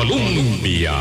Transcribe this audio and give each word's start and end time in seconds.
Colombia. 0.00 0.94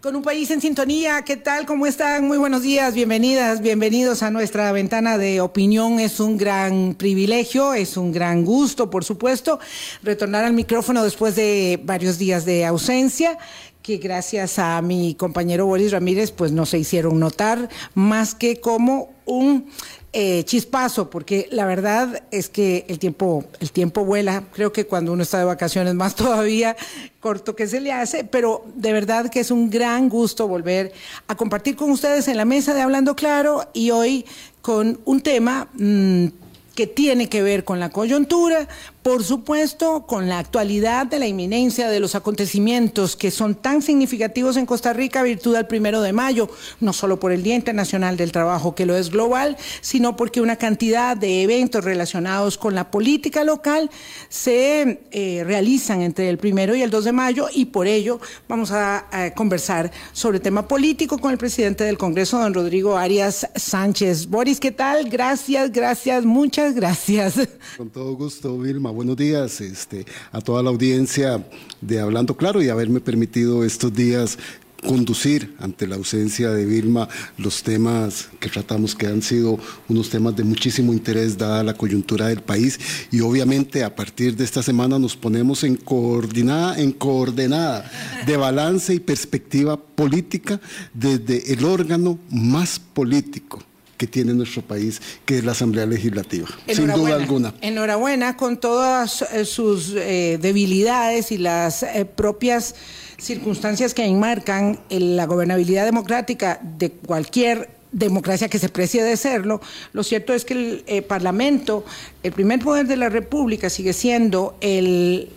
Con 0.00 0.14
un 0.14 0.22
país 0.22 0.48
en 0.52 0.60
sintonía, 0.60 1.22
¿qué 1.22 1.36
tal? 1.36 1.66
¿Cómo 1.66 1.84
están? 1.86 2.28
Muy 2.28 2.38
buenos 2.38 2.62
días, 2.62 2.94
bienvenidas, 2.94 3.60
bienvenidos 3.60 4.22
a 4.22 4.30
nuestra 4.30 4.70
ventana 4.70 5.18
de 5.18 5.40
opinión. 5.40 5.98
Es 5.98 6.20
un 6.20 6.38
gran 6.38 6.94
privilegio, 6.94 7.74
es 7.74 7.96
un 7.96 8.12
gran 8.12 8.44
gusto, 8.44 8.88
por 8.88 9.02
supuesto, 9.02 9.58
retornar 10.04 10.44
al 10.44 10.52
micrófono 10.52 11.02
después 11.02 11.34
de 11.34 11.80
varios 11.82 12.18
días 12.18 12.44
de 12.44 12.64
ausencia 12.66 13.36
que 13.82 13.96
gracias 13.96 14.60
a 14.60 14.80
mi 14.80 15.16
compañero 15.16 15.66
Boris 15.66 15.90
Ramírez, 15.90 16.30
pues 16.30 16.52
no 16.52 16.66
se 16.66 16.78
hicieron 16.78 17.18
notar 17.18 17.68
más 17.94 18.36
que 18.36 18.60
como 18.60 19.12
un 19.24 19.66
eh, 20.14 20.44
chispazo, 20.44 21.08
porque 21.08 21.48
la 21.50 21.64
verdad 21.64 22.24
es 22.30 22.50
que 22.50 22.84
el 22.88 22.98
tiempo, 22.98 23.44
el 23.60 23.72
tiempo 23.72 24.04
vuela. 24.04 24.44
Creo 24.52 24.70
que 24.70 24.86
cuando 24.86 25.10
uno 25.12 25.22
está 25.22 25.38
de 25.38 25.44
vacaciones 25.44 25.94
más 25.94 26.14
todavía 26.16 26.76
corto 27.18 27.56
que 27.56 27.66
se 27.66 27.80
le 27.80 27.92
hace, 27.92 28.24
pero 28.24 28.64
de 28.74 28.92
verdad 28.92 29.30
que 29.30 29.40
es 29.40 29.50
un 29.50 29.70
gran 29.70 30.10
gusto 30.10 30.48
volver 30.48 30.92
a 31.28 31.36
compartir 31.36 31.76
con 31.76 31.90
ustedes 31.90 32.28
en 32.28 32.36
la 32.36 32.44
mesa 32.44 32.74
de 32.74 32.82
Hablando 32.82 33.16
Claro 33.16 33.70
y 33.72 33.90
hoy 33.90 34.26
con 34.60 35.00
un 35.06 35.22
tema 35.22 35.68
mm, 35.74 36.26
que 36.74 36.86
tiene 36.86 37.28
que 37.28 37.42
ver 37.42 37.64
con 37.64 37.80
la 37.80 37.90
coyuntura, 37.90 38.68
por 39.02 39.24
supuesto, 39.24 40.06
con 40.06 40.28
la 40.28 40.38
actualidad 40.38 41.06
de 41.06 41.18
la 41.18 41.26
inminencia 41.26 41.88
de 41.88 41.98
los 41.98 42.14
acontecimientos 42.14 43.16
que 43.16 43.32
son 43.32 43.56
tan 43.56 43.82
significativos 43.82 44.56
en 44.56 44.64
Costa 44.64 44.92
Rica 44.92 45.24
virtud 45.24 45.56
del 45.56 45.66
primero 45.66 46.02
de 46.02 46.12
mayo, 46.12 46.48
no 46.78 46.92
solo 46.92 47.18
por 47.18 47.32
el 47.32 47.42
Día 47.42 47.56
Internacional 47.56 48.16
del 48.16 48.30
Trabajo, 48.30 48.76
que 48.76 48.86
lo 48.86 48.96
es 48.96 49.10
global, 49.10 49.56
sino 49.80 50.14
porque 50.16 50.40
una 50.40 50.54
cantidad 50.54 51.16
de 51.16 51.42
eventos 51.42 51.84
relacionados 51.84 52.56
con 52.56 52.76
la 52.76 52.92
política 52.92 53.42
local 53.42 53.90
se 54.28 55.00
eh, 55.10 55.42
realizan 55.44 56.00
entre 56.02 56.28
el 56.28 56.38
primero 56.38 56.76
y 56.76 56.82
el 56.82 56.90
2 56.90 57.04
de 57.04 57.12
mayo 57.12 57.48
y 57.52 57.66
por 57.66 57.88
ello 57.88 58.20
vamos 58.48 58.70
a, 58.70 59.06
a 59.10 59.34
conversar 59.34 59.90
sobre 60.12 60.38
tema 60.38 60.68
político 60.68 61.18
con 61.18 61.32
el 61.32 61.38
presidente 61.38 61.82
del 61.82 61.98
Congreso, 61.98 62.38
don 62.38 62.54
Rodrigo 62.54 62.96
Arias 62.96 63.48
Sánchez. 63.56 64.28
Boris, 64.28 64.60
¿qué 64.60 64.70
tal? 64.70 65.10
Gracias, 65.10 65.72
gracias, 65.72 66.24
muchas 66.24 66.74
gracias. 66.76 67.34
Con 67.76 67.90
todo 67.90 68.14
gusto, 68.14 68.56
Vilma 68.58 68.91
buenos 68.92 69.16
días 69.16 69.60
este, 69.60 70.04
a 70.30 70.40
toda 70.40 70.62
la 70.62 70.70
audiencia 70.70 71.44
de 71.80 72.00
Hablando 72.00 72.36
Claro 72.36 72.62
y 72.62 72.68
haberme 72.68 73.00
permitido 73.00 73.64
estos 73.64 73.92
días 73.92 74.38
conducir 74.86 75.54
ante 75.60 75.86
la 75.86 75.94
ausencia 75.94 76.50
de 76.50 76.66
Vilma 76.66 77.08
los 77.38 77.62
temas 77.62 78.28
que 78.40 78.48
tratamos 78.48 78.94
que 78.94 79.06
han 79.06 79.22
sido 79.22 79.58
unos 79.88 80.10
temas 80.10 80.36
de 80.36 80.44
muchísimo 80.44 80.92
interés 80.92 81.38
dada 81.38 81.62
la 81.62 81.74
coyuntura 81.74 82.26
del 82.26 82.42
país. 82.42 82.78
Y 83.10 83.20
obviamente 83.20 83.84
a 83.84 83.94
partir 83.94 84.36
de 84.36 84.44
esta 84.44 84.62
semana 84.62 84.98
nos 84.98 85.16
ponemos 85.16 85.62
en 85.62 85.76
coordinada 85.76 86.78
en 86.80 86.92
coordenada 86.92 87.90
de 88.26 88.36
balance 88.36 88.92
y 88.92 89.00
perspectiva 89.00 89.76
política 89.76 90.60
desde 90.92 91.52
el 91.52 91.64
órgano 91.64 92.18
más 92.28 92.80
político 92.80 93.60
que 94.02 94.08
tiene 94.08 94.34
nuestro 94.34 94.62
país, 94.62 95.00
que 95.24 95.38
es 95.38 95.44
la 95.44 95.52
Asamblea 95.52 95.86
Legislativa, 95.86 96.48
sin 96.66 96.88
duda 96.88 97.14
alguna. 97.14 97.54
Enhorabuena 97.60 98.36
con 98.36 98.56
todas 98.56 99.22
eh, 99.22 99.44
sus 99.44 99.94
eh, 99.94 100.40
debilidades 100.42 101.30
y 101.30 101.38
las 101.38 101.84
eh, 101.84 102.04
propias 102.04 102.74
circunstancias 103.16 103.94
que 103.94 104.04
enmarcan 104.04 104.80
la 104.90 105.26
gobernabilidad 105.26 105.84
democrática 105.84 106.58
de 106.60 106.90
cualquier 106.90 107.70
democracia 107.92 108.48
que 108.48 108.58
se 108.58 108.68
precie 108.68 109.04
de 109.04 109.16
serlo, 109.16 109.60
lo 109.92 110.02
cierto 110.02 110.34
es 110.34 110.44
que 110.44 110.82
el 110.84 111.04
Parlamento, 111.04 111.84
el 112.24 112.32
primer 112.32 112.58
poder 112.58 112.88
de 112.88 112.96
la 112.96 113.08
República, 113.08 113.70
sigue 113.70 113.92
siendo 113.92 114.56
el, 114.60 115.30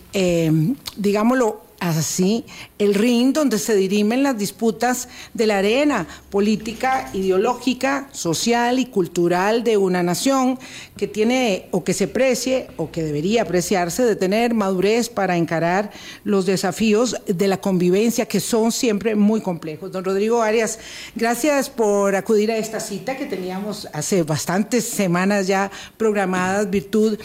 digámoslo, 0.96 1.65
así 1.94 2.44
el 2.78 2.94
ring 2.94 3.32
donde 3.32 3.58
se 3.58 3.76
dirimen 3.76 4.22
las 4.22 4.36
disputas 4.36 5.08
de 5.34 5.46
la 5.46 5.58
arena 5.58 6.06
política, 6.30 7.10
ideológica, 7.12 8.08
social 8.12 8.78
y 8.78 8.86
cultural 8.86 9.62
de 9.62 9.76
una 9.76 10.02
nación 10.02 10.58
que 10.96 11.06
tiene 11.06 11.66
o 11.70 11.84
que 11.84 11.94
se 11.94 12.08
precie 12.08 12.68
o 12.76 12.90
que 12.90 13.02
debería 13.02 13.42
apreciarse 13.42 14.04
de 14.04 14.16
tener 14.16 14.54
madurez 14.54 15.08
para 15.08 15.36
encarar 15.36 15.90
los 16.24 16.46
desafíos 16.46 17.16
de 17.26 17.48
la 17.48 17.58
convivencia 17.58 18.26
que 18.26 18.40
son 18.40 18.72
siempre 18.72 19.14
muy 19.14 19.40
complejos. 19.40 19.92
Don 19.92 20.04
Rodrigo 20.04 20.42
Arias, 20.42 20.78
gracias 21.14 21.68
por 21.70 22.16
acudir 22.16 22.50
a 22.50 22.56
esta 22.56 22.80
cita 22.80 23.16
que 23.16 23.26
teníamos 23.26 23.88
hace 23.92 24.22
bastantes 24.22 24.84
semanas 24.84 25.46
ya 25.46 25.70
programadas, 25.96 26.70
virtud 26.70 27.18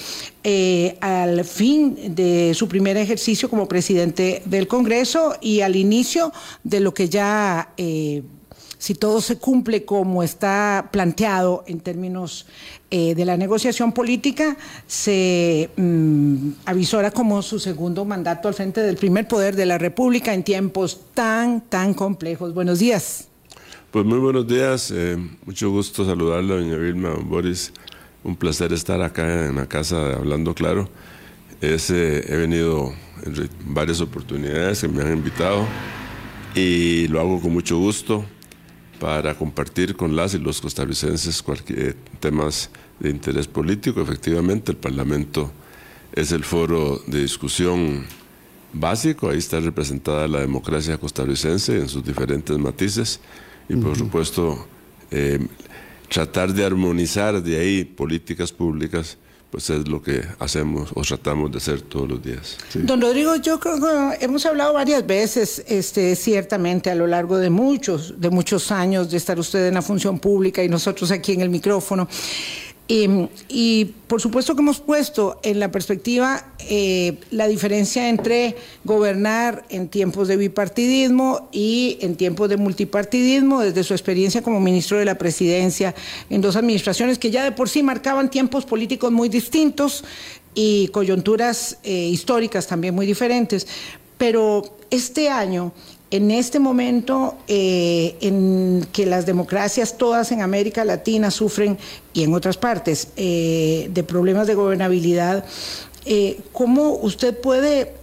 eh, 0.43 0.97
al 1.01 1.45
fin 1.45 2.15
de 2.15 2.53
su 2.55 2.67
primer 2.67 2.97
ejercicio 2.97 3.49
como 3.49 3.67
presidente 3.67 4.41
del 4.51 4.67
Congreso 4.67 5.35
y 5.41 5.61
al 5.61 5.75
inicio 5.75 6.31
de 6.63 6.79
lo 6.81 6.93
que 6.93 7.09
ya, 7.09 7.73
eh, 7.77 8.21
si 8.77 8.95
todo 8.95 9.21
se 9.21 9.37
cumple 9.37 9.85
como 9.85 10.21
está 10.21 10.89
planteado 10.91 11.63
en 11.67 11.79
términos 11.79 12.45
eh, 12.91 13.15
de 13.15 13.25
la 13.25 13.37
negociación 13.37 13.93
política, 13.93 14.57
se 14.87 15.69
mm, 15.77 16.49
avisora 16.65 17.11
como 17.11 17.41
su 17.41 17.59
segundo 17.59 18.05
mandato 18.05 18.47
al 18.47 18.53
frente 18.53 18.81
del 18.81 18.97
primer 18.97 19.27
poder 19.27 19.55
de 19.55 19.65
la 19.65 19.77
República 19.77 20.33
en 20.33 20.43
tiempos 20.43 20.99
tan, 21.13 21.61
tan 21.61 21.93
complejos. 21.93 22.53
Buenos 22.53 22.79
días. 22.79 23.27
Pues 23.91 24.05
muy 24.05 24.19
buenos 24.19 24.47
días, 24.47 24.93
mucho 25.45 25.69
gusto 25.69 26.05
saludarla, 26.05 26.55
doña 26.55 26.77
Vilma, 26.77 27.13
Boris 27.25 27.73
un 28.23 28.35
placer 28.35 28.71
estar 28.73 29.01
acá 29.01 29.47
en 29.47 29.55
la 29.55 29.67
casa 29.67 30.15
Hablando 30.15 30.53
Claro. 30.53 30.89
he 31.61 32.35
venido 32.37 32.93
en 33.23 33.49
varias 33.65 34.01
oportunidades 34.01 34.81
que 34.81 34.87
me 34.87 35.01
han 35.01 35.13
invitado 35.13 35.65
y 36.55 37.07
lo 37.07 37.19
hago 37.19 37.41
con 37.41 37.53
mucho 37.53 37.77
gusto 37.77 38.25
para 38.99 39.35
compartir 39.35 39.95
con 39.95 40.15
las 40.15 40.33
y 40.33 40.39
los 40.39 40.61
costarricenses 40.61 41.41
cualquier 41.41 41.95
temas 42.19 42.69
de 42.99 43.09
interés 43.09 43.47
político. 43.47 44.01
Efectivamente, 44.01 44.71
el 44.71 44.77
Parlamento 44.77 45.51
es 46.13 46.31
el 46.31 46.43
foro 46.43 47.01
de 47.07 47.21
discusión 47.21 48.05
básico, 48.73 49.29
ahí 49.29 49.37
está 49.37 49.59
representada 49.59 50.27
la 50.27 50.39
democracia 50.39 50.97
costarricense 50.97 51.77
en 51.77 51.89
sus 51.89 52.03
diferentes 52.03 52.57
matices 52.57 53.19
y 53.67 53.75
por 53.75 53.97
supuesto 53.97 54.67
eh, 55.09 55.39
tratar 56.09 56.53
de 56.53 56.65
armonizar 56.65 57.41
de 57.41 57.59
ahí 57.59 57.83
políticas 57.85 58.51
públicas, 58.51 59.17
pues 59.51 59.69
es 59.69 59.87
lo 59.87 60.01
que 60.01 60.23
hacemos 60.39 60.91
o 60.95 61.01
tratamos 61.01 61.51
de 61.51 61.57
hacer 61.57 61.81
todos 61.81 62.09
los 62.09 62.23
días. 62.23 62.57
Don 62.73 63.01
Rodrigo, 63.01 63.35
yo 63.35 63.59
creo 63.59 63.79
que 63.79 64.23
hemos 64.23 64.45
hablado 64.45 64.73
varias 64.73 65.05
veces, 65.05 65.63
este, 65.67 66.15
ciertamente 66.15 66.89
a 66.89 66.95
lo 66.95 67.05
largo 67.05 67.37
de 67.37 67.49
muchos, 67.49 68.19
de 68.19 68.29
muchos 68.29 68.71
años 68.71 69.11
de 69.11 69.17
estar 69.17 69.37
usted 69.37 69.67
en 69.67 69.73
la 69.73 69.81
función 69.81 70.19
pública 70.19 70.63
y 70.63 70.69
nosotros 70.69 71.11
aquí 71.11 71.33
en 71.33 71.41
el 71.41 71.49
micrófono. 71.49 72.07
Y, 72.93 73.85
por 74.07 74.19
supuesto 74.19 74.53
que 74.53 74.61
hemos 74.61 74.81
puesto 74.81 75.39
en 75.43 75.61
la 75.61 75.71
perspectiva 75.71 76.45
eh, 76.59 77.17
la 77.31 77.47
diferencia 77.47 78.09
entre 78.09 78.57
gobernar 78.83 79.63
en 79.69 79.87
tiempos 79.87 80.27
de 80.27 80.35
bipartidismo 80.35 81.47
y 81.53 81.97
en 82.01 82.17
tiempos 82.17 82.49
de 82.49 82.57
multipartidismo, 82.57 83.61
desde 83.61 83.85
su 83.85 83.93
experiencia 83.93 84.41
como 84.41 84.59
ministro 84.59 84.97
de 84.97 85.05
la 85.05 85.15
presidencia 85.15 85.95
en 86.29 86.41
dos 86.41 86.57
administraciones 86.57 87.17
que 87.17 87.31
ya 87.31 87.45
de 87.45 87.53
por 87.53 87.69
sí 87.69 87.81
marcaban 87.81 88.29
tiempos 88.29 88.65
políticos 88.65 89.09
muy 89.09 89.29
distintos 89.29 90.03
y 90.53 90.89
coyunturas 90.89 91.77
eh, 91.83 91.93
históricas 91.93 92.67
también 92.67 92.93
muy 92.93 93.05
diferentes. 93.05 93.67
Pero 94.17 94.63
este 94.89 95.29
año 95.29 95.71
en 96.11 96.29
este 96.29 96.59
momento 96.59 97.37
eh, 97.47 98.17
en 98.19 98.85
que 98.91 99.05
las 99.05 99.25
democracias 99.25 99.97
todas 99.97 100.31
en 100.33 100.41
América 100.41 100.83
Latina 100.83 101.31
sufren 101.31 101.77
y 102.13 102.23
en 102.23 102.33
otras 102.33 102.57
partes 102.57 103.07
eh, 103.15 103.89
de 103.91 104.03
problemas 104.03 104.45
de 104.45 104.55
gobernabilidad, 104.55 105.45
eh, 106.05 106.41
¿cómo 106.51 106.95
usted 106.95 107.39
puede, 107.39 107.93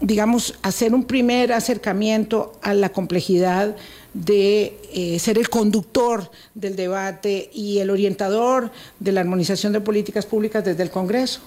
digamos, 0.00 0.58
hacer 0.62 0.94
un 0.94 1.04
primer 1.04 1.52
acercamiento 1.52 2.58
a 2.62 2.74
la 2.74 2.88
complejidad 2.88 3.76
de 4.14 5.18
ser 5.20 5.38
el 5.38 5.48
conductor 5.48 6.30
del 6.54 6.74
debate 6.74 7.50
y 7.52 7.78
el 7.78 7.90
orientador 7.90 8.72
de 8.98 9.12
la 9.12 9.20
armonización 9.20 9.72
de 9.74 9.80
políticas 9.80 10.26
públicas 10.26 10.64
desde 10.64 10.82
el 10.82 10.90
Congreso? 10.90 11.40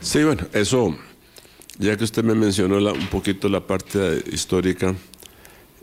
Sí, 0.00 0.22
bueno, 0.22 0.46
eso 0.52 0.96
ya 1.78 1.96
que 1.96 2.04
usted 2.04 2.22
me 2.22 2.34
mencionó 2.34 2.76
un 2.76 3.06
poquito 3.08 3.48
la 3.48 3.66
parte 3.66 4.22
histórica, 4.30 4.94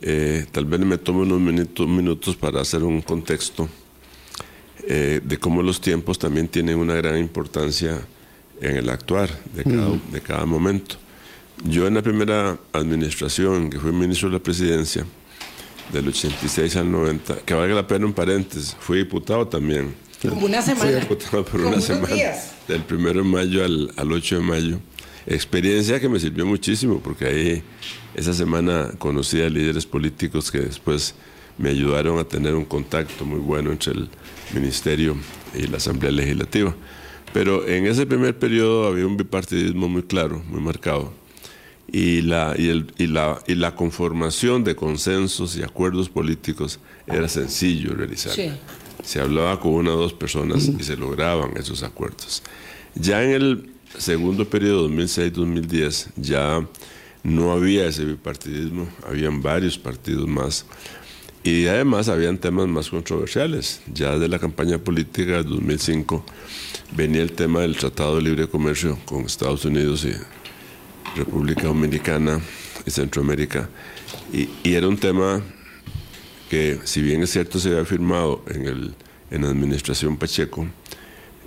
eh, 0.02 0.46
tal 0.52 0.66
vez 0.66 0.80
me 0.80 0.98
tome 0.98 1.22
unos 1.22 1.40
minutos, 1.40 1.88
minutos 1.88 2.36
para 2.36 2.62
hacer 2.62 2.84
un 2.84 3.02
contexto 3.02 3.68
eh, 4.88 5.20
de 5.24 5.38
cómo 5.38 5.62
los 5.62 5.82
tiempos 5.82 6.18
también 6.18 6.48
tienen 6.48 6.78
una 6.78 6.96
gran 6.96 7.18
importancia 7.18 8.00
en 8.62 8.78
el 8.78 8.90
actuar 8.90 9.30
de 9.54 9.64
cada, 9.64 9.90
de 10.12 10.22
cada 10.22 10.46
momento. 10.46 10.96
Yo 11.66 11.88
en 11.88 11.96
la 11.96 12.02
primera 12.02 12.58
administración, 12.72 13.70
que 13.70 13.80
fui 13.80 13.92
ministro 13.92 14.30
de 14.30 14.38
la 14.38 14.44
presidencia, 14.44 15.06
del 15.92 16.08
86 16.08 16.76
al 16.76 16.92
90, 16.92 17.38
que 17.46 17.54
valga 17.54 17.76
la 17.76 17.88
pena 17.88 18.06
un 18.06 18.14
paréntesis, 18.14 18.78
fui 18.80 19.00
diputado 19.00 19.48
también. 19.48 19.94
Una 20.24 20.62
semana. 20.62 20.92
Fui 20.92 21.00
diputado 21.00 21.44
por 21.44 21.62
una 21.62 21.82
semana. 21.82 22.16
Del 22.68 22.84
1 22.90 23.14
de 23.14 23.24
mayo 23.24 23.66
al, 23.66 23.92
al 23.98 24.12
8 24.12 24.36
de 24.36 24.42
mayo 24.42 24.80
experiencia 25.30 26.00
que 26.00 26.10
me 26.10 26.20
sirvió 26.20 26.46
muchísimo 26.46 27.00
porque 27.00 27.26
ahí 27.26 27.64
esa 28.16 28.34
semana 28.34 28.92
conocí 28.98 29.42
a 29.42 29.50
líderes 29.50 29.86
políticos 29.86 30.52
que 30.52 30.60
después 30.60 31.14
me 31.58 31.70
ayudaron 31.70 32.18
a 32.18 32.24
tener 32.24 32.56
un 32.56 32.66
contacto 32.66 33.26
muy 33.26 33.40
bueno 33.40 33.72
entre 33.72 33.94
el 33.94 34.10
ministerio 34.54 35.16
y 35.54 35.68
la 35.68 35.78
Asamblea 35.78 36.12
Legislativa. 36.12 36.76
Pero 37.34 37.68
en 37.68 37.86
ese 37.86 38.06
primer 38.06 38.40
periodo 38.40 38.88
había 38.88 39.06
un 39.06 39.18
bipartidismo 39.18 39.88
muy 39.88 40.04
claro, 40.04 40.42
muy 40.48 40.62
marcado. 40.62 41.14
Y 41.92 42.22
la, 42.22 42.56
y, 42.58 42.70
el, 42.70 42.94
y, 42.98 43.08
la, 43.08 43.40
y 43.48 43.56
la 43.56 43.76
conformación 43.76 44.64
de 44.64 44.76
consensos 44.76 45.56
y 45.58 45.64
acuerdos 45.64 46.08
políticos 46.10 46.80
era 47.08 47.28
sencillo 47.28 47.94
realizar. 47.94 48.34
Se 49.04 49.20
hablaba 49.20 49.60
con 49.60 49.74
una 49.74 49.94
o 49.94 49.98
dos 49.98 50.14
personas 50.14 50.68
y 50.68 50.84
se 50.84 50.98
lograban 50.98 51.52
esos 51.58 51.84
acuerdos. 51.84 52.44
Ya 52.96 53.24
en 53.24 53.32
el 53.32 53.70
segundo 53.98 54.48
periodo, 54.50 54.90
2006-2010, 54.90 56.08
ya 56.18 56.66
no 57.24 57.52
había 57.52 57.86
ese 57.88 58.06
bipartidismo, 58.06 58.88
habían 59.08 59.42
varios 59.42 59.78
partidos 59.78 60.28
más. 60.28 60.66
Y 61.44 61.68
además 61.68 62.10
habían 62.10 62.38
temas 62.38 62.68
más 62.68 62.90
controversiales. 62.90 63.82
Ya 63.94 64.18
de 64.20 64.28
la 64.28 64.40
campaña 64.40 64.78
política 64.78 65.38
de 65.38 65.44
2005 65.44 66.26
venía 66.96 67.22
el 67.22 67.32
tema 67.32 67.62
del 67.62 67.78
Tratado 67.78 68.18
de 68.18 68.24
Libre 68.24 68.48
Comercio 68.48 68.98
con 69.06 69.26
Estados 69.26 69.64
Unidos 69.64 70.06
y 70.06 70.14
República 71.18 71.64
Dominicana 71.64 72.42
y 72.86 72.92
Centroamérica. 72.92 73.70
Y, 74.34 74.50
era 74.64 74.88
un 74.88 74.98
tema 74.98 75.42
que, 76.50 76.80
si 76.84 77.02
bien 77.02 77.24
es 77.24 77.32
cierto, 77.32 77.60
se 77.60 77.70
había 77.70 77.86
firmado 77.86 78.44
en, 78.48 78.66
el, 78.66 78.94
en 79.32 79.44
la 79.44 79.50
administración 79.50 80.18
Pacheco, 80.18 80.68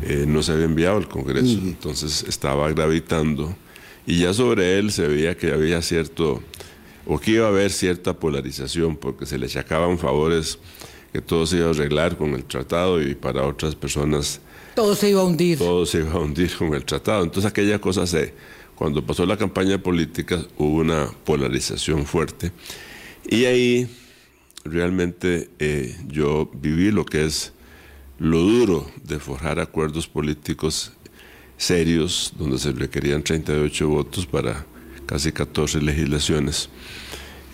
eh, 0.02 0.24
no 0.26 0.42
se 0.42 0.52
había 0.52 0.64
enviado 0.64 0.96
al 0.96 1.08
Congreso. 1.08 1.58
Entonces 1.58 2.24
estaba 2.28 2.68
gravitando. 2.70 3.54
Y 4.06 4.20
ya 4.20 4.34
sobre 4.34 4.78
él 4.78 4.90
se 4.90 5.06
veía 5.06 5.36
que 5.36 5.52
había 5.52 5.80
cierto, 5.82 6.42
o 7.06 7.18
que 7.18 7.32
iba 7.32 7.46
a 7.46 7.50
haber 7.50 7.70
cierta 7.70 8.14
polarización, 8.14 8.96
porque 8.96 9.26
se 9.26 9.38
le 9.38 9.46
achacaban 9.46 9.98
favores 9.98 10.58
que 11.12 11.20
todo 11.20 11.46
se 11.46 11.58
iba 11.58 11.66
a 11.66 11.70
arreglar 11.70 12.16
con 12.16 12.34
el 12.34 12.44
tratado 12.44 13.02
y 13.02 13.14
para 13.14 13.46
otras 13.46 13.74
personas 13.74 14.40
todo 14.74 14.94
se 14.94 15.10
iba 15.10 15.20
a 15.20 15.24
hundir. 15.24 15.58
Todo 15.58 15.84
se 15.84 15.98
iba 15.98 16.12
a 16.12 16.18
hundir 16.18 16.56
con 16.56 16.74
el 16.74 16.84
tratado. 16.84 17.24
Entonces 17.24 17.50
aquella 17.50 17.78
cosa 17.78 18.06
se, 18.06 18.32
cuando 18.74 19.04
pasó 19.04 19.26
la 19.26 19.36
campaña 19.36 19.78
política 19.78 20.42
hubo 20.56 20.78
una 20.78 21.10
polarización 21.24 22.06
fuerte. 22.06 22.52
Y 23.28 23.44
ahí 23.44 23.88
realmente 24.64 25.50
eh, 25.58 25.94
yo 26.08 26.50
viví 26.54 26.90
lo 26.90 27.04
que 27.04 27.26
es 27.26 27.52
lo 28.22 28.38
duro 28.38 28.88
de 29.02 29.18
forjar 29.18 29.58
acuerdos 29.58 30.06
políticos 30.06 30.92
serios, 31.56 32.32
donde 32.38 32.56
se 32.56 32.70
requerían 32.70 33.20
38 33.20 33.88
votos 33.88 34.26
para 34.26 34.64
casi 35.06 35.32
14 35.32 35.82
legislaciones. 35.82 36.68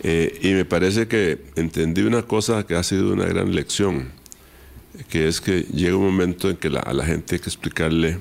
Eh, 0.03 0.39
y 0.43 0.53
me 0.53 0.67
parece 0.67 1.09
que 1.09 1.43
entendí 1.57 2.03
una 2.03 2.21
cosa 2.21 2.67
que 2.67 2.75
ha 2.75 2.83
sido 2.83 3.15
una 3.15 3.25
gran 3.25 3.55
lección 3.55 4.13
que 5.09 5.27
es 5.27 5.41
que 5.41 5.63
llega 5.73 5.97
un 5.97 6.05
momento 6.05 6.51
en 6.51 6.57
que 6.57 6.69
a 6.69 6.93
la 6.93 7.05
gente 7.05 7.37
hay 7.37 7.41
que 7.41 7.49
explicarle, 7.49 8.19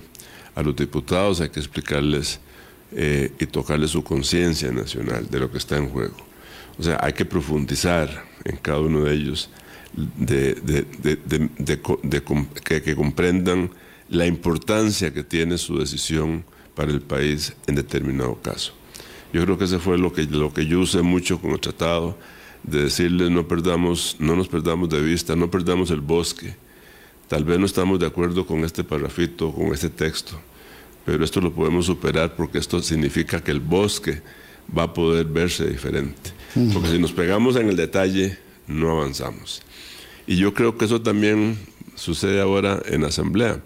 a 0.56 0.62
los 0.62 0.74
diputados 0.74 1.42
hay 1.42 1.50
que 1.50 1.60
explicarles 1.60 2.40
eh, 2.94 3.34
y 3.40 3.46
tocarle 3.48 3.90
su 3.90 4.06
conciencia 4.06 4.72
nacional 4.72 5.28
de 5.30 5.40
lo 5.40 5.52
que 5.52 5.58
está 5.58 5.76
en 5.76 5.90
juego. 5.90 6.16
O 6.80 6.84
sea, 6.84 6.98
hay 7.02 7.12
que 7.12 7.26
profundizar 7.26 8.24
en 8.46 8.56
cada 8.56 8.80
uno 8.80 9.04
de 9.04 9.14
ellos, 9.16 9.50
de, 10.18 10.56
que, 12.64 12.82
que 12.82 12.96
comprendan 12.96 13.70
la 14.10 14.26
importancia 14.26 15.14
que 15.14 15.24
tiene 15.24 15.58
su 15.58 15.78
decisión 15.78 16.46
para 16.76 16.92
el 16.92 17.02
país 17.02 17.54
en 17.68 17.76
determinado 17.76 18.40
caso. 18.42 18.74
Yo 19.34 19.44
creo 19.44 19.58
que 19.58 19.66
ese 19.66 19.80
fue 19.80 19.98
lo 19.98 20.14
que, 20.14 20.24
lo 20.24 20.54
que 20.54 20.66
yo 20.66 20.80
usé 20.80 21.02
mucho 21.02 21.42
con 21.42 21.52
el 21.52 21.60
tratado, 21.60 22.18
de 22.64 22.84
decirles 22.84 23.30
no 23.30 23.48
perdamos, 23.48 24.16
no 24.20 24.36
nos 24.36 24.48
perdamos 24.48 24.90
de 24.90 25.02
vista, 25.02 25.36
no 25.36 25.52
perdamos 25.52 25.92
el 25.92 26.02
bosque, 26.02 26.56
Tal 27.28 27.44
vez 27.44 27.60
no 27.60 27.66
estamos 27.66 28.00
de 28.00 28.06
acuerdo 28.06 28.46
con 28.46 28.64
este 28.64 28.86
parrafito, 28.86 29.52
con 29.52 29.74
este 29.74 29.90
texto, 29.90 30.40
pero 31.06 31.24
esto 31.26 31.42
lo 31.42 31.54
podemos 31.54 31.86
superar 31.86 32.36
porque 32.36 32.58
esto 32.58 32.82
significa 32.82 33.44
que 33.44 33.52
el 33.52 33.60
bosque 33.60 34.22
va 34.76 34.84
a 34.84 34.94
poder 34.94 35.26
verse 35.26 35.68
diferente. 35.68 36.32
Porque 36.74 36.90
si 36.90 37.00
nos 37.00 37.12
pegamos 37.12 37.58
en 37.58 37.68
el 37.68 37.76
detalle, 37.76 38.38
no 38.66 38.92
avanzamos. 38.92 39.62
Y 40.28 40.36
yo 40.36 40.54
creo 40.54 40.78
que 40.78 40.86
eso 40.86 41.02
también 41.02 41.58
sucede 41.96 42.40
ahora 42.42 42.82
en 42.86 43.02
la 43.02 43.08
Asamblea. 43.08 43.62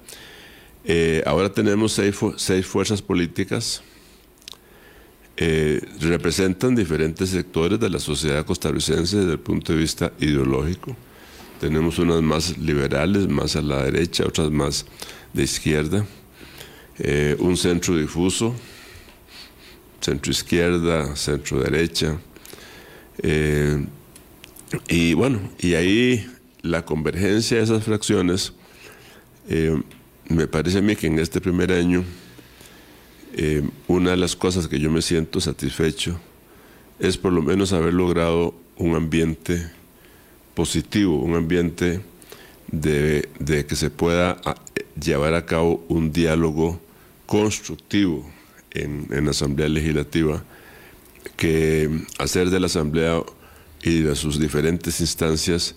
Eh, 0.85 1.23
ahora 1.25 1.51
tenemos 1.51 1.91
seis, 1.91 2.65
fuerzas 2.65 3.01
políticas, 3.01 3.81
eh, 5.37 5.81
representan 5.99 6.75
diferentes 6.75 7.29
sectores 7.29 7.79
de 7.79 7.89
la 7.89 7.99
sociedad 7.99 8.45
costarricense 8.45 9.17
desde 9.17 9.33
el 9.33 9.39
punto 9.39 9.73
de 9.73 9.79
vista 9.79 10.13
ideológico 10.19 10.95
tenemos 11.61 11.99
unas 11.99 12.23
más 12.23 12.57
liberales, 12.57 13.27
más 13.27 13.55
a 13.55 13.61
la 13.61 13.83
derecha, 13.83 14.25
otras 14.25 14.49
más 14.49 14.83
de 15.31 15.43
izquierda. 15.43 16.07
Eh, 16.97 17.35
un 17.37 17.55
centro 17.55 17.95
difuso, 17.95 18.55
centro 19.99 20.31
izquierda, 20.31 21.15
centro 21.15 21.59
derecha. 21.59 22.19
Y 24.87 25.13
bueno, 25.13 25.39
y 25.59 25.75
ahí 25.75 26.31
la 26.61 26.85
convergencia 26.85 27.57
de 27.57 27.63
esas 27.63 27.83
fracciones, 27.83 28.53
eh, 29.49 29.81
me 30.29 30.47
parece 30.47 30.79
a 30.79 30.81
mí 30.81 30.95
que 30.95 31.07
en 31.07 31.19
este 31.19 31.41
primer 31.41 31.71
año, 31.71 32.03
una 33.87 34.11
de 34.11 34.17
las 34.17 34.35
cosas 34.35 34.67
que 34.67 34.77
yo 34.77 34.91
me 34.91 35.01
siento 35.01 35.39
satisfecho 35.39 36.19
es 37.01 37.17
por 37.17 37.33
lo 37.33 37.41
menos 37.41 37.73
haber 37.73 37.93
logrado 37.93 38.53
un 38.77 38.95
ambiente 38.95 39.71
positivo, 40.53 41.17
un 41.17 41.35
ambiente 41.35 42.01
de, 42.71 43.27
que 43.67 43.75
se 43.75 43.89
pueda 43.89 44.39
ah, 44.45 44.55
llevar 44.99 45.33
a 45.33 45.45
cabo 45.45 45.83
un 45.89 46.11
diálogo 46.11 46.79
constructivo 47.25 48.29
en, 48.69 49.07
la 49.09 49.31
Asamblea 49.31 49.67
Legislativa, 49.67 50.43
que 51.37 52.05
hacer 52.19 52.49
de 52.49 52.59
la 52.59 52.67
Asamblea 52.67 53.21
y 53.83 54.01
de 54.01 54.15
sus 54.15 54.39
diferentes 54.39 55.01
instancias 55.01 55.75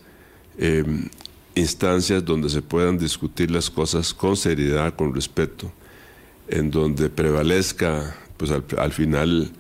em, 0.59 1.09
instancias 1.55 2.25
donde 2.25 2.49
se 2.49 2.63
puedan 2.63 2.99
discutir 2.99 3.51
las 3.51 3.71
cosas 3.71 4.13
con 4.13 4.37
seriedad, 4.37 4.95
con 4.95 5.15
respeto, 5.15 5.73
en 6.49 6.71
donde 6.71 7.09
prevalezca, 7.09 8.17
pues 8.37 8.51
al, 8.51 8.93
final, 8.93 9.51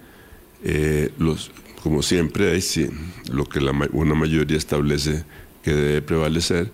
eh, 0.64 1.10
los, 1.18 1.50
como 1.82 2.02
siempre, 2.02 2.60
sí, 2.60 2.88
lo 3.30 3.44
que 3.44 3.60
una 3.92 4.14
mayoría 4.14 4.56
establece 4.56 5.24
que 5.62 5.72
debe 5.72 6.02
prevalecer, 6.02 6.70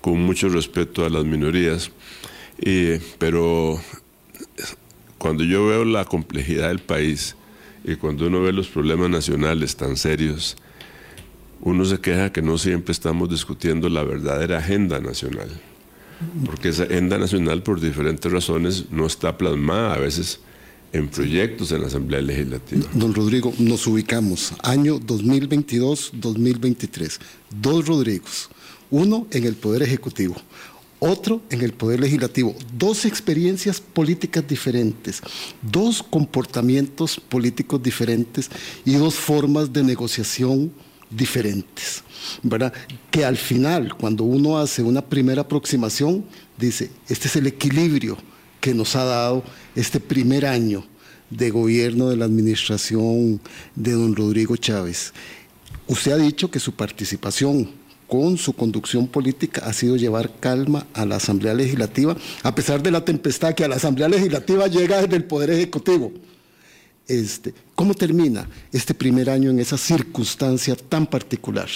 con 0.00 0.20
mucho 0.22 0.48
respeto 0.48 1.04
a 1.04 1.10
las 1.10 1.24
minorías. 1.24 1.90
pero 3.18 3.80
cuando 5.18 5.44
yo 5.44 5.66
veo 5.66 5.84
la 5.84 6.04
complejidad 6.04 6.68
del 6.68 6.80
país 6.80 7.36
y 7.84 7.94
cuando 7.94 8.26
uno 8.26 8.42
ve 8.42 8.52
los 8.52 8.68
problemas 8.68 9.08
nacionales 9.08 9.76
tan 9.76 9.96
serios, 9.96 10.56
uno 11.62 11.84
se 11.84 12.00
queja 12.00 12.32
que 12.32 12.42
no 12.42 12.58
siempre 12.58 12.92
estamos 12.92 13.30
discutiendo 13.30 13.88
la 13.88 14.02
verdadera 14.02 14.58
agenda 14.58 15.00
nacional. 15.00 15.48
Porque 16.44 16.68
esa 16.68 16.84
agenda 16.84 17.18
nacional, 17.18 17.62
por 17.62 17.80
diferentes 17.80 18.30
razones, 18.30 18.84
no 18.90 19.06
está 19.06 19.38
plasmada 19.38 19.94
a 19.94 19.98
veces 19.98 20.40
en 20.92 21.08
proyectos 21.08 21.72
en 21.72 21.80
la 21.80 21.86
Asamblea 21.86 22.20
Legislativa. 22.20 22.86
Don 22.94 23.14
Rodrigo, 23.14 23.54
nos 23.58 23.86
ubicamos 23.86 24.52
año 24.62 25.00
2022-2023. 25.00 27.18
Dos 27.60 27.86
Rodrigos, 27.86 28.50
uno 28.90 29.26
en 29.30 29.44
el 29.44 29.54
Poder 29.54 29.82
Ejecutivo, 29.82 30.36
otro 30.98 31.40
en 31.50 31.62
el 31.62 31.72
Poder 31.72 32.00
Legislativo. 32.00 32.54
Dos 32.76 33.04
experiencias 33.04 33.80
políticas 33.80 34.46
diferentes, 34.46 35.22
dos 35.62 36.02
comportamientos 36.02 37.20
políticos 37.20 37.82
diferentes 37.82 38.50
y 38.84 38.94
dos 38.94 39.14
formas 39.14 39.72
de 39.72 39.82
negociación 39.82 40.72
diferentes. 41.14 42.02
¿verdad? 42.42 42.72
Que 43.10 43.24
al 43.24 43.36
final, 43.36 43.94
cuando 43.94 44.24
uno 44.24 44.58
hace 44.58 44.82
una 44.82 45.02
primera 45.02 45.42
aproximación, 45.42 46.24
dice, 46.58 46.90
este 47.08 47.28
es 47.28 47.36
el 47.36 47.46
equilibrio 47.46 48.16
que 48.60 48.74
nos 48.74 48.94
ha 48.96 49.04
dado 49.04 49.42
este 49.74 50.00
primer 50.00 50.46
año 50.46 50.84
de 51.30 51.50
gobierno 51.50 52.08
de 52.08 52.16
la 52.16 52.26
administración 52.26 53.40
de 53.74 53.92
don 53.92 54.14
Rodrigo 54.14 54.56
Chávez. 54.56 55.12
Usted 55.86 56.12
ha 56.12 56.16
dicho 56.16 56.50
que 56.50 56.60
su 56.60 56.72
participación 56.72 57.70
con 58.06 58.36
su 58.36 58.52
conducción 58.52 59.08
política 59.08 59.62
ha 59.64 59.72
sido 59.72 59.96
llevar 59.96 60.38
calma 60.38 60.86
a 60.92 61.06
la 61.06 61.16
Asamblea 61.16 61.54
Legislativa, 61.54 62.14
a 62.42 62.54
pesar 62.54 62.82
de 62.82 62.90
la 62.90 63.04
tempestad 63.04 63.54
que 63.54 63.64
a 63.64 63.68
la 63.68 63.76
Asamblea 63.76 64.08
Legislativa 64.08 64.66
llega 64.66 65.00
desde 65.00 65.16
el 65.16 65.24
Poder 65.24 65.50
Ejecutivo. 65.50 66.12
Este, 67.08 67.52
¿Cómo 67.74 67.94
termina 67.94 68.48
este 68.72 68.94
primer 68.94 69.28
año 69.28 69.50
en 69.50 69.58
esa 69.58 69.76
circunstancia 69.76 70.76
tan 70.76 71.06
particular? 71.06 71.68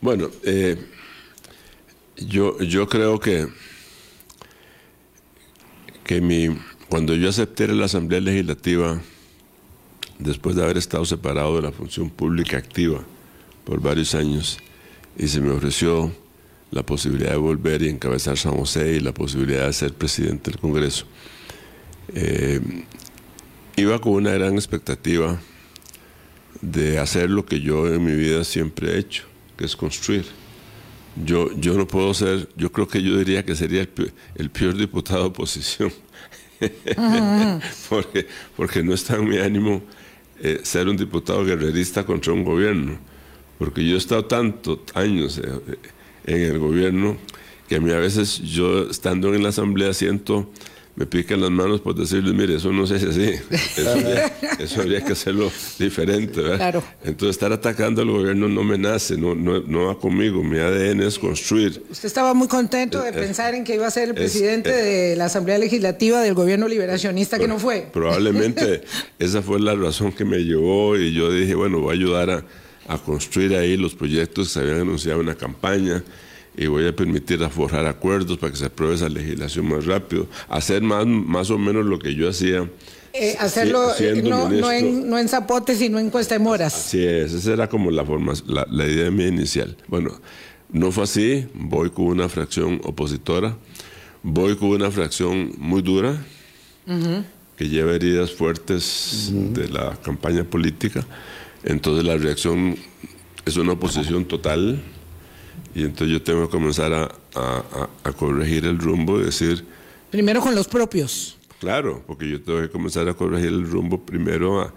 Bueno, 0.00 0.30
eh, 0.44 0.76
yo, 2.16 2.58
yo 2.60 2.88
creo 2.88 3.18
que 3.18 3.48
que 6.04 6.20
mi 6.20 6.48
cuando 6.88 7.14
yo 7.14 7.28
acepté 7.28 7.68
la 7.68 7.84
Asamblea 7.84 8.20
Legislativa, 8.20 9.00
después 10.18 10.56
de 10.56 10.64
haber 10.64 10.76
estado 10.76 11.04
separado 11.04 11.54
de 11.54 11.62
la 11.62 11.70
función 11.70 12.10
pública 12.10 12.56
activa 12.56 13.04
por 13.64 13.80
varios 13.80 14.16
años, 14.16 14.58
y 15.16 15.28
se 15.28 15.40
me 15.40 15.52
ofreció 15.52 16.12
la 16.72 16.82
posibilidad 16.82 17.30
de 17.30 17.36
volver 17.36 17.82
y 17.82 17.90
encabezar 17.90 18.36
San 18.36 18.56
José 18.56 18.96
y 18.96 19.00
la 19.00 19.14
posibilidad 19.14 19.66
de 19.66 19.72
ser 19.72 19.94
presidente 19.94 20.50
del 20.50 20.58
Congreso, 20.58 21.06
eh, 22.14 22.60
iba 23.76 24.00
con 24.00 24.12
una 24.12 24.32
gran 24.32 24.54
expectativa 24.54 25.40
de 26.60 26.98
hacer 26.98 27.30
lo 27.30 27.46
que 27.46 27.60
yo 27.60 27.86
en 27.92 28.04
mi 28.04 28.14
vida 28.14 28.44
siempre 28.44 28.92
he 28.92 28.98
hecho, 28.98 29.24
que 29.56 29.64
es 29.64 29.76
construir. 29.76 30.26
Yo, 31.24 31.50
yo 31.58 31.74
no 31.74 31.86
puedo 31.86 32.14
ser, 32.14 32.48
yo 32.56 32.70
creo 32.70 32.86
que 32.86 33.02
yo 33.02 33.16
diría 33.16 33.44
que 33.44 33.56
sería 33.56 33.86
el 34.36 34.50
peor, 34.50 34.76
diputado 34.76 35.22
de 35.22 35.28
oposición, 35.28 35.92
porque, 37.88 38.26
porque 38.56 38.82
no 38.82 38.94
está 38.94 39.16
en 39.16 39.28
mi 39.28 39.38
ánimo 39.38 39.82
eh, 40.40 40.60
ser 40.62 40.88
un 40.88 40.96
diputado 40.96 41.44
guerrerista 41.44 42.04
contra 42.04 42.32
un 42.32 42.44
gobierno, 42.44 42.98
porque 43.58 43.86
yo 43.86 43.96
he 43.96 43.98
estado 43.98 44.24
tantos 44.24 44.80
años 44.94 45.38
eh, 45.38 45.78
en 46.26 46.42
el 46.42 46.58
gobierno 46.58 47.16
que 47.68 47.76
a 47.76 47.80
mí 47.80 47.92
a 47.92 47.98
veces 47.98 48.40
yo 48.40 48.90
estando 48.90 49.32
en 49.34 49.42
la 49.42 49.50
asamblea 49.50 49.92
siento 49.94 50.50
me 51.00 51.06
pican 51.06 51.40
las 51.40 51.50
manos 51.50 51.80
por 51.80 51.94
decirles, 51.94 52.34
mire, 52.34 52.56
eso 52.56 52.70
no 52.70 52.86
se 52.86 52.96
hace 52.96 53.08
así, 53.08 53.32
eso 54.58 54.80
habría, 54.82 55.02
que 55.02 55.12
hacerlo 55.12 55.50
diferente. 55.78 56.42
¿verdad? 56.42 56.84
Entonces 57.02 57.36
estar 57.36 57.50
atacando 57.54 58.02
al 58.02 58.10
gobierno 58.10 58.48
no 58.48 58.62
me 58.62 58.76
nace, 58.76 59.16
no, 59.16 59.34
no, 59.34 59.86
va 59.86 59.98
conmigo, 59.98 60.44
mi 60.44 60.58
ADN 60.58 61.00
es 61.00 61.18
construir. 61.18 61.82
Usted 61.90 62.04
estaba 62.04 62.34
muy 62.34 62.48
contento 62.48 63.00
de 63.00 63.14
pensar 63.14 63.54
en 63.54 63.64
que 63.64 63.76
iba 63.76 63.86
a 63.86 63.90
ser 63.90 64.10
el 64.10 64.14
presidente 64.14 64.70
de 64.70 65.16
la 65.16 65.24
Asamblea 65.24 65.56
Legislativa 65.56 66.20
del 66.20 66.34
gobierno 66.34 66.68
liberacionista 66.68 67.38
que 67.38 67.48
no 67.48 67.58
fue. 67.58 67.88
Probablemente 67.90 68.82
esa 69.18 69.40
fue 69.40 69.58
la 69.58 69.74
razón 69.74 70.12
que 70.12 70.26
me 70.26 70.40
llevó 70.40 70.98
y 70.98 71.14
yo 71.14 71.32
dije, 71.32 71.54
bueno, 71.54 71.80
voy 71.80 71.92
a 71.92 71.98
ayudar 71.98 72.28
a, 72.28 72.44
a 72.88 72.98
construir 72.98 73.56
ahí 73.56 73.78
los 73.78 73.94
proyectos 73.94 74.48
que 74.48 74.52
se 74.52 74.60
habían 74.60 74.80
anunciado 74.82 75.20
en 75.20 75.28
la 75.28 75.34
campaña 75.34 76.04
y 76.60 76.66
voy 76.66 76.86
a 76.86 76.94
permitir 76.94 77.40
forjar 77.48 77.86
acuerdos 77.86 78.36
para 78.36 78.52
que 78.52 78.58
se 78.58 78.66
apruebe 78.66 78.94
esa 78.94 79.08
legislación 79.08 79.66
más 79.66 79.86
rápido, 79.86 80.28
hacer 80.50 80.82
más, 80.82 81.06
más 81.06 81.50
o 81.50 81.56
menos 81.56 81.86
lo 81.86 81.98
que 81.98 82.14
yo 82.14 82.28
hacía. 82.28 82.68
Eh, 83.14 83.34
hacerlo 83.40 83.92
eh, 83.98 84.22
no, 84.22 84.50
no, 84.50 84.70
en, 84.70 85.08
no 85.08 85.18
en 85.18 85.26
zapote, 85.26 85.74
sino 85.74 85.98
en 85.98 86.10
cuesta 86.10 86.34
de 86.34 86.38
moras. 86.38 86.74
Sí, 86.74 87.02
esa 87.02 87.54
era 87.54 87.66
como 87.66 87.90
la, 87.90 88.04
forma, 88.04 88.34
la, 88.46 88.66
la 88.70 88.86
idea 88.86 89.10
mía 89.10 89.28
inicial. 89.28 89.74
Bueno, 89.88 90.20
no 90.70 90.92
fue 90.92 91.04
así, 91.04 91.46
voy 91.54 91.88
con 91.88 92.04
una 92.04 92.28
fracción 92.28 92.78
opositora, 92.84 93.56
voy 94.22 94.54
con 94.56 94.68
una 94.68 94.90
fracción 94.90 95.52
muy 95.56 95.80
dura, 95.80 96.22
que 97.56 97.68
lleva 97.70 97.94
heridas 97.94 98.32
fuertes 98.32 99.30
de 99.32 99.66
la 99.70 99.96
campaña 100.02 100.44
política, 100.44 101.06
entonces 101.64 102.04
la 102.04 102.18
reacción 102.18 102.76
es 103.46 103.56
una 103.56 103.72
oposición 103.72 104.26
total 104.26 104.82
y 105.74 105.82
entonces 105.82 106.08
yo 106.08 106.22
tengo 106.22 106.46
que 106.46 106.50
comenzar 106.50 106.92
a, 106.92 107.08
a, 108.04 108.12
corregir 108.12 108.66
el 108.66 108.78
rumbo 108.78 109.20
y 109.20 109.24
decir... 109.24 109.64
Primero 110.10 110.40
con 110.40 110.54
los 110.54 110.66
propios. 110.66 111.38
Claro, 111.60 112.02
porque 112.06 112.28
yo 112.28 112.40
tengo 112.40 112.60
que 112.60 112.70
comenzar 112.70 113.08
a 113.08 113.14
corregir 113.14 113.48
el 113.48 113.68
rumbo 113.68 114.00
primero 114.00 114.60
a, 114.60 114.72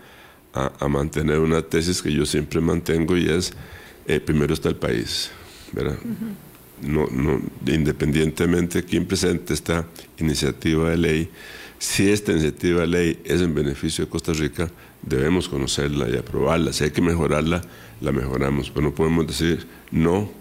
a 0.53 0.87
mantener 0.87 1.39
una 1.39 1.61
tesis 1.61 2.01
que 2.01 2.11
yo 2.11 2.25
siempre 2.25 2.61
mantengo 2.61 3.17
y 3.17 3.29
es, 3.29 3.53
eh, 4.07 4.19
primero 4.19 4.53
está 4.53 4.69
el 4.69 4.75
país, 4.75 5.31
¿verdad? 5.71 5.97
no, 6.81 7.07
no, 7.07 7.41
independientemente 7.65 8.81
de 8.81 8.87
quién 8.87 9.05
presente 9.05 9.53
esta 9.53 9.87
iniciativa 10.19 10.89
de 10.89 10.97
ley, 10.97 11.29
si 11.79 12.09
esta 12.09 12.31
iniciativa 12.31 12.81
de 12.81 12.87
ley 12.87 13.21
es 13.23 13.41
en 13.41 13.53
beneficio 13.53 14.05
de 14.05 14.11
Costa 14.11 14.33
Rica, 14.33 14.69
debemos 15.01 15.49
conocerla 15.49 16.09
y 16.09 16.17
aprobarla. 16.17 16.71
Si 16.71 16.83
hay 16.83 16.91
que 16.91 17.01
mejorarla, 17.01 17.61
la 18.01 18.11
mejoramos, 18.11 18.69
pero 18.69 18.87
no 18.87 18.95
podemos 18.95 19.27
decir 19.27 19.65
no 19.91 20.31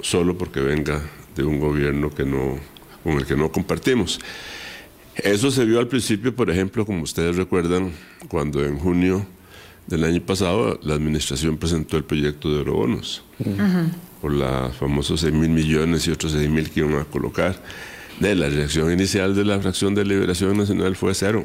solo 0.00 0.36
porque 0.36 0.60
venga 0.60 1.02
de 1.34 1.44
un 1.44 1.60
gobierno 1.60 2.10
que 2.10 2.24
no, 2.24 2.58
con 3.02 3.14
el 3.14 3.26
que 3.26 3.36
no 3.36 3.50
compartimos. 3.52 4.20
Eso 5.16 5.50
se 5.50 5.64
vio 5.64 5.78
al 5.78 5.88
principio, 5.88 6.34
por 6.34 6.50
ejemplo, 6.50 6.84
como 6.84 7.02
ustedes 7.02 7.36
recuerdan, 7.36 7.92
cuando 8.28 8.64
en 8.64 8.78
junio 8.78 9.26
del 9.86 10.04
año 10.04 10.20
pasado 10.20 10.78
la 10.82 10.94
administración 10.94 11.56
presentó 11.56 11.96
el 11.96 12.04
proyecto 12.04 12.50
de 12.50 12.58
eurobonos 12.58 13.22
por 14.20 14.32
los 14.32 14.76
famosos 14.76 15.20
6 15.20 15.32
mil 15.32 15.50
millones 15.50 16.06
y 16.06 16.10
otros 16.10 16.32
6 16.32 16.50
mil 16.50 16.70
que 16.70 16.80
iban 16.80 16.96
a 16.96 17.04
colocar. 17.04 17.62
De 18.20 18.34
la 18.34 18.48
reacción 18.48 18.90
inicial 18.90 19.34
de 19.34 19.44
la 19.44 19.60
fracción 19.60 19.94
de 19.94 20.04
Liberación 20.04 20.56
Nacional 20.56 20.96
fue 20.96 21.14
cero. 21.14 21.44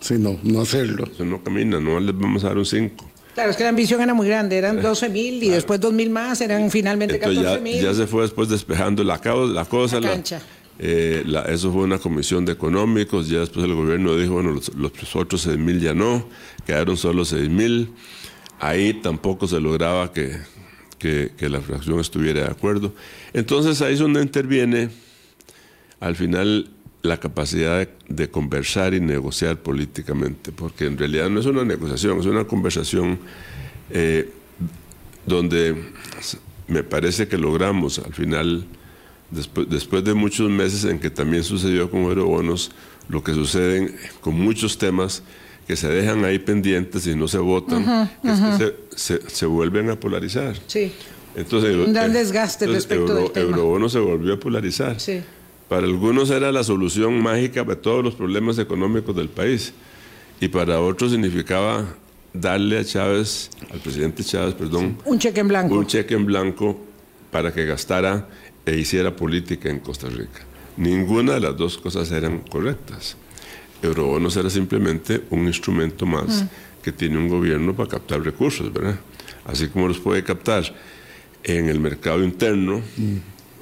Sí, 0.00 0.14
no, 0.18 0.38
no 0.42 0.60
hacerlo. 0.60 1.04
Eso 1.12 1.24
no 1.24 1.42
camina, 1.42 1.80
no 1.80 1.98
les 1.98 2.16
vamos 2.16 2.44
a 2.44 2.48
dar 2.48 2.58
un 2.58 2.66
5. 2.66 3.11
Claro, 3.34 3.50
es 3.50 3.56
que 3.56 3.62
la 3.62 3.70
ambición 3.70 4.00
era 4.00 4.12
muy 4.12 4.28
grande, 4.28 4.58
eran 4.58 4.82
12 4.82 5.08
mil 5.08 5.42
y 5.42 5.48
después 5.48 5.80
2 5.80 5.92
mil 5.92 6.10
más, 6.10 6.40
eran 6.40 6.70
finalmente 6.70 7.18
14 7.18 7.60
mil. 7.60 7.80
Ya, 7.80 7.94
se 7.94 8.06
fue 8.06 8.22
después 8.22 8.48
despejando 8.48 9.02
la, 9.02 9.20
la 9.52 9.64
cosa. 9.64 10.00
La 10.00 10.10
cancha. 10.10 10.40
Eh, 10.78 11.24
eso 11.48 11.72
fue 11.72 11.82
una 11.82 11.98
comisión 11.98 12.44
de 12.44 12.52
económicos, 12.52 13.28
ya 13.28 13.40
después 13.40 13.64
el 13.64 13.74
gobierno 13.74 14.16
dijo, 14.16 14.34
bueno, 14.34 14.52
los, 14.52 14.74
los 14.74 15.16
otros 15.16 15.42
6 15.42 15.56
mil 15.56 15.80
ya 15.80 15.94
no, 15.94 16.28
quedaron 16.66 16.96
solo 16.96 17.24
6 17.24 17.48
mil. 17.48 17.92
Ahí 18.58 18.94
tampoco 18.94 19.46
se 19.46 19.60
lograba 19.60 20.12
que, 20.12 20.36
que, 20.98 21.32
que, 21.36 21.48
la 21.48 21.60
fracción 21.60 22.00
estuviera 22.00 22.42
de 22.42 22.50
acuerdo. 22.50 22.94
Entonces 23.32 23.80
ahí 23.82 23.94
es 23.94 23.98
donde 23.98 24.22
interviene 24.22 24.90
al 26.00 26.16
final 26.16 26.68
la 27.02 27.18
capacidad 27.18 27.88
de, 28.08 28.30
conversar 28.30 28.94
y 28.94 29.00
negociar 29.00 29.58
políticamente, 29.58 30.52
porque 30.52 30.86
en 30.86 30.96
realidad 30.96 31.28
no 31.28 31.40
es 31.40 31.46
una 31.46 31.64
negociación, 31.64 32.20
es 32.20 32.26
una 32.26 32.44
conversación 32.44 33.18
eh, 33.90 34.30
donde 35.26 35.76
me 36.68 36.84
parece 36.84 37.26
que 37.26 37.36
logramos 37.36 37.98
al 37.98 38.14
final, 38.14 38.64
después, 39.30 39.68
después 39.68 40.04
de 40.04 40.14
muchos 40.14 40.48
meses 40.48 40.84
en 40.84 41.00
que 41.00 41.10
también 41.10 41.42
sucedió 41.42 41.90
con 41.90 42.02
Eurobonos, 42.02 42.70
lo 43.08 43.22
que 43.22 43.34
sucede 43.34 43.94
con 44.20 44.34
muchos 44.34 44.78
temas 44.78 45.24
que 45.66 45.76
se 45.76 45.88
dejan 45.88 46.24
ahí 46.24 46.38
pendientes 46.38 47.06
y 47.06 47.16
no 47.16 47.26
se 47.26 47.38
votan, 47.38 48.10
es 48.22 48.40
que 48.58 48.74
se, 48.96 49.28
se, 49.28 49.46
vuelven 49.46 49.90
a 49.90 49.96
polarizar. 49.98 50.56
Sí. 50.66 50.92
Entonces, 51.34 51.74
un 51.76 51.92
gran 51.92 52.12
desgaste 52.12 52.66
respecto 52.66 53.14
del 53.14 53.30
tema. 53.32 53.46
Eurobono 53.46 53.88
se 53.88 53.98
volvió 53.98 54.34
a 54.34 54.40
polarizar. 54.40 55.00
Sí. 55.00 55.22
Para 55.72 55.86
algunos 55.86 56.28
era 56.28 56.52
la 56.52 56.62
solución 56.64 57.22
mágica 57.22 57.64
para 57.64 57.80
todos 57.80 58.04
los 58.04 58.14
problemas 58.14 58.58
económicos 58.58 59.16
del 59.16 59.30
país 59.30 59.72
y 60.38 60.48
para 60.48 60.78
otros 60.78 61.12
significaba 61.12 61.86
darle 62.34 62.78
a 62.78 62.84
Chávez, 62.84 63.48
al 63.72 63.80
presidente 63.80 64.22
Chávez, 64.22 64.52
perdón, 64.52 64.98
un 65.06 65.18
cheque 65.18 65.40
en 65.40 65.48
blanco. 65.48 65.74
Un 65.74 65.86
cheque 65.86 66.12
en 66.12 66.26
blanco 66.26 66.78
para 67.30 67.54
que 67.54 67.64
gastara 67.64 68.28
e 68.66 68.76
hiciera 68.76 69.16
política 69.16 69.70
en 69.70 69.78
Costa 69.78 70.10
Rica. 70.10 70.42
Ninguna 70.76 71.32
de 71.36 71.40
las 71.40 71.56
dos 71.56 71.78
cosas 71.78 72.12
eran 72.12 72.40
correctas. 72.40 73.16
Eurobonos 73.80 74.36
era 74.36 74.50
simplemente 74.50 75.22
un 75.30 75.46
instrumento 75.46 76.04
más 76.04 76.44
que 76.82 76.92
tiene 76.92 77.16
un 77.16 77.28
gobierno 77.28 77.74
para 77.74 77.88
captar 77.88 78.22
recursos, 78.22 78.70
¿verdad? 78.70 79.00
Así 79.46 79.68
como 79.68 79.88
los 79.88 80.00
puede 80.00 80.22
captar 80.22 80.64
en 81.44 81.70
el 81.70 81.80
mercado 81.80 82.22
interno, 82.22 82.82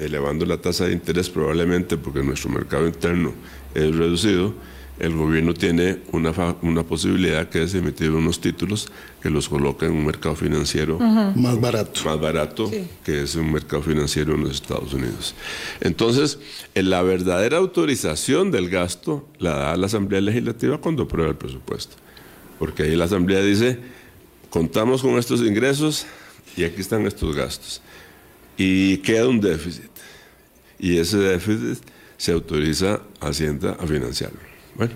elevando 0.00 0.47
la 0.47 0.59
tasa 0.59 0.87
de 0.87 0.92
interés 0.92 1.28
probablemente 1.30 1.97
porque 1.97 2.23
nuestro 2.23 2.50
mercado 2.50 2.87
interno 2.87 3.33
es 3.75 3.95
reducido, 3.95 4.54
el 5.00 5.16
gobierno 5.16 5.54
tiene 5.54 6.00
una, 6.12 6.33
una 6.61 6.83
posibilidad 6.83 7.49
que 7.49 7.62
es 7.62 7.75
emitir 7.75 8.11
unos 8.11 8.38
títulos 8.38 8.88
que 9.23 9.30
los 9.30 9.49
coloca 9.49 9.87
en 9.87 9.92
un 9.92 10.04
mercado 10.04 10.37
financiero 10.37 10.99
más 10.99 11.59
barato. 11.59 12.02
Más 12.04 12.21
barato, 12.21 12.71
que 13.02 13.23
es 13.23 13.35
un 13.35 13.50
mercado 13.50 13.83
financiero 13.83 14.35
en 14.35 14.45
los 14.45 14.57
Estados 14.57 14.92
Unidos. 14.92 15.35
Entonces, 15.80 16.38
en 16.75 16.90
la 16.90 17.00
verdadera 17.00 17.57
autorización 17.57 18.50
del 18.50 18.69
gasto 18.69 19.26
la 19.38 19.52
da 19.52 19.76
la 19.78 19.87
Asamblea 19.87 20.21
Legislativa 20.21 20.78
cuando 20.78 21.04
aprueba 21.04 21.30
el 21.30 21.37
presupuesto. 21.37 21.97
Porque 22.59 22.83
ahí 22.83 22.95
la 22.95 23.07
Asamblea 23.07 23.40
dice, 23.40 23.78
contamos 24.50 25.00
con 25.00 25.19
estos 25.19 25.40
ingresos 25.40 26.04
y 26.59 26.64
aquí 26.64 26.83
están 26.83 27.07
estos 27.07 27.35
gastos. 27.35 27.80
Y 28.62 28.99
queda 28.99 29.26
un 29.26 29.40
déficit 29.40 29.90
y 30.79 30.99
ese 30.99 31.17
déficit 31.17 31.83
se 32.19 32.33
autoriza 32.33 33.00
a 33.19 33.29
Hacienda 33.29 33.75
a 33.81 33.87
financiarlo. 33.87 34.38
Bueno, 34.75 34.93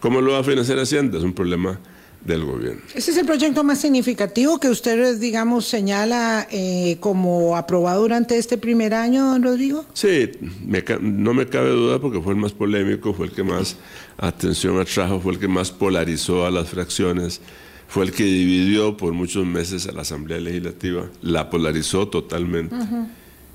¿cómo 0.00 0.20
lo 0.20 0.32
va 0.32 0.40
a 0.40 0.44
financiar 0.44 0.78
Hacienda? 0.78 1.16
Es 1.16 1.24
un 1.24 1.32
problema 1.32 1.80
del 2.22 2.44
gobierno. 2.44 2.82
¿Ese 2.94 3.12
es 3.12 3.16
el 3.16 3.24
proyecto 3.24 3.64
más 3.64 3.80
significativo 3.80 4.60
que 4.60 4.68
usted, 4.68 5.18
digamos, 5.18 5.64
señala 5.64 6.46
eh, 6.50 6.98
como 7.00 7.56
aprobado 7.56 8.02
durante 8.02 8.36
este 8.36 8.58
primer 8.58 8.92
año, 8.92 9.24
don 9.30 9.42
Rodrigo? 9.42 9.86
Sí, 9.94 10.32
no 11.00 11.32
me 11.32 11.46
cabe 11.46 11.70
duda 11.70 11.98
porque 12.02 12.20
fue 12.20 12.34
el 12.34 12.38
más 12.38 12.52
polémico, 12.52 13.14
fue 13.14 13.28
el 13.28 13.32
que 13.32 13.42
más 13.42 13.76
atención 14.18 14.78
atrajo, 14.78 15.20
fue 15.20 15.32
el 15.32 15.38
que 15.38 15.48
más 15.48 15.70
polarizó 15.70 16.44
a 16.44 16.50
las 16.50 16.68
fracciones, 16.68 17.40
fue 17.90 18.04
el 18.04 18.12
que 18.12 18.22
dividió 18.22 18.96
por 18.96 19.12
muchos 19.12 19.44
meses 19.44 19.88
a 19.88 19.92
la 19.92 20.02
Asamblea 20.02 20.38
Legislativa, 20.38 21.06
la 21.22 21.50
polarizó 21.50 22.06
totalmente. 22.06 22.76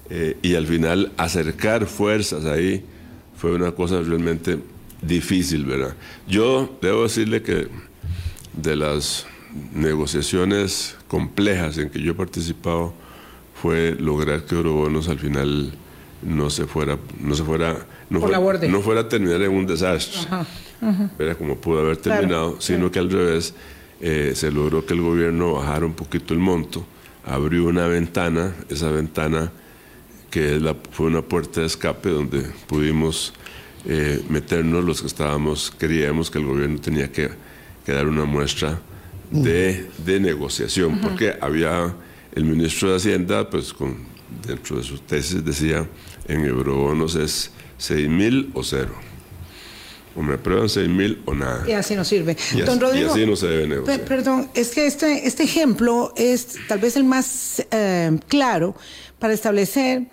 Eh, 0.10 0.36
y 0.42 0.56
al 0.56 0.68
final 0.68 1.14
acercar 1.16 1.86
fuerzas 1.86 2.44
ahí 2.44 2.84
fue 3.38 3.54
una 3.54 3.72
cosa 3.72 4.02
realmente 4.02 4.60
difícil, 5.02 5.64
¿verdad? 5.64 5.96
Yo 6.28 6.78
debo 6.82 7.04
decirle 7.04 7.44
que 7.44 7.70
de 8.62 8.76
las 8.76 9.26
negociaciones 9.74 10.98
complejas 11.08 11.78
en 11.78 11.90
que 11.90 12.02
yo 12.02 12.12
he 12.12 12.16
participado 12.16 12.94
fue 13.54 13.96
lograr 13.98 14.44
que 14.44 14.56
Eurobonos 14.56 15.08
al 15.08 15.18
final 15.18 15.72
no 16.22 16.50
se 16.50 16.66
fuera, 16.66 16.98
no 17.22 17.36
se 17.36 17.44
fuera, 17.46 17.86
no, 18.10 18.20
fuera, 18.20 18.68
no 18.68 18.82
fuera 18.82 19.00
a 19.00 19.08
terminar 19.08 19.42
en 19.44 19.52
un 19.52 19.66
desastre, 19.66 20.28
como 21.40 21.56
pudo 21.56 21.80
haber 21.80 21.96
terminado, 21.96 22.60
sino 22.60 22.92
que 22.92 23.00
al 23.00 23.10
revés 23.10 23.54
eh, 24.02 24.34
se 24.36 24.52
logró 24.52 24.86
que 24.86 24.94
el 24.94 25.02
gobierno 25.02 25.54
bajara 25.54 25.86
un 25.86 25.94
poquito 25.94 26.34
el 26.34 26.40
monto, 26.40 26.86
abrió 27.26 27.66
una 27.66 27.88
ventana, 27.88 28.54
esa 28.70 28.92
ventana 28.92 29.52
que 30.30 30.60
la, 30.60 30.76
fue 30.92 31.08
una 31.08 31.22
puerta 31.22 31.62
de 31.62 31.68
escape 31.68 32.10
donde 32.10 32.42
pudimos 32.68 33.34
eh, 33.86 34.24
meternos 34.30 34.84
los 34.84 35.02
que 35.02 35.08
estábamos, 35.08 35.72
creíamos 35.78 36.30
que 36.30 36.40
el 36.40 36.46
gobierno 36.46 36.80
tenía 36.80 37.12
que, 37.12 37.30
dar 37.86 38.08
una 38.08 38.26
muestra 38.26 38.82
de, 39.30 39.88
negociación, 40.20 41.00
porque 41.02 41.36
había 41.40 41.94
el 42.34 42.44
ministro 42.46 42.90
de 42.90 42.96
Hacienda, 42.96 43.48
pues 43.50 43.74
con, 43.74 43.98
dentro 44.46 44.78
de 44.78 44.84
sus 44.84 45.02
tesis 45.02 45.46
decía, 45.46 45.88
en 46.28 46.46
eurobonos 46.46 47.16
es 47.16 47.52
6 47.78 48.10
mil 48.10 48.50
o 48.54 48.64
cero. 48.64 48.96
O 50.16 50.22
me 50.22 50.36
aprueban 50.36 50.70
6 50.70 50.88
mil 50.88 51.22
o 51.26 51.34
nada. 51.34 51.64
Y 51.68 51.74
así 51.74 51.96
no 51.96 52.06
sirve. 52.06 52.38
Y, 52.54 52.62
Don 52.62 52.80
Rodrigo, 52.80 53.12
así 53.12 53.26
no 53.26 53.36
se 53.36 53.48
debe 53.48 53.68
negociar. 53.68 54.02
perdón, 54.02 54.50
es 54.54 54.70
que 54.70 54.88
este, 54.88 55.28
este 55.28 55.44
ejemplo 55.44 56.14
es 56.16 56.56
tal 56.68 56.80
vez 56.80 56.96
el 56.96 57.04
más 57.04 57.66
eh, 57.72 58.18
claro 58.28 58.76
para 59.20 59.34
establecer 59.34 60.04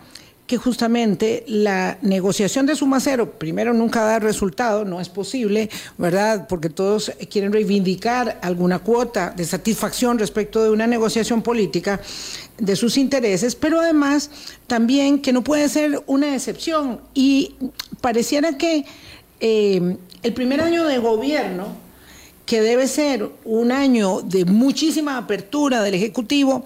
que 0.53 0.59
justamente 0.59 1.45
la 1.47 1.97
negociación 2.03 2.67
de 2.67 2.77
suma 2.77 3.01
cero, 3.01 3.39
primero 3.39 3.73
nunca 3.73 4.03
da 4.03 4.19
resultado, 4.19 4.85
no 4.85 5.01
es 5.01 5.09
posible, 5.09 5.71
¿verdad? 5.97 6.47
Porque 6.47 6.69
todos 6.69 7.11
quieren 7.31 7.55
reivindicar 7.55 8.39
alguna 8.43 8.81
cuota 8.81 9.31
de 9.31 9.47
satisfacción 9.47 10.19
respecto 10.19 10.63
de 10.63 10.69
una 10.69 10.87
negociación 10.87 11.41
política 11.41 12.03
de 12.59 12.77
sus 12.77 12.99
intereses, 12.99 13.55
pero 13.55 13.81
además 13.81 14.31
también 14.67 15.23
que 15.23 15.33
no 15.33 15.43
puede 15.43 15.71
ser 15.71 16.03
una 16.07 16.35
excepción. 16.35 17.01
Y 17.15 17.55
pareciera 18.03 18.59
que 18.59 18.85
eh, 19.45 19.97
el 20.23 20.33
primer 20.35 20.61
año 20.61 20.87
de 20.87 20.99
gobierno, 20.99 21.67
que 22.47 22.63
debe 22.63 22.87
ser 22.87 23.29
un 23.45 23.73
año 23.73 24.21
de 24.23 24.45
muchísima 24.45 25.19
apertura 25.19 25.83
del 25.83 25.95
Ejecutivo, 25.95 26.65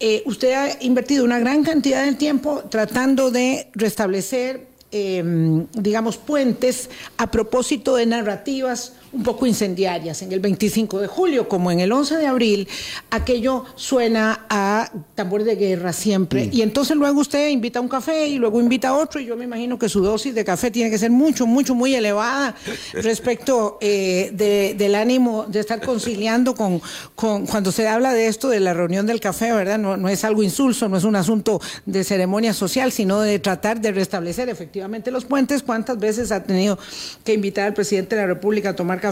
eh, 0.00 0.24
usted 0.26 0.52
ha 0.52 0.82
invertido 0.82 1.24
una 1.24 1.38
gran 1.38 1.62
cantidad 1.62 2.04
de 2.04 2.14
tiempo 2.14 2.64
tratando 2.68 3.30
de 3.30 3.68
restablecer, 3.74 4.66
em, 4.90 5.66
digamos, 5.72 6.16
puentes 6.16 6.90
a 7.16 7.30
propósito 7.30 7.94
de 7.94 8.06
narrativas 8.06 8.94
un 9.16 9.22
poco 9.22 9.46
incendiarias. 9.46 10.20
En 10.22 10.30
el 10.30 10.40
25 10.40 11.00
de 11.00 11.06
julio, 11.06 11.48
como 11.48 11.70
en 11.70 11.80
el 11.80 11.90
11 11.90 12.18
de 12.18 12.26
abril, 12.26 12.68
aquello 13.10 13.64
suena 13.74 14.46
a 14.50 14.90
tambor 15.14 15.42
de 15.42 15.56
guerra 15.56 15.92
siempre. 15.94 16.50
Y 16.52 16.60
entonces 16.60 16.96
luego 16.96 17.20
usted 17.20 17.48
invita 17.48 17.78
a 17.78 17.82
un 17.82 17.88
café 17.88 18.28
y 18.28 18.36
luego 18.36 18.60
invita 18.60 18.90
a 18.90 18.94
otro, 18.94 19.18
y 19.18 19.24
yo 19.24 19.36
me 19.36 19.44
imagino 19.44 19.78
que 19.78 19.88
su 19.88 20.02
dosis 20.02 20.34
de 20.34 20.44
café 20.44 20.70
tiene 20.70 20.90
que 20.90 20.98
ser 20.98 21.10
mucho, 21.10 21.46
mucho, 21.46 21.74
muy 21.74 21.94
elevada 21.94 22.54
respecto 22.92 23.78
eh, 23.80 24.74
del 24.76 24.94
ánimo 24.94 25.46
de 25.48 25.60
estar 25.60 25.80
conciliando 25.80 26.54
con, 26.54 26.82
con, 27.14 27.46
cuando 27.46 27.72
se 27.72 27.88
habla 27.88 28.12
de 28.12 28.26
esto, 28.26 28.50
de 28.50 28.60
la 28.60 28.74
reunión 28.74 29.06
del 29.06 29.20
café, 29.20 29.52
¿verdad? 29.52 29.78
No, 29.78 29.96
no 29.96 30.10
es 30.10 30.24
algo 30.24 30.42
insulso, 30.42 30.88
no 30.90 30.98
es 30.98 31.04
un 31.04 31.16
asunto 31.16 31.60
de 31.86 32.04
ceremonia 32.04 32.52
social, 32.52 32.92
sino 32.92 33.20
de 33.20 33.38
tratar 33.38 33.80
de 33.80 33.92
restablecer 33.92 34.50
efectivamente 34.50 35.10
los 35.10 35.24
puentes. 35.24 35.62
¿Cuántas 35.62 35.98
veces 35.98 36.32
ha 36.32 36.42
tenido 36.42 36.78
que 37.24 37.32
invitar 37.32 37.66
al 37.66 37.74
presidente 37.74 38.14
de 38.14 38.22
la 38.22 38.26
República 38.26 38.70
a 38.70 38.76
tomar 38.76 39.00
café 39.00 39.05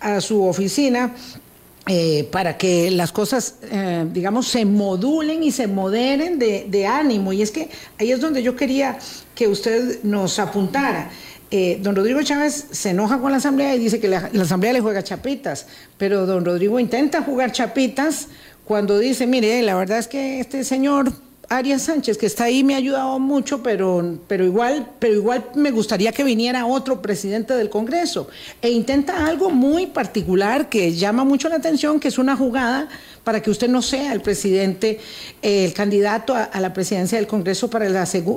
a 0.00 0.20
su 0.20 0.44
oficina. 0.44 1.14
Eh, 1.86 2.28
para 2.30 2.56
que 2.56 2.90
las 2.90 3.10
cosas, 3.10 3.56
eh, 3.62 4.06
digamos, 4.12 4.46
se 4.46 4.64
modulen 4.64 5.42
y 5.42 5.50
se 5.50 5.66
moderen 5.66 6.38
de, 6.38 6.86
ánimo. 6.86 7.32
Y 7.32 7.42
es 7.42 7.50
que 7.50 7.68
ahí 7.98 8.12
es 8.12 8.20
donde 8.20 8.42
yo 8.42 8.54
quería 8.54 8.98
que 9.34 9.48
usted 9.48 10.00
nos 10.04 10.38
apuntara. 10.38 11.10
Eh, 11.50 11.80
don 11.82 11.96
Rodrigo 11.96 12.22
Chávez 12.22 12.66
se 12.70 12.90
enoja 12.90 13.18
con 13.18 13.32
la 13.32 13.38
Asamblea 13.38 13.74
y 13.74 13.80
dice 13.80 13.98
que 13.98 14.06
la, 14.06 14.30
la, 14.32 14.42
Asamblea 14.42 14.72
le 14.72 14.80
juega 14.80 15.02
chapitas, 15.02 15.66
pero 15.98 16.26
don 16.26 16.44
Rodrigo 16.44 16.78
intenta 16.78 17.22
jugar 17.22 17.50
chapitas 17.50 18.28
cuando 18.64 18.98
dice, 19.00 19.26
mire, 19.26 19.60
la 19.62 19.74
verdad 19.74 19.98
es 19.98 20.06
que 20.06 20.38
este 20.38 20.62
señor 20.62 21.12
Arias 21.52 21.82
Sánchez, 21.82 22.16
que 22.16 22.26
está 22.26 22.44
ahí, 22.44 22.62
me 22.62 22.74
ha 22.74 22.76
ayudado 22.76 23.18
mucho, 23.18 23.60
pero, 23.60 24.18
pero, 24.28 24.44
igual, 24.44 24.88
pero 25.00 25.14
igual 25.14 25.46
me 25.56 25.72
gustaría 25.72 26.12
que 26.12 26.22
viniera 26.22 26.64
otro 26.64 27.02
presidente 27.02 27.54
del 27.54 27.68
Congreso. 27.68 28.28
E 28.62 28.70
intenta 28.70 29.26
algo 29.26 29.50
muy 29.50 29.88
particular 29.88 30.68
que 30.68 30.94
llama 30.94 31.24
mucho 31.24 31.48
la 31.48 31.56
atención, 31.56 31.98
que 31.98 32.06
es 32.06 32.18
una 32.18 32.36
jugada 32.36 32.88
para 33.24 33.42
que 33.42 33.50
usted 33.50 33.68
no 33.68 33.82
sea 33.82 34.12
el 34.12 34.20
presidente, 34.20 35.00
eh, 35.42 35.64
el 35.64 35.72
candidato 35.72 36.36
a, 36.36 36.60
la 36.60 36.72
presidencia 36.72 37.18
del 37.18 37.26
Congreso 37.26 37.68
para, 37.68 37.88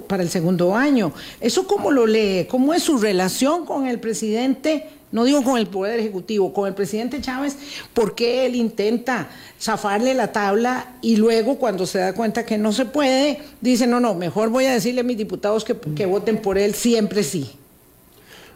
para 0.08 0.23
el 0.23 0.30
segundo 0.30 0.76
año. 0.76 1.13
¿Eso 1.39 1.67
cómo 1.67 1.91
lo 1.91 2.08
lee? 2.08 2.47
¿Cómo 2.49 2.73
es 2.73 2.82
su 2.82 2.97
relación 2.97 3.63
con 3.63 3.86
el 3.86 3.99
presidente? 3.99 4.88
No 5.13 5.23
digo 5.23 5.43
con 5.43 5.60
el 5.60 5.67
Poder 5.67 5.99
Ejecutivo, 5.99 6.52
con 6.54 6.67
el 6.67 6.73
presidente 6.73 7.21
Chávez, 7.21 7.56
porque 7.93 8.47
él 8.47 8.56
intenta 8.56 9.30
zafarle 9.62 10.15
la 10.15 10.32
tabla 10.32 10.95
y 11.04 11.17
luego 11.17 11.60
cuando 11.60 11.86
se 11.86 11.99
da 11.99 12.13
cuenta 12.13 12.47
que 12.47 12.58
no 12.58 12.73
se 12.73 12.86
puede, 12.86 13.39
dice, 13.62 13.86
no, 13.86 13.99
no, 13.99 14.15
mejor 14.15 14.49
voy 14.49 14.65
a 14.65 14.73
decirle 14.73 15.02
a 15.02 15.04
mis 15.04 15.17
diputados 15.17 15.63
que, 15.63 16.06
voten 16.08 16.41
por 16.41 16.58
él 16.58 16.73
siempre 16.73 17.23
sí. 17.23 17.52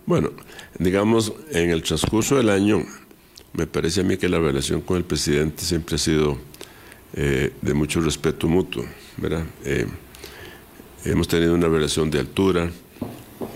Bueno, 0.08 0.32
digamos, 0.80 1.32
en 1.52 1.70
el 1.70 1.84
transcurso 1.84 2.38
del 2.38 2.50
año, 2.50 2.84
me 3.54 3.68
parece 3.68 4.02
a 4.02 4.04
mí 4.04 4.18
que 4.18 4.28
la 4.28 4.40
relación 4.40 4.82
con 4.82 4.98
el 4.98 5.04
presidente 5.04 5.64
siempre 5.64 5.96
ha 5.96 6.00
sido 6.00 6.40
eh, 7.14 7.54
de 7.62 7.74
mucho 7.76 8.02
respeto 8.02 8.48
mutuo, 8.48 8.84
¿verdad? 9.18 9.44
Eh, 9.64 9.86
hemos 11.06 11.28
tenido 11.28 11.54
una 11.54 11.68
relación 11.68 12.10
de 12.10 12.20
altura, 12.20 12.72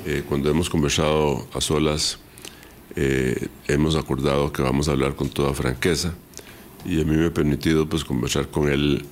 eh, 0.05 0.21
cuando 0.29 0.51
hemos 0.51 0.69
conversado 0.69 1.47
a 1.51 1.61
solas, 1.61 2.19
eh, 2.95 3.47
hemos 3.67 3.95
acordado 3.95 4.51
que 4.51 4.62
vamos 4.62 4.89
a 4.89 4.91
hablar 4.91 5.15
con 5.15 5.30
toda 5.30 5.54
franqueza 5.54 6.13
y 6.86 6.99
a 6.99 7.06
mí 7.06 7.15
me 7.15 7.27
ha 7.27 7.34
permitido 7.34 7.88
pues 7.88 8.04
conversar 8.04 8.49
con 8.49 8.69
él 8.69 9.06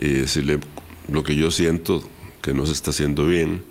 y 0.00 0.08
decirle 0.08 0.58
lo 1.10 1.22
que 1.22 1.36
yo 1.36 1.50
siento 1.50 2.02
que 2.42 2.54
no 2.54 2.66
se 2.66 2.72
está 2.72 2.90
haciendo 2.90 3.26
bien. 3.26 3.62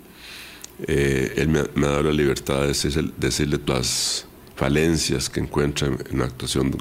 Eh, 0.86 1.34
él 1.36 1.48
me 1.48 1.60
ha, 1.60 1.90
dado 1.90 2.04
la 2.04 2.12
libertad 2.12 2.62
de, 2.62 3.12
decirle 3.18 3.60
las 3.66 4.26
falencias 4.56 5.28
que 5.28 5.40
encuentra 5.40 5.88
en, 5.88 6.18
la 6.18 6.24
actuación 6.24 6.74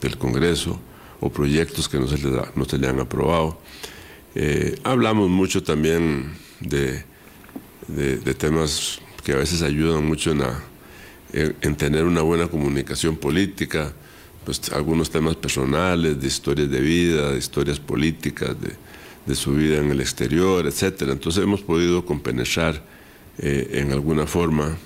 del 0.00 0.18
Congreso 0.18 0.78
o 1.20 1.30
proyectos 1.30 1.88
que 1.88 1.98
no 1.98 2.06
se 2.06 2.18
le, 2.18 2.30
no 2.54 2.64
se 2.66 2.78
le 2.78 2.88
han 2.88 3.00
aprobado. 3.00 3.58
Eh, 4.34 4.78
hablamos 4.84 5.30
mucho 5.30 5.62
también 5.62 6.34
de, 6.60 7.04
de 7.88 8.34
temas 8.34 9.00
que 9.24 9.32
a 9.32 9.36
veces 9.36 9.62
ayudan 9.62 10.06
mucho 10.06 10.32
en 10.32 10.40
la 10.40 10.62
en, 11.32 11.76
tener 11.76 12.04
una 12.04 12.22
buena 12.22 12.48
comunicación 12.48 13.16
política, 13.16 13.92
pues 14.44 14.72
algunos 14.72 15.10
temas 15.10 15.36
personales, 15.36 16.20
de 16.20 16.26
historias 16.26 16.70
de 16.70 16.80
vida, 16.80 17.32
de 17.32 17.38
historias 17.38 17.78
políticas, 17.78 18.60
de, 18.60 18.72
de 19.26 19.34
su 19.34 19.52
vida 19.52 19.78
en 19.78 19.90
el 19.90 20.00
exterior, 20.00 20.66
etcétera. 20.66 21.12
Entonces 21.12 21.44
hemos 21.44 21.60
podido 21.60 22.04
compenetrar 22.04 22.82
eh, 23.40 23.70
en 23.74 23.92
alguna 23.92 24.26
forma 24.26 24.76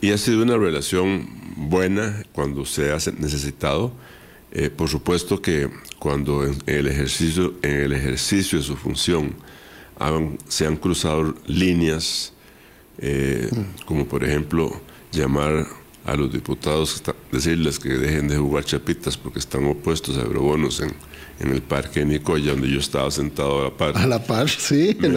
y 0.00 0.12
ha 0.12 0.18
sido 0.18 0.42
una 0.42 0.56
relación 0.56 1.28
buena 1.56 2.22
cuando 2.32 2.64
se 2.64 2.92
ha 2.92 2.98
necesitado. 3.18 3.92
Eh, 4.52 4.70
por 4.70 4.88
supuesto 4.88 5.42
que 5.42 5.68
cuando 5.98 6.46
en 6.46 6.56
el 6.66 6.86
ejercicio, 6.86 7.54
en 7.62 7.80
el 7.80 7.92
ejercicio 7.92 8.58
de 8.58 8.64
su 8.64 8.76
función 8.76 9.34
se 10.48 10.66
han 10.66 10.76
cruzado 10.76 11.34
líneas, 11.46 12.32
eh, 12.98 13.50
como 13.84 14.06
por 14.06 14.24
ejemplo 14.24 14.80
llamar 15.14 15.66
a 16.04 16.14
los 16.16 16.30
diputados, 16.30 17.02
decirles 17.32 17.78
que 17.78 17.88
dejen 17.90 18.28
de 18.28 18.36
jugar 18.36 18.64
chapitas 18.64 19.16
porque 19.16 19.38
están 19.38 19.66
opuestos 19.66 20.18
a 20.18 20.20
eurobonos 20.20 20.80
en, 20.80 20.92
en 21.40 21.50
el 21.50 21.62
parque 21.62 22.00
de 22.00 22.06
Nicoya, 22.06 22.52
donde 22.52 22.70
yo 22.70 22.78
estaba 22.78 23.10
sentado 23.10 23.60
a 23.60 23.64
la 23.64 23.70
par. 23.70 23.96
A 23.96 24.06
la 24.06 24.22
par, 24.22 24.48
sí, 24.50 24.96
en, 25.00 25.14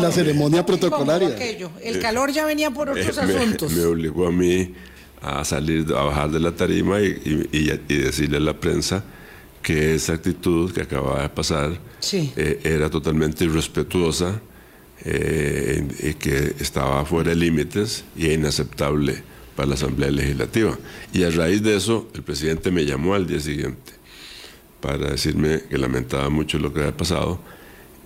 la, 0.00 0.12
ceremonia 0.12 0.64
protocolaria. 0.64 1.36
El 1.82 1.98
calor 1.98 2.30
ya 2.30 2.46
venía 2.46 2.70
por 2.70 2.88
otros 2.90 3.18
asuntos. 3.18 3.72
Me, 3.72 3.84
obligó 3.84 4.28
a 4.28 4.32
mí 4.32 4.72
a 5.20 5.44
salir, 5.44 5.86
a 5.92 6.04
bajar 6.04 6.30
de 6.30 6.38
la 6.38 6.52
tarima 6.52 7.00
y, 7.00 7.48
y, 7.50 7.96
decirle 7.96 8.36
a 8.36 8.40
la 8.40 8.58
prensa 8.58 9.02
que 9.60 9.96
esa 9.96 10.12
actitud 10.12 10.72
que 10.72 10.82
acababa 10.82 11.22
de 11.22 11.28
pasar 11.30 11.78
eh, 12.12 12.60
era 12.62 12.88
totalmente 12.88 13.44
irrespetuosa 13.44 14.40
eh, 15.04 15.86
y 16.00 16.14
que 16.14 16.54
estaba 16.60 17.04
fuera 17.04 17.30
de 17.30 17.36
límites 17.36 18.04
y 18.16 18.30
inaceptable 18.30 19.22
para 19.58 19.70
la 19.70 19.74
Asamblea 19.74 20.12
Legislativa. 20.12 20.78
Y 21.12 21.24
a 21.24 21.30
raíz 21.30 21.64
de 21.64 21.76
eso, 21.76 22.08
el 22.14 22.22
presidente 22.22 22.70
me 22.70 22.84
llamó 22.84 23.14
al 23.14 23.26
día 23.26 23.40
siguiente 23.40 23.92
para 24.80 25.10
decirme 25.10 25.64
que 25.68 25.76
lamentaba 25.76 26.30
mucho 26.30 26.60
lo 26.60 26.72
que 26.72 26.78
había 26.78 26.96
pasado 26.96 27.40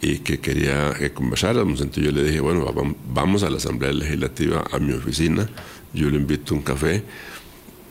y 0.01 0.21
que 0.21 0.41
quería 0.41 0.95
que 0.99 1.13
conversáramos. 1.13 1.83
Entonces 1.83 2.05
yo 2.05 2.11
le 2.11 2.25
dije, 2.25 2.41
bueno, 2.41 2.65
vamos 3.13 3.43
a 3.43 3.51
la 3.51 3.59
Asamblea 3.59 3.93
Legislativa, 3.93 4.65
a 4.73 4.79
mi 4.79 4.95
oficina, 4.95 5.47
yo 5.93 6.09
le 6.09 6.17
invito 6.17 6.55
a 6.55 6.57
un 6.57 6.63
café 6.63 7.03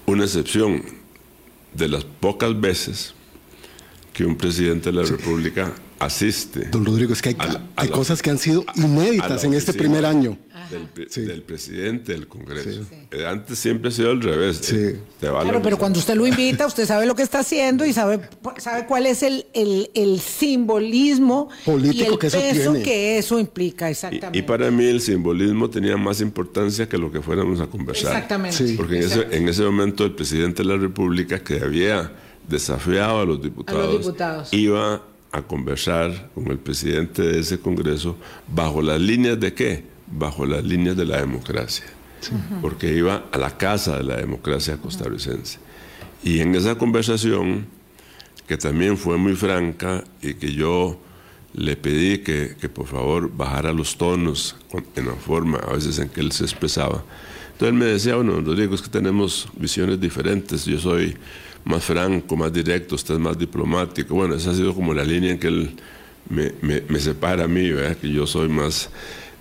una 0.07 0.23
excepción 0.23 0.81
de 1.75 1.87
las 1.87 2.03
pocas 2.03 2.59
veces 2.59 3.13
que 4.11 4.25
un 4.25 4.37
presidente 4.37 4.91
de 4.91 5.03
la 5.03 5.03
República 5.03 5.71
asiste. 6.01 6.67
Don 6.71 6.85
Rodrigo, 6.85 7.13
es 7.13 7.21
que 7.21 7.35
hay, 7.75 7.89
cosas 7.89 8.21
que 8.21 8.29
han 8.29 8.37
sido 8.37 8.65
inéditas 8.75 9.43
en 9.43 9.53
este 9.53 9.73
primer 9.73 10.05
año. 10.05 10.37
Del, 10.71 11.41
presidente 11.43 12.13
del 12.13 12.27
Congreso. 12.27 12.85
Eh, 13.11 13.25
antes 13.25 13.59
siempre 13.59 13.89
ha 13.89 13.91
sido 13.91 14.11
al 14.11 14.21
revés. 14.21 14.71
Eh, 14.71 15.01
claro, 15.19 15.61
pero 15.61 15.77
cuando 15.77 15.99
usted 15.99 16.15
lo 16.15 16.25
invita, 16.25 16.65
usted 16.65 16.85
sabe 16.85 17.05
lo 17.05 17.13
que 17.13 17.23
está 17.23 17.39
haciendo 17.39 17.85
y 17.85 17.91
sabe, 17.91 18.21
sabe 18.57 18.85
cuál 18.85 19.05
es 19.05 19.21
el, 19.21 19.45
el, 19.53 20.19
simbolismo 20.21 21.49
político 21.65 22.03
y 22.03 22.13
el 22.13 22.19
que 22.19 22.27
eso 22.27 22.39
peso 22.39 22.73
que 22.73 23.17
eso 23.17 23.39
implica, 23.39 23.89
exactamente. 23.89 24.37
Y, 24.37 24.43
para 24.43 24.71
mí 24.71 24.85
el 24.85 25.01
simbolismo 25.01 25.69
tenía 25.69 25.97
más 25.97 26.21
importancia 26.21 26.87
que 26.87 26.97
lo 26.97 27.11
que 27.11 27.21
fuéramos 27.21 27.59
a 27.59 27.67
conversar. 27.67 28.13
Exactamente. 28.13 28.73
Porque 28.77 28.97
en 28.97 29.03
ese, 29.03 29.27
en 29.29 29.49
ese 29.49 29.63
momento 29.63 30.05
el 30.05 30.13
presidente 30.13 30.63
de 30.63 30.69
la 30.69 30.77
República, 30.77 31.39
que 31.39 31.59
había 31.59 32.13
desafiado 32.47 33.19
a 33.19 33.25
los 33.25 33.41
diputados, 33.41 34.53
iba 34.53 35.03
a 35.31 35.41
conversar 35.41 36.29
con 36.33 36.47
el 36.47 36.57
presidente 36.57 37.21
de 37.21 37.39
ese 37.39 37.59
Congreso 37.59 38.17
bajo 38.53 38.81
las 38.81 38.99
líneas 38.99 39.39
de 39.39 39.53
qué? 39.53 39.83
Bajo 40.07 40.45
las 40.45 40.63
líneas 40.63 40.97
de 40.97 41.05
la 41.05 41.17
democracia. 41.17 41.85
Porque 42.61 42.93
iba 42.93 43.25
a 43.31 43.37
la 43.37 43.57
casa 43.57 43.97
de 43.97 44.03
la 44.03 44.17
democracia 44.17 44.77
costarricense. 44.77 45.59
Y 46.23 46.39
en 46.39 46.53
esa 46.53 46.75
conversación, 46.75 47.65
que 48.47 48.57
también 48.57 48.97
fue 48.97 49.17
muy 49.17 49.35
franca 49.35 50.03
y 50.21 50.35
que 50.35 50.53
yo 50.53 50.99
le 51.53 51.75
pedí 51.75 52.19
que, 52.19 52.55
que 52.59 52.69
por 52.69 52.87
favor 52.87 53.31
bajara 53.35 53.73
los 53.73 53.97
tonos 53.97 54.55
en 54.95 55.07
la 55.07 55.13
forma 55.13 55.57
a 55.59 55.73
veces 55.73 55.97
en 55.99 56.09
que 56.09 56.21
él 56.21 56.31
se 56.31 56.43
expresaba. 56.43 57.03
Entonces 57.53 57.69
él 57.69 57.73
me 57.73 57.85
decía, 57.85 58.15
bueno, 58.15 58.39
Rodrigo, 58.41 58.75
es 58.75 58.81
que 58.81 58.89
tenemos 58.89 59.49
visiones 59.55 59.99
diferentes. 59.99 60.65
Yo 60.65 60.79
soy 60.79 61.15
más 61.65 61.83
franco, 61.83 62.35
más 62.35 62.51
directo, 62.51 62.95
usted 62.95 63.15
es 63.15 63.19
más 63.19 63.37
diplomático. 63.37 64.15
Bueno, 64.15 64.35
esa 64.35 64.51
ha 64.51 64.55
sido 64.55 64.73
como 64.73 64.93
la 64.93 65.03
línea 65.03 65.31
en 65.31 65.39
que 65.39 65.47
él 65.47 65.75
me, 66.29 66.99
separa 66.99 67.45
a 67.45 67.47
mí, 67.47 67.69
que 68.01 68.09
yo 68.09 68.25
soy 68.25 68.49
más, 68.49 68.89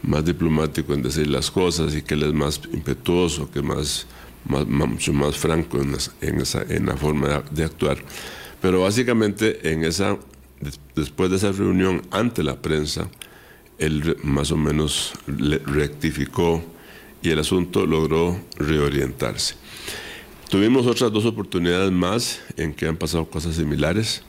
más 0.02 0.24
diplomático 0.24 0.94
en 0.94 1.02
decir 1.02 1.28
las 1.28 1.50
cosas 1.50 1.94
y 1.94 2.02
que 2.02 2.14
él 2.14 2.24
es 2.24 2.32
más 2.32 2.60
impetuoso, 2.72 3.50
que 3.50 3.62
más, 3.62 4.06
mucho 4.44 5.12
más 5.12 5.36
franco 5.36 5.78
en, 5.80 6.40
esa, 6.40 6.62
en 6.68 6.86
la 6.86 6.96
forma 6.96 7.42
de 7.50 7.64
actuar. 7.64 7.98
Pero 8.60 8.82
básicamente 8.82 9.72
en 9.72 9.84
esa, 9.84 10.18
después 10.94 11.30
de 11.30 11.36
esa 11.36 11.52
reunión 11.52 12.02
ante 12.10 12.42
la 12.42 12.60
prensa, 12.60 13.08
él 13.78 14.16
más 14.22 14.52
o 14.52 14.56
menos 14.56 15.12
rectificó 15.26 16.62
y 17.22 17.30
el 17.30 17.38
asunto 17.38 17.86
logró 17.86 18.38
reorientarse. 18.56 19.54
Tuvimos 20.50 20.84
otras 20.88 21.12
dos 21.12 21.26
oportunidades 21.26 21.92
más 21.92 22.40
en 22.56 22.74
que 22.74 22.88
han 22.88 22.96
pasado 22.96 23.24
cosas 23.24 23.54
similares, 23.54 24.22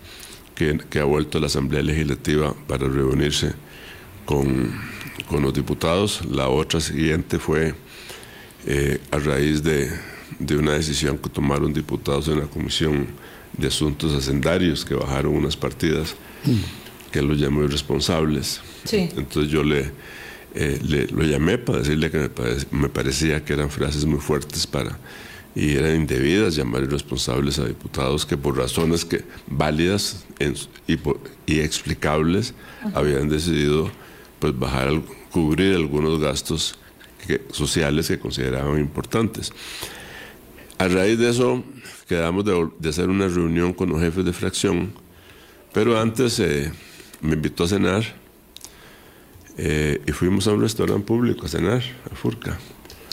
que, 0.53 0.99
ha 0.99 1.03
vuelto 1.03 1.39
la 1.39 1.47
Asamblea 1.47 1.81
Legislativa 1.81 2.53
para 2.67 2.87
reunirse 2.87 3.53
con, 4.25 4.71
los 5.31 5.51
diputados. 5.51 6.23
La 6.29 6.47
otra 6.47 6.79
siguiente 6.79 7.39
fue 7.39 7.73
eh, 8.67 8.99
a 9.09 9.17
raíz 9.17 9.63
de, 9.63 9.89
una 10.55 10.73
decisión 10.73 11.17
que 11.17 11.27
tomaron 11.27 11.73
diputados 11.73 12.27
en 12.27 12.41
la 12.41 12.45
Comisión 12.45 13.07
de 13.57 13.69
Asuntos 13.69 14.13
Hacendarios, 14.13 14.85
que 14.85 14.93
bajaron 14.93 15.33
unas 15.33 15.57
partidas 15.57 16.13
que 17.11 17.23
los 17.23 17.39
llamó 17.39 17.63
irresponsables. 17.63 18.61
Entonces 18.91 19.51
yo 19.51 19.63
le, 19.63 19.91
eh, 20.53 20.79
le, 20.83 21.07
lo 21.07 21.23
llamé 21.23 21.57
para 21.57 21.79
decirle 21.79 22.11
que 22.11 22.29
me 22.69 22.89
parecía 22.89 23.43
que 23.43 23.53
eran 23.53 23.71
frases 23.71 24.05
muy 24.05 24.19
fuertes 24.19 24.67
para 24.67 24.99
y 25.55 25.75
eran 25.75 25.95
indebidas 25.95 26.55
llamar 26.55 26.83
irresponsables 26.83 27.59
a 27.59 27.65
diputados 27.65 28.25
que 28.25 28.37
por 28.37 28.57
razones 28.57 29.03
que 29.03 29.23
válidas 29.47 30.25
y, 30.87 31.59
explicables 31.59 32.53
habían 32.93 33.27
decidido 33.27 33.91
pues 34.39 34.57
bajar 34.57 35.01
cubrir 35.31 35.75
algunos 35.75 36.19
gastos 36.19 36.77
sociales 37.51 38.07
que 38.07 38.19
consideraban 38.19 38.79
importantes. 38.79 39.51
A 40.77 40.87
raíz 40.87 41.19
de 41.19 41.29
eso 41.29 41.63
quedamos 42.07 42.43
de, 42.45 42.89
hacer 42.89 43.09
una 43.09 43.27
reunión 43.27 43.73
con 43.73 43.89
los 43.89 44.01
jefes 44.01 44.25
de 44.25 44.33
fracción, 44.33 44.93
pero 45.73 45.99
antes 45.99 46.39
eh, 46.39 46.71
me 47.21 47.33
invitó 47.33 47.65
a 47.65 47.67
cenar 47.67 48.03
eh, 49.57 50.01
y 50.07 50.11
fuimos 50.11 50.47
a 50.47 50.53
un 50.53 50.61
restaurante 50.61 51.05
público 51.05 51.45
a 51.45 51.49
cenar, 51.49 51.83
a 52.11 52.15
Furca. 52.15 52.57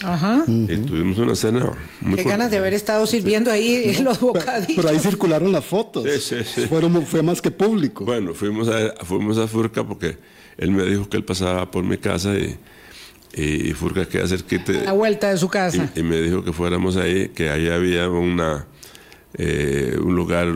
Ajá. 0.02 0.44
Y 0.46 0.76
tuvimos 0.76 1.18
una 1.18 1.34
cena 1.34 1.72
muy 2.00 2.16
Qué 2.16 2.24
ganas 2.24 2.50
de 2.50 2.58
haber 2.58 2.74
estado 2.74 3.06
sirviendo 3.06 3.50
ahí 3.50 3.96
los 4.02 4.20
bocadillos. 4.20 4.76
Pero, 4.76 4.88
ahí 4.88 4.98
circularon 4.98 5.50
las 5.52 5.64
fotos. 5.64 6.04
Sí, 6.04 6.20
sí, 6.20 6.44
sí. 6.44 6.66
Fueron, 6.66 7.04
fue 7.04 7.22
más 7.22 7.42
que 7.42 7.50
público. 7.50 8.04
Bueno, 8.04 8.34
fuimos 8.34 8.68
a, 8.68 9.04
fuimos 9.04 9.38
a 9.38 9.48
Furca 9.48 9.84
porque 9.84 10.18
él 10.56 10.70
me 10.70 10.84
dijo 10.84 11.08
que 11.08 11.16
él 11.16 11.24
pasaba 11.24 11.70
por 11.70 11.84
mi 11.84 11.98
casa 11.98 12.34
y, 12.34 12.58
y, 13.34 13.72
Furca 13.72 14.06
queda 14.06 14.26
cerquita. 14.26 14.72
A 14.72 14.84
la 14.84 14.92
vuelta 14.92 15.30
de 15.30 15.36
su 15.36 15.48
casa. 15.48 15.90
Y, 15.94 16.02
me 16.02 16.20
dijo 16.20 16.44
que 16.44 16.52
fuéramos 16.52 16.96
ahí, 16.96 17.30
que 17.30 17.50
ahí 17.50 17.68
había 17.68 18.08
una, 18.08 18.66
eh, 19.34 19.96
un 20.00 20.14
lugar 20.14 20.54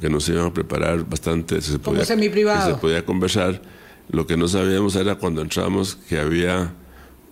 que 0.00 0.08
nos 0.08 0.28
iban 0.28 0.46
a 0.46 0.54
preparar 0.54 1.06
bastante. 1.08 1.60
Se 1.60 1.78
Como 1.78 2.02
semi 2.04 2.28
privado. 2.30 2.74
se 2.74 2.80
podía 2.80 3.04
conversar. 3.04 3.60
Lo 4.08 4.26
que 4.26 4.36
no 4.36 4.48
sabíamos 4.48 4.96
era 4.96 5.16
cuando 5.16 5.42
entramos 5.42 5.96
que 6.08 6.18
había 6.18 6.74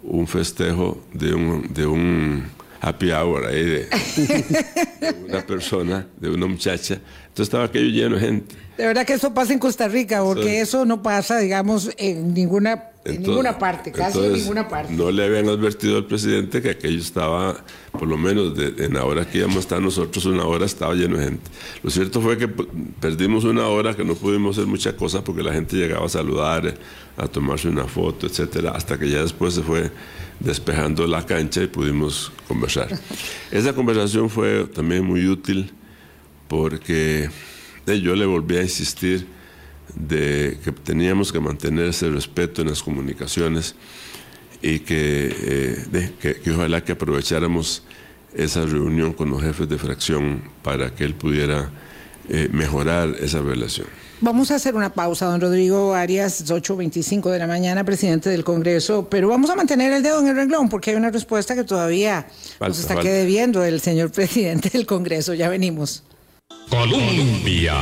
un 0.08 0.26
festejo 0.26 0.98
de 1.12 1.34
un, 1.34 1.72
de 1.72 1.86
un 1.86 2.44
happy 2.80 3.10
hour 3.10 3.46
ahí 3.46 3.64
de, 3.64 3.88
una 5.28 5.46
persona, 5.46 6.06
de 6.16 6.30
una 6.30 6.46
muchacha. 6.46 6.94
Entonces 6.94 7.44
estaba 7.44 7.64
aquello 7.64 7.88
lleno 7.88 8.16
de 8.16 8.20
gente. 8.20 8.56
De 8.76 8.86
verdad 8.86 9.04
que 9.04 9.14
eso 9.14 9.34
pasa 9.34 9.52
en 9.52 9.58
Costa 9.58 9.88
Rica, 9.88 10.22
porque 10.22 10.60
eso 10.60 10.84
no 10.84 11.02
pasa, 11.02 11.38
digamos, 11.38 11.90
en 11.96 12.32
ninguna, 12.32 12.90
en 13.04 13.22
ninguna 13.22 13.58
parte, 13.58 13.90
casi 13.90 14.18
en 14.20 14.32
ninguna 14.34 14.68
parte. 14.68 14.92
No 14.92 15.10
le 15.10 15.24
habían 15.24 15.48
advertido 15.48 15.96
al 15.96 16.06
presidente 16.06 16.62
que 16.62 16.70
aquello 16.70 17.00
estaba, 17.00 17.56
por 17.90 18.06
lo 18.06 18.16
menos 18.16 18.56
en 18.56 18.94
la 18.94 19.04
hora 19.04 19.28
que 19.28 19.38
íbamos 19.38 19.56
a 19.56 19.60
estar 19.60 19.82
nosotros, 19.82 20.26
una 20.26 20.44
hora 20.44 20.64
estaba 20.64 20.94
lleno 20.94 21.18
de 21.18 21.24
gente. 21.24 21.50
Lo 21.82 21.90
cierto 21.90 22.20
fue 22.20 22.38
que 22.38 22.46
perdimos 22.46 23.42
una 23.42 23.66
hora 23.66 23.94
que 23.94 24.04
no 24.04 24.14
pudimos 24.14 24.56
hacer 24.56 24.68
muchas 24.68 24.94
cosas 24.94 25.22
porque 25.22 25.42
la 25.42 25.52
gente 25.52 25.76
llegaba 25.76 26.06
a 26.06 26.08
saludar, 26.08 26.72
a 27.16 27.26
tomarse 27.26 27.68
una 27.68 27.84
foto, 27.84 28.28
etcétera, 28.28 28.70
hasta 28.76 28.96
que 28.96 29.10
ya 29.10 29.22
después 29.22 29.54
se 29.54 29.62
fue 29.62 29.90
despejando 30.40 31.06
la 31.06 31.26
cancha 31.26 31.62
y 31.62 31.66
pudimos 31.66 32.32
conversar. 32.46 32.88
Esa 33.50 33.72
conversación 33.72 34.30
fue 34.30 34.66
también 34.66 35.04
muy 35.04 35.26
útil 35.26 35.72
porque 36.46 37.28
yo 37.86 38.14
le 38.14 38.26
volví 38.26 38.56
a 38.56 38.62
insistir 38.62 39.26
de 39.94 40.58
que 40.62 40.72
teníamos 40.72 41.32
que 41.32 41.40
mantener 41.40 41.86
ese 41.86 42.10
respeto 42.10 42.62
en 42.62 42.68
las 42.68 42.82
comunicaciones 42.82 43.74
y 44.60 44.80
que, 44.80 45.34
eh, 45.92 46.12
que, 46.42 46.50
ojalá 46.50 46.84
que 46.84 46.92
aprovecháramos 46.92 47.82
esa 48.34 48.66
reunión 48.66 49.12
con 49.12 49.30
los 49.30 49.42
jefes 49.42 49.68
de 49.68 49.78
fracción 49.78 50.42
para 50.62 50.94
que 50.94 51.04
él 51.04 51.14
pudiera 51.14 51.70
eh, 52.28 52.48
mejorar 52.52 53.16
esa 53.20 53.40
relación. 53.40 53.86
Vamos 54.20 54.50
a 54.50 54.56
hacer 54.56 54.74
una 54.74 54.92
pausa, 54.92 55.26
don 55.26 55.40
Rodrigo 55.40 55.94
Arias, 55.94 56.44
8.25 56.44 57.30
de 57.30 57.38
la 57.38 57.46
mañana, 57.46 57.84
presidente 57.84 58.28
del 58.28 58.42
Congreso, 58.42 59.06
pero 59.08 59.28
vamos 59.28 59.48
a 59.48 59.54
mantener 59.54 59.92
el 59.92 60.02
dedo 60.02 60.18
en 60.18 60.26
el 60.26 60.34
renglón 60.34 60.68
porque 60.68 60.90
hay 60.90 60.96
una 60.96 61.10
respuesta 61.10 61.54
que 61.54 61.62
todavía 61.62 62.26
nos 62.58 62.80
está 62.80 62.96
debiendo 62.96 63.62
el 63.62 63.80
señor 63.80 64.10
presidente 64.12 64.70
del 64.70 64.86
Congreso. 64.86 65.34
Ya 65.34 65.48
venimos. 65.48 66.02
Colombia. 66.68 67.74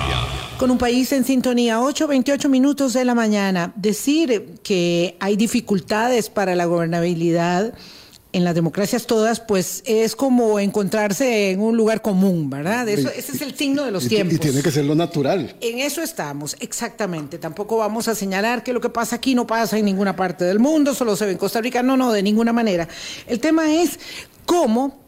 Con 0.59 0.71
un 0.71 0.77
país 0.77 1.11
en 1.13 1.25
sintonía, 1.25 1.79
8.28 1.79 2.51
minutos 2.51 2.93
de 2.93 3.07
la 3.07 3.15
mañana. 3.15 3.73
Decir 3.75 4.57
que 4.63 5.17
hay 5.21 5.37
dificultades 5.37 6.29
para 6.29 6.55
la 6.55 6.67
gobernabilidad 6.67 7.73
en 8.33 8.45
las 8.45 8.55
democracias 8.55 9.07
todas, 9.07 9.41
pues 9.41 9.83
es 9.87 10.15
como 10.15 10.59
encontrarse 10.61 11.51
en 11.51 11.61
un 11.61 11.77
lugar 11.77 12.03
común, 12.03 12.51
¿verdad? 12.51 12.87
ese 12.89 13.09
es 13.19 13.41
el 13.41 13.55
signo 13.55 13.85
de 13.85 13.91
los 13.91 14.09
tiempos. 14.09 14.35
Y 14.35 14.39
tiene 14.39 14.63
que 14.63 14.71
ser 14.71 14.85
lo 14.85 14.95
natural. 14.95 15.57
En 15.61 15.79
eso 15.79 16.03
estamos, 16.03 16.57
exactamente. 16.61 17.39
Tampoco 17.39 17.79
vamos 17.79 18.09
a 18.09 18.15
señalar 18.15 18.63
que 18.63 18.73
lo 18.73 18.81
que 18.81 18.91
pasa 18.91 19.17
aquí 19.17 19.35
no 19.35 19.47
pasa 19.47 19.79
en 19.79 19.87
ninguna 19.87 20.17
parte 20.17 20.45
del 20.45 20.59
mundo, 20.59 20.95
solo 20.95 21.17
se 21.17 21.25
ve 21.25 21.33
en 21.33 21.39
Costa 21.39 21.61
Rica. 21.61 21.83
No, 21.83 21.97
no, 21.97 22.13
de 22.13 22.23
ninguna 22.23 22.53
manera. 22.53 22.89
El 23.27 23.41
tema 23.41 23.73
es 23.73 23.99
cómo 24.45 24.99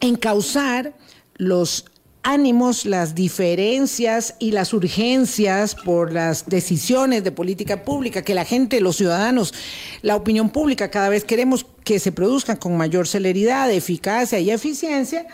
encauzar 0.00 0.94
los 1.36 1.86
ánimos, 2.22 2.84
las 2.84 3.14
diferencias 3.14 4.34
y 4.38 4.52
las 4.52 4.72
urgencias 4.72 5.74
por 5.74 6.12
las 6.12 6.46
decisiones 6.46 7.24
de 7.24 7.32
política 7.32 7.82
pública 7.82 8.22
que 8.22 8.34
la 8.34 8.44
gente, 8.44 8.80
los 8.80 8.96
ciudadanos, 8.96 9.54
la 10.02 10.16
opinión 10.16 10.50
pública 10.50 10.90
cada 10.90 11.08
vez 11.08 11.24
queremos 11.24 11.66
que 11.84 11.98
se 11.98 12.12
produzcan 12.12 12.56
con 12.56 12.76
mayor 12.76 13.08
celeridad, 13.08 13.70
eficacia 13.70 14.38
y 14.38 14.50
eficiencia 14.50 15.26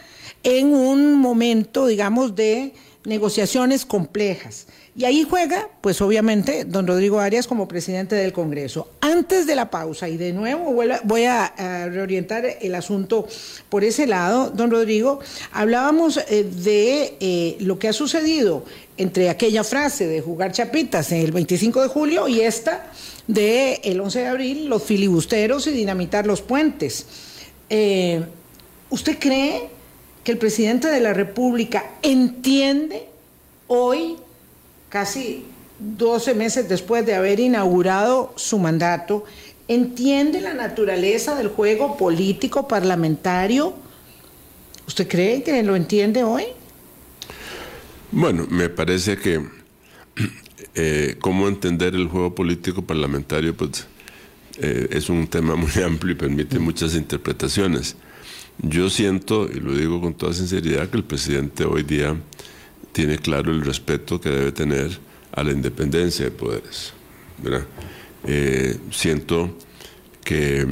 en 0.43 0.73
un 0.75 1.15
momento, 1.15 1.87
digamos, 1.87 2.37
de 2.37 2.75
negociaciones 3.05 3.85
complejas 3.85 4.67
Y 4.99 5.05
ahí 5.05 5.27
juega, 5.29 5.69
pues 5.83 6.01
obviamente, 6.01 6.65
don 6.65 6.87
Rodrigo 6.87 7.21
Arias 7.21 7.47
como 7.47 7.69
presidente 7.69 8.15
del 8.15 8.33
Congreso. 8.33 8.89
Antes 9.03 9.47
de 9.47 9.55
la 9.55 9.71
pausa, 9.71 10.09
y 10.09 10.17
de 10.17 10.33
nuevo 10.33 10.73
voy 11.05 11.25
a, 11.25 11.53
reorientar 11.91 12.47
el 12.63 12.75
asunto 12.75 13.29
por 13.69 13.85
ese 13.85 14.07
lado, 14.07 14.49
don 14.49 14.71
Rodrigo, 14.71 15.21
hablábamos 15.53 16.17
eh, 16.17 16.45
de 16.45 17.15
eh, 17.21 17.57
lo 17.61 17.79
que 17.79 17.89
ha 17.89 17.93
sucedido 17.93 18.65
entre 18.97 19.29
aquella 19.29 19.65
frase 19.65 20.07
de 20.07 20.23
jugar 20.23 20.53
chapitas 20.53 21.13
el 21.13 21.31
25 21.31 21.83
de 21.83 21.89
julio 21.89 22.27
y 22.27 22.41
esta 22.41 22.91
del 23.27 23.79
el 23.85 24.01
11 24.01 24.19
de 24.21 24.27
abril, 24.27 24.67
los 24.67 24.83
filibusteros 24.83 25.67
y 25.67 25.73
dinamitar 25.73 26.27
los 26.27 26.41
puentes. 26.41 27.07
Eh, 27.69 28.25
¿Usted 28.89 29.19
cree 29.19 29.69
que 30.25 30.33
el 30.33 30.39
presidente 30.39 30.89
de 30.89 31.01
la 31.01 31.13
República 31.13 31.85
entiende 32.01 33.07
hoy 33.67 34.17
casi 34.89 35.45
12 35.79 36.35
meses 36.35 36.69
después 36.69 37.05
de 37.05 37.15
haber 37.15 37.41
inaugurado 37.41 38.33
su 38.37 38.59
mandato, 38.59 39.25
entiende 39.69 40.41
la 40.41 40.55
naturaleza 40.55 41.35
del 41.35 41.49
juego 41.49 41.97
político 41.97 42.69
parlamentario. 42.69 43.75
¿Usted 44.87 45.09
cree 45.09 45.43
que 45.43 45.63
lo 45.63 45.77
entiende 45.77 46.23
hoy? 46.25 46.45
Bueno, 48.13 48.47
me 48.49 48.69
parece 48.69 49.17
que 49.19 49.45
eh, 50.75 51.17
cómo 51.21 51.49
entender 51.49 51.95
el 51.95 52.07
juego 52.07 52.35
político 52.35 52.83
parlamentario 52.83 53.57
pues, 53.57 53.87
eh, 54.59 54.89
es 54.91 55.09
un 55.09 55.27
tema 55.27 55.57
muy 55.57 55.71
amplio 55.85 56.13
y 56.13 56.17
permite 56.17 56.59
muchas 56.59 56.95
interpretaciones. 56.95 57.97
Yo 58.59 58.89
siento, 58.89 59.51
y 59.53 59.61
lo 59.61 59.77
digo 59.77 60.01
con 60.01 60.15
toda 60.15 60.33
sinceridad, 60.33 60.89
que 60.89 60.97
el 60.97 61.05
presidente 61.05 61.65
hoy 61.65 61.83
día 61.83 62.17
tiene 62.97 63.19
claro 63.19 63.53
el 63.53 63.63
respeto 63.63 64.19
que 64.19 64.31
debe 64.31 64.53
tener 64.53 64.99
a 65.33 65.45
la 65.45 65.53
independencia 65.53 66.25
de 66.25 66.31
poderes. 66.31 66.95
Eh, 68.27 68.75
siento 68.91 69.55
que, 70.25 70.67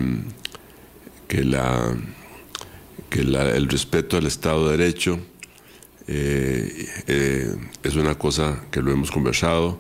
que, 1.28 1.44
la, 1.44 1.94
que 3.10 3.20
el 3.20 3.68
respeto 3.68 4.16
al 4.16 4.24
Estado 4.24 4.70
de 4.70 4.78
Derecho 4.78 5.18
eh, 6.08 6.88
eh, 7.08 7.56
es 7.82 7.94
una 7.94 8.14
cosa 8.14 8.64
que 8.70 8.80
lo 8.80 8.90
hemos 8.90 9.10
conversado 9.10 9.78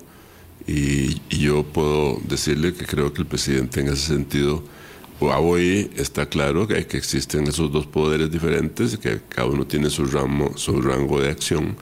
y, 0.66 1.22
yo 1.30 1.62
puedo 1.62 2.20
decirle 2.28 2.74
que 2.74 2.84
creo 2.84 3.14
que 3.14 3.22
el 3.22 3.26
presidente 3.26 3.80
en 3.80 3.88
ese 3.88 4.08
sentido 4.08 4.62
hoy 5.18 5.90
está 5.96 6.26
claro 6.26 6.68
que, 6.68 6.86
que 6.86 6.98
existen 6.98 7.46
esos 7.46 7.72
dos 7.72 7.86
poderes 7.86 8.30
diferentes, 8.30 8.98
que 8.98 9.22
cada 9.30 9.48
uno 9.48 9.66
tiene 9.66 9.88
su, 9.88 10.04
ramo, 10.04 10.58
su 10.58 10.82
rango 10.82 11.22
de 11.22 11.30
acción 11.30 11.76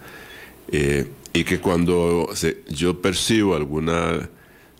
eh, 0.68 1.08
y 1.32 1.44
que 1.44 1.60
cuando 1.60 2.28
yo 2.68 3.00
percibo 3.00 3.54
alguna, 3.54 4.28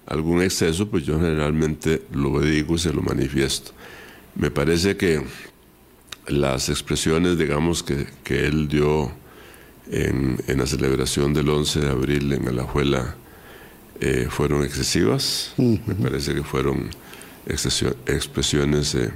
algún 0.07 0.43
exceso, 0.43 0.89
pues 0.89 1.05
yo 1.05 1.19
generalmente 1.19 2.03
lo 2.13 2.41
digo 2.41 2.75
y 2.75 2.79
se 2.79 2.93
lo 2.93 3.03
manifiesto. 3.03 3.73
Me 4.35 4.51
parece 4.51 4.97
que 4.97 5.23
las 6.27 6.69
expresiones, 6.69 7.39
digamos, 7.39 7.83
que, 7.83 8.07
que 8.23 8.47
él 8.47 8.69
dio 8.69 9.11
en, 9.91 10.39
en, 10.47 10.59
la 10.59 10.67
celebración 10.67 11.35
del 11.35 11.49
11 11.49 11.81
de 11.81 11.89
abril 11.89 12.33
en 12.33 12.49
Alajuela 12.49 13.17
eh, 14.01 14.29
fueron 14.31 14.65
excesivas. 14.65 15.55
Me 15.57 15.95
parece 15.95 16.35
que 16.35 16.43
fueron 16.43 16.91
expresiones 17.47 18.95
eh, 18.95 19.11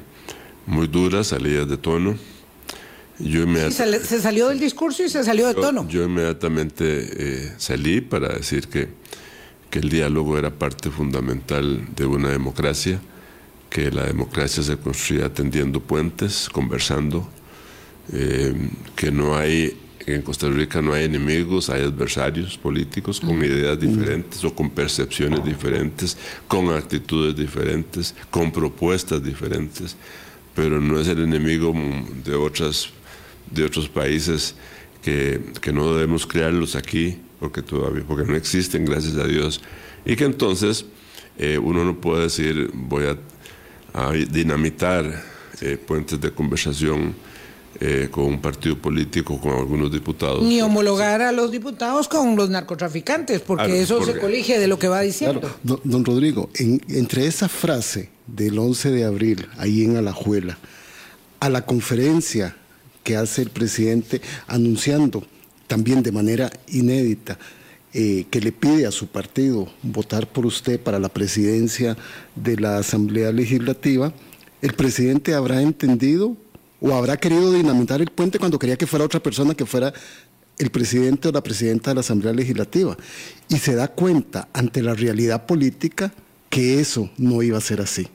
muy 0.67 0.89
duras, 0.89 1.29
salidas 1.29 1.69
de 1.69 1.77
tono 1.77 2.17
se, 3.19 4.21
salió 4.21 4.49
del 4.49 4.61
discurso 4.61 5.03
y 5.05 5.09
se 5.09 5.25
salió 5.25 5.47
de 5.49 5.55
tono. 5.55 5.89
Yo 5.89 6.05
inmediatamente 6.05 6.85
eh, 6.85 7.53
salí 7.57 8.01
para 8.01 8.29
decir 8.29 8.69
que, 8.69 8.89
que 9.71 9.79
el 9.79 9.89
diálogo 9.89 10.39
era 10.39 10.51
parte 10.51 10.91
fundamental 10.91 11.87
de 11.95 12.07
una 12.07 12.31
democracia, 12.31 13.01
que 13.71 13.91
la 13.91 14.05
democracia 14.05 14.63
se 14.63 14.77
construía 14.77 15.33
tendiendo 15.33 15.81
puentes, 15.81 16.49
conversando, 16.51 17.29
eh, 18.13 18.55
que 18.95 19.11
no 19.11 19.37
hay 19.37 19.77
en 20.07 20.23
Costa 20.23 20.49
Rica 20.49 20.81
no 20.81 20.93
hay 20.93 21.05
enemigos, 21.05 21.69
hay 21.69 21.83
adversarios 21.83 22.57
políticos 22.57 23.21
con 23.21 23.43
ideas 23.45 23.79
diferentes 23.79 24.43
o 24.45 24.55
con 24.55 24.71
percepciones 24.71 25.45
diferentes, 25.45 26.17
con 26.47 26.71
actitudes 26.71 27.35
diferentes, 27.35 28.15
con 28.31 28.53
propuestas 28.53 29.23
diferentes, 29.23 29.97
pero 30.55 30.81
no 30.81 31.01
es 31.01 31.09
el 31.09 31.25
enemigo 31.25 31.75
de 32.25 32.35
otras 32.37 32.89
de 33.51 33.65
otros 33.65 33.89
países 33.89 34.55
que, 35.03 35.41
que, 35.61 35.73
no 35.73 35.95
debemos 35.95 36.27
crearlos 36.27 36.75
aquí 36.75 37.19
porque 37.39 37.63
todavía 37.63 38.03
porque 38.07 38.29
no 38.29 38.37
existen 38.37 38.85
gracias 38.85 39.17
a 39.17 39.25
Dios 39.25 39.61
y 40.05 40.17
que 40.17 40.25
entonces 40.25 40.87
eh, 41.39 41.59
uno 41.59 41.85
no 41.85 42.01
puede 42.01 42.25
decir 42.25 42.71
voy 42.73 43.05
a, 43.07 43.17
dinamitar 44.31 45.25
eh, 45.63 45.79
puentes 45.79 46.21
de 46.21 46.31
conversación 46.31 47.15
eh, 47.81 48.09
con 48.11 48.25
un 48.25 48.41
partido 48.41 48.77
político, 48.77 49.41
con 49.41 49.53
algunos 49.53 49.91
diputados. 49.91 50.43
Ni 50.43 50.61
homologar 50.61 51.23
a 51.23 51.33
los 51.33 51.51
diputados 51.51 52.07
con 52.09 52.37
los 52.37 52.51
narcotraficantes, 52.51 53.41
porque 53.41 53.81
eso 53.81 54.05
se 54.05 54.19
colige 54.19 54.59
de 54.59 54.67
lo 54.67 54.79
que 54.79 54.89
va 54.89 55.01
diciendo. 55.01 55.51
Don, 55.63 56.05
Rodrigo, 56.05 56.51
entre 56.59 57.27
esa 57.27 57.49
frase 57.49 58.11
del 58.27 58.59
11 58.59 58.91
de 58.91 59.05
abril, 59.05 59.47
ahí 59.59 59.85
en 59.85 59.97
Alajuela, 59.97 60.59
a 61.41 61.49
la 61.49 61.65
conferencia 61.65 62.57
que 63.07 63.17
hace 63.17 63.41
el 63.41 63.51
presidente 63.51 64.21
anunciando 64.49 65.25
también 65.69 66.03
de 66.03 66.11
manera 66.11 66.51
inédita 66.67 67.39
eh, 67.95 68.27
que 68.33 68.41
le 68.41 68.51
pide 68.51 68.85
a 68.85 68.91
su 68.91 69.07
partido 69.07 69.69
votar 69.85 70.27
por 70.27 70.45
usted 70.45 70.81
para 70.81 70.99
la 70.99 71.09
presidencia 71.09 71.97
de 72.35 72.57
la 72.57 72.79
Asamblea 72.79 73.31
Legislativa, 73.31 74.13
el 74.61 74.73
presidente 74.73 75.35
habrá 75.35 75.63
entendido 75.63 76.37
o 76.81 76.95
habrá 76.95 77.17
querido 77.17 77.53
dinamitar 77.53 78.01
el 78.01 78.11
puente 78.11 78.41
cuando 78.41 78.59
quería 78.59 78.77
que 78.77 78.89
fuera 78.89 79.05
otra 79.05 79.23
persona 79.23 79.55
que 79.55 79.67
fuera 79.67 79.95
el 80.59 80.71
presidente 80.71 81.29
o 81.29 81.33
la 81.33 81.45
presidenta 81.45 81.93
de 81.93 81.95
la 81.95 82.01
Asamblea 82.01 82.33
Legislativa. 82.33 82.97
Y 83.49 83.59
se 83.59 83.77
da 83.77 83.87
cuenta 83.87 84.49
ante 84.53 84.83
la 84.83 84.95
realidad 84.95 85.47
política 85.47 86.13
que 86.51 86.81
eso 86.81 87.09
no 87.19 87.41
iba 87.41 87.57
a 87.57 87.61
ser 87.61 87.81
así. 87.81 88.09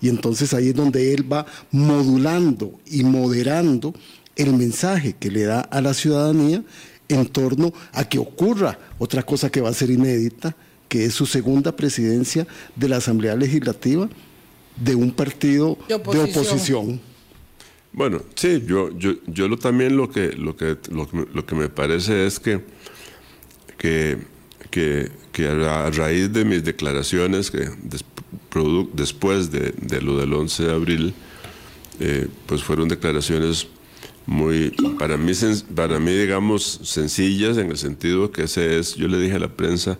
Y 0.00 0.08
entonces 0.08 0.54
ahí 0.54 0.68
es 0.68 0.74
donde 0.74 1.12
él 1.12 1.30
va 1.30 1.44
modulando 1.70 2.78
y 2.86 3.02
moderando 3.02 3.94
el 4.38 4.54
mensaje 4.54 5.14
que 5.18 5.30
le 5.30 5.42
da 5.42 5.60
a 5.60 5.82
la 5.82 5.92
ciudadanía 5.92 6.62
en 7.08 7.26
torno 7.26 7.72
a 7.92 8.08
que 8.08 8.18
ocurra 8.18 8.78
otra 8.98 9.22
cosa 9.22 9.50
que 9.50 9.60
va 9.60 9.70
a 9.70 9.74
ser 9.74 9.90
inédita, 9.90 10.54
que 10.88 11.04
es 11.04 11.14
su 11.14 11.26
segunda 11.26 11.74
presidencia 11.74 12.46
de 12.76 12.88
la 12.88 12.96
Asamblea 12.96 13.36
Legislativa 13.36 14.08
de 14.76 14.94
un 14.94 15.10
partido 15.10 15.76
de 15.88 15.94
oposición. 15.94 17.00
Bueno, 17.92 18.22
sí, 18.34 18.62
yo, 18.66 18.96
yo, 18.96 19.14
yo 19.26 19.48
lo, 19.48 19.56
también 19.56 19.96
lo 19.96 20.10
que, 20.10 20.32
lo, 20.32 20.56
que, 20.56 20.76
lo, 20.90 21.46
que 21.46 21.54
me 21.54 21.68
parece 21.68 22.26
es 22.26 22.38
que, 22.38 22.60
que, 23.76 24.18
que, 24.70 25.10
a 25.48 25.90
raíz 25.90 26.32
de 26.32 26.44
mis 26.44 26.62
declaraciones, 26.62 27.50
que 27.50 27.68
después 28.92 29.50
de, 29.50 29.72
de, 29.80 30.00
lo 30.00 30.18
del 30.18 30.32
11 30.32 30.64
de 30.64 30.72
abril, 30.72 31.14
eh, 32.00 32.28
pues 32.46 32.62
fueron 32.62 32.88
declaraciones 32.88 33.66
muy, 34.28 34.72
para 34.98 35.16
mí, 35.16 35.32
para 35.74 35.98
mí, 35.98 36.12
digamos, 36.12 36.80
sencillas 36.82 37.56
en 37.56 37.70
el 37.70 37.78
sentido 37.78 38.30
que 38.30 38.42
ese 38.42 38.78
es, 38.78 38.94
yo 38.94 39.08
le 39.08 39.18
dije 39.18 39.36
a 39.36 39.38
la 39.38 39.48
prensa, 39.48 39.98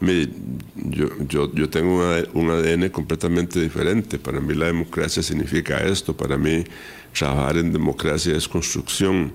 mire, 0.00 0.30
yo, 0.76 1.08
yo, 1.28 1.52
yo 1.52 1.68
tengo 1.68 2.02
un 2.32 2.48
ADN 2.48 2.88
completamente 2.88 3.60
diferente. 3.60 4.18
Para 4.18 4.40
mí 4.40 4.54
la 4.54 4.64
democracia 4.64 5.22
significa 5.22 5.76
esto. 5.76 6.16
Para 6.16 6.38
mí 6.38 6.64
trabajar 7.12 7.58
en 7.58 7.70
democracia 7.70 8.34
es 8.34 8.48
construcción. 8.48 9.30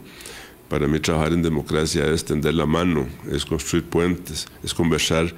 Para 0.69 0.87
mí 0.87 0.99
trabajar 0.99 1.33
en 1.33 1.43
democracia 1.43 2.07
es 2.07 2.25
tender 2.25 2.55
la 2.55 2.65
mano, 2.65 3.05
es 3.31 3.45
construir 3.45 3.83
puentes, 3.85 4.47
es 4.63 4.73
conversar 4.73 5.31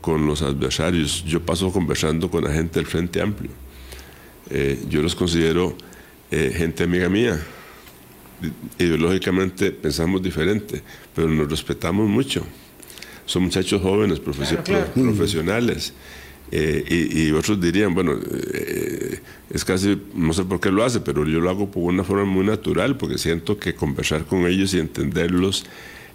con 0.00 0.24
los 0.24 0.42
adversarios. 0.42 1.24
Yo 1.24 1.44
paso 1.44 1.72
conversando 1.72 2.30
con 2.30 2.44
la 2.44 2.52
gente 2.52 2.78
del 2.78 2.86
Frente 2.86 3.20
Amplio. 3.20 3.50
Eh, 4.50 4.84
yo 4.88 5.02
los 5.02 5.16
considero 5.16 5.76
eh, 6.30 6.54
gente 6.56 6.84
amiga 6.84 7.08
mía 7.08 7.44
ideológicamente 8.78 9.72
pensamos 9.72 10.22
diferente, 10.22 10.82
pero 11.14 11.28
nos 11.28 11.48
respetamos 11.48 12.08
mucho. 12.08 12.44
Son 13.26 13.44
muchachos 13.44 13.80
jóvenes, 13.82 14.20
profesionales. 14.20 15.92
Eh, 16.52 17.12
y, 17.12 17.30
otros 17.30 17.60
dirían, 17.60 17.94
bueno, 17.94 18.18
eh, 18.52 19.20
es 19.50 19.64
casi, 19.64 20.00
no 20.14 20.32
sé 20.32 20.44
por 20.44 20.58
qué 20.58 20.72
lo 20.72 20.82
hace, 20.84 20.98
pero 21.00 21.24
yo 21.24 21.38
lo 21.38 21.48
hago 21.48 21.70
por 21.70 21.84
una 21.84 22.02
forma 22.02 22.24
muy 22.24 22.44
natural, 22.44 22.96
porque 22.96 23.18
siento 23.18 23.56
que 23.56 23.74
conversar 23.74 24.24
con 24.24 24.46
ellos 24.46 24.74
y 24.74 24.80
entenderlos 24.80 25.64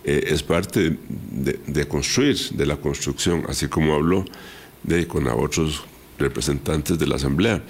eh, 0.03 0.25
es 0.27 0.43
parte 0.43 0.97
de, 1.31 1.88
construir, 1.88 2.38
de 2.51 2.65
la 2.65 2.75
construcción, 2.75 3.43
así 3.47 3.67
como 3.67 3.93
hablo 3.93 4.25
de, 4.83 5.07
con 5.07 5.25
otros 5.27 5.83
representantes 6.19 6.99
de 6.99 7.07
la 7.07 7.15
Asamblea. 7.15 7.63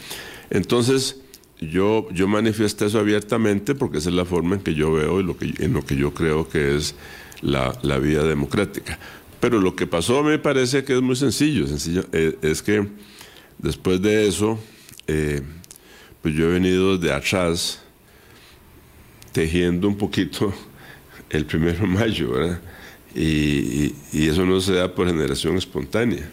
Entonces, 0.50 1.18
yo, 1.60 2.08
yo 2.12 2.28
manifiesto 2.28 2.86
eso 2.86 3.00
abiertamente 3.00 3.76
porque 3.76 4.00
esa 4.00 4.10
es 4.10 4.16
la 4.16 4.26
forma 4.26 4.56
en 4.56 4.62
que 4.62 4.74
yo 4.74 4.94
veo 4.94 5.20
y 5.20 5.24
lo 5.24 5.38
que, 5.38 5.54
en 5.60 5.74
lo 5.74 5.86
que 5.86 5.96
yo 5.96 6.14
creo 6.14 6.50
que 6.50 6.76
es 6.76 6.96
la, 7.42 7.78
la 7.82 7.98
vía 8.00 8.24
democrática. 8.24 9.00
Pero 9.40 9.60
lo 9.60 9.76
que 9.76 9.88
pasó 9.88 10.24
me 10.24 10.40
parece 10.40 10.84
que 10.84 10.96
es 10.96 11.02
muy 11.02 11.16
sencillo. 11.16 11.68
sencillo 11.68 12.06
eh, 12.12 12.38
es 12.42 12.62
que 12.62 12.88
después 13.58 14.02
de 14.02 14.28
eso, 14.28 14.60
eh, 15.08 15.42
pues 16.22 16.34
yo 16.36 16.50
he 16.50 16.54
venido 16.54 16.98
de 16.98 17.14
atrás 17.14 17.82
tejiendo 19.32 19.88
un 19.88 19.98
poquito 19.98 20.54
el 21.30 21.46
primero 21.46 21.80
de 21.80 21.88
mayo, 21.88 22.32
¿verdad? 22.32 22.62
Y, 23.14 23.94
eso 24.14 24.46
no 24.46 24.60
se 24.60 24.74
da 24.74 24.94
por 24.94 25.08
generación 25.08 25.58
espontánea. 25.58 26.30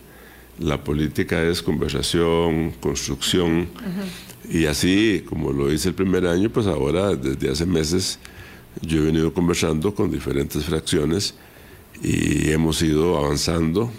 La 0.58 0.82
política 0.82 1.42
es 1.42 1.62
conversación, 1.62 2.72
construcción, 2.80 3.68
y 4.52 4.66
así 4.66 5.24
como 5.26 5.50
lo 5.50 5.72
hice 5.72 5.88
el 5.88 5.94
primer 5.94 6.26
año, 6.26 6.50
pues 6.50 6.66
ahora 6.66 7.16
desde 7.16 7.50
hace 7.50 7.64
meses 7.64 8.18
yo 8.82 8.98
he 8.98 9.06
venido 9.06 9.32
conversando 9.32 9.94
con 9.94 10.10
diferentes 10.10 10.62
fracciones 10.64 11.34
y 12.02 12.50
hemos 12.50 12.82
ido 12.82 13.16
avanzando. 13.16 13.90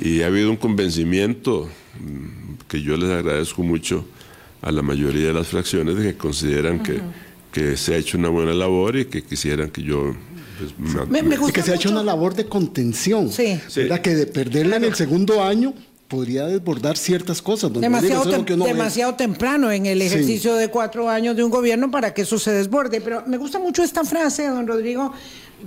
Y 0.00 0.22
ha 0.22 0.28
habido 0.28 0.50
un 0.50 0.56
convencimiento 0.56 1.68
mm, 2.00 2.66
que 2.66 2.80
yo 2.80 2.96
les 2.96 3.10
agradezco 3.10 3.62
mucho 3.62 4.06
a 4.62 4.72
la 4.72 4.80
mayoría 4.80 5.26
de 5.26 5.34
las 5.34 5.48
fracciones 5.48 5.96
de 5.96 6.12
que 6.12 6.16
consideran 6.16 6.82
que, 6.82 7.00
que 7.52 7.76
se 7.76 7.94
ha 7.94 7.98
hecho 7.98 8.16
una 8.16 8.30
buena 8.30 8.54
labor 8.54 8.96
y 8.96 9.04
que 9.04 9.22
quisieran 9.22 9.68
que 9.70 9.82
yo 9.82 10.14
pues, 10.58 11.08
me, 11.08 11.52
que 11.52 11.62
se 11.62 11.72
ha 11.72 11.74
hecho 11.74 11.90
una 11.90 12.02
labor 12.02 12.34
de 12.34 12.46
contención. 12.46 13.30
Sí. 13.30 13.60
Que 14.02 14.14
de 14.14 14.26
perderla 14.26 14.76
en 14.76 14.84
el 14.84 14.94
segundo 14.94 15.44
año 15.44 15.74
podría 16.08 16.46
desbordar 16.46 16.96
ciertas 16.96 17.42
cosas. 17.42 17.72
Demasiado, 17.72 18.24
demasiado 18.56 19.14
temprano 19.14 19.70
en 19.70 19.86
el 19.86 20.00
ejercicio 20.00 20.56
de 20.56 20.68
cuatro 20.68 21.08
años 21.08 21.36
de 21.36 21.44
un 21.44 21.50
gobierno 21.50 21.90
para 21.90 22.14
que 22.14 22.22
eso 22.22 22.38
se 22.38 22.50
desborde. 22.50 23.00
Pero 23.00 23.22
me 23.26 23.36
gusta 23.36 23.58
mucho 23.58 23.82
esta 23.82 24.04
frase, 24.04 24.48
don 24.48 24.66
Rodrigo, 24.66 25.12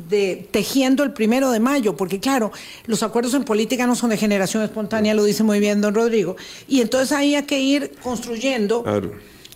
de 0.10 0.47
tejiendo 0.51 1.04
el 1.04 1.13
primero 1.13 1.51
de 1.51 1.60
mayo, 1.60 1.95
porque 1.95 2.19
claro, 2.19 2.51
los 2.88 3.04
acuerdos 3.04 3.36
en 3.36 3.43
política 3.43 3.86
no 3.86 3.95
son 3.95 4.10
de 4.10 4.17
generación 4.17 4.63
espontánea, 4.63 5.13
lo 5.13 5.23
dice 5.23 5.43
muy 5.43 5.60
bien 5.60 5.80
don 5.80 5.93
Rodrigo. 5.93 6.36
Y 6.67 6.82
entonces 6.82 7.12
ahí 7.12 7.36
hay 7.36 7.43
que 7.43 7.60
ir 7.60 7.93
construyendo. 8.01 8.84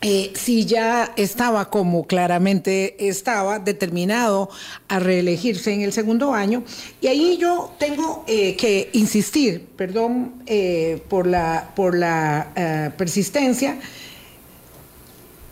Eh, 0.08 0.34
si 0.36 0.65
ya 0.65 1.13
estaba 1.15 1.72
como 1.72 2.06
claramente 2.06 3.08
estaba 3.10 3.58
determinado 3.58 4.52
a 4.88 5.00
reelegirse 5.00 5.74
en 5.74 5.82
el 5.82 5.94
segundo 5.94 6.32
año. 6.32 6.63
Y 7.02 7.08
ahí 7.08 7.38
yo 7.38 7.74
tengo 7.80 8.24
eh, 8.28 8.56
que 8.56 8.91
insistir, 8.94 9.65
perdón 9.76 10.44
eh, 10.46 11.02
por 11.10 11.26
la, 11.26 11.72
por 11.76 11.98
la 11.98 12.94
persistencia, 12.96 13.80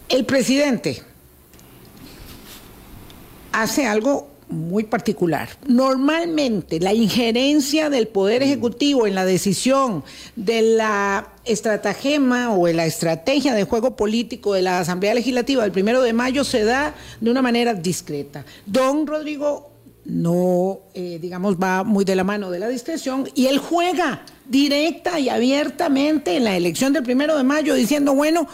el 0.08 0.24
presidente 0.24 1.02
hace 3.54 3.88
algo 3.88 4.33
muy 4.54 4.84
particular. 4.84 5.50
Normalmente 5.68 6.80
la 6.80 6.94
injerencia 6.94 7.90
del 7.90 8.08
Poder 8.08 8.42
mm. 8.42 8.46
Ejecutivo 8.46 9.08
en 9.08 9.16
la 9.16 9.26
decisión 9.26 10.04
de 10.36 10.62
la 10.62 11.34
estratagema 11.46 12.54
o 12.54 12.68
en 12.68 12.78
la 12.78 12.86
estrategia 12.86 13.54
de 13.54 13.66
juego 13.66 13.96
político 13.96 14.54
de 14.54 14.62
la 14.62 14.80
Asamblea 14.80 15.14
Legislativa 15.14 15.64
del 15.64 15.72
primero 15.72 16.02
de 16.02 16.14
mayo 16.14 16.44
se 16.44 16.64
da 16.64 16.96
de 17.20 17.30
una 17.30 17.42
manera 17.42 17.74
discreta. 17.74 18.46
Don 18.66 19.06
Rodrigo 19.06 19.72
no, 20.06 20.80
eh, 20.94 21.18
digamos, 21.22 21.56
va 21.56 21.84
muy 21.84 22.06
de 22.06 22.16
la 22.16 22.24
mano 22.24 22.52
de 22.52 22.60
la 22.60 22.68
discreción 22.68 23.30
y 23.36 23.48
él 23.48 23.58
juega 23.58 24.26
directa 24.46 25.20
y 25.20 25.30
abiertamente 25.30 26.36
en 26.36 26.44
la 26.44 26.58
elección 26.58 26.94
del 26.94 27.04
primero 27.04 27.38
de 27.38 27.44
mayo 27.44 27.74
diciendo, 27.74 28.14
bueno, 28.14 28.48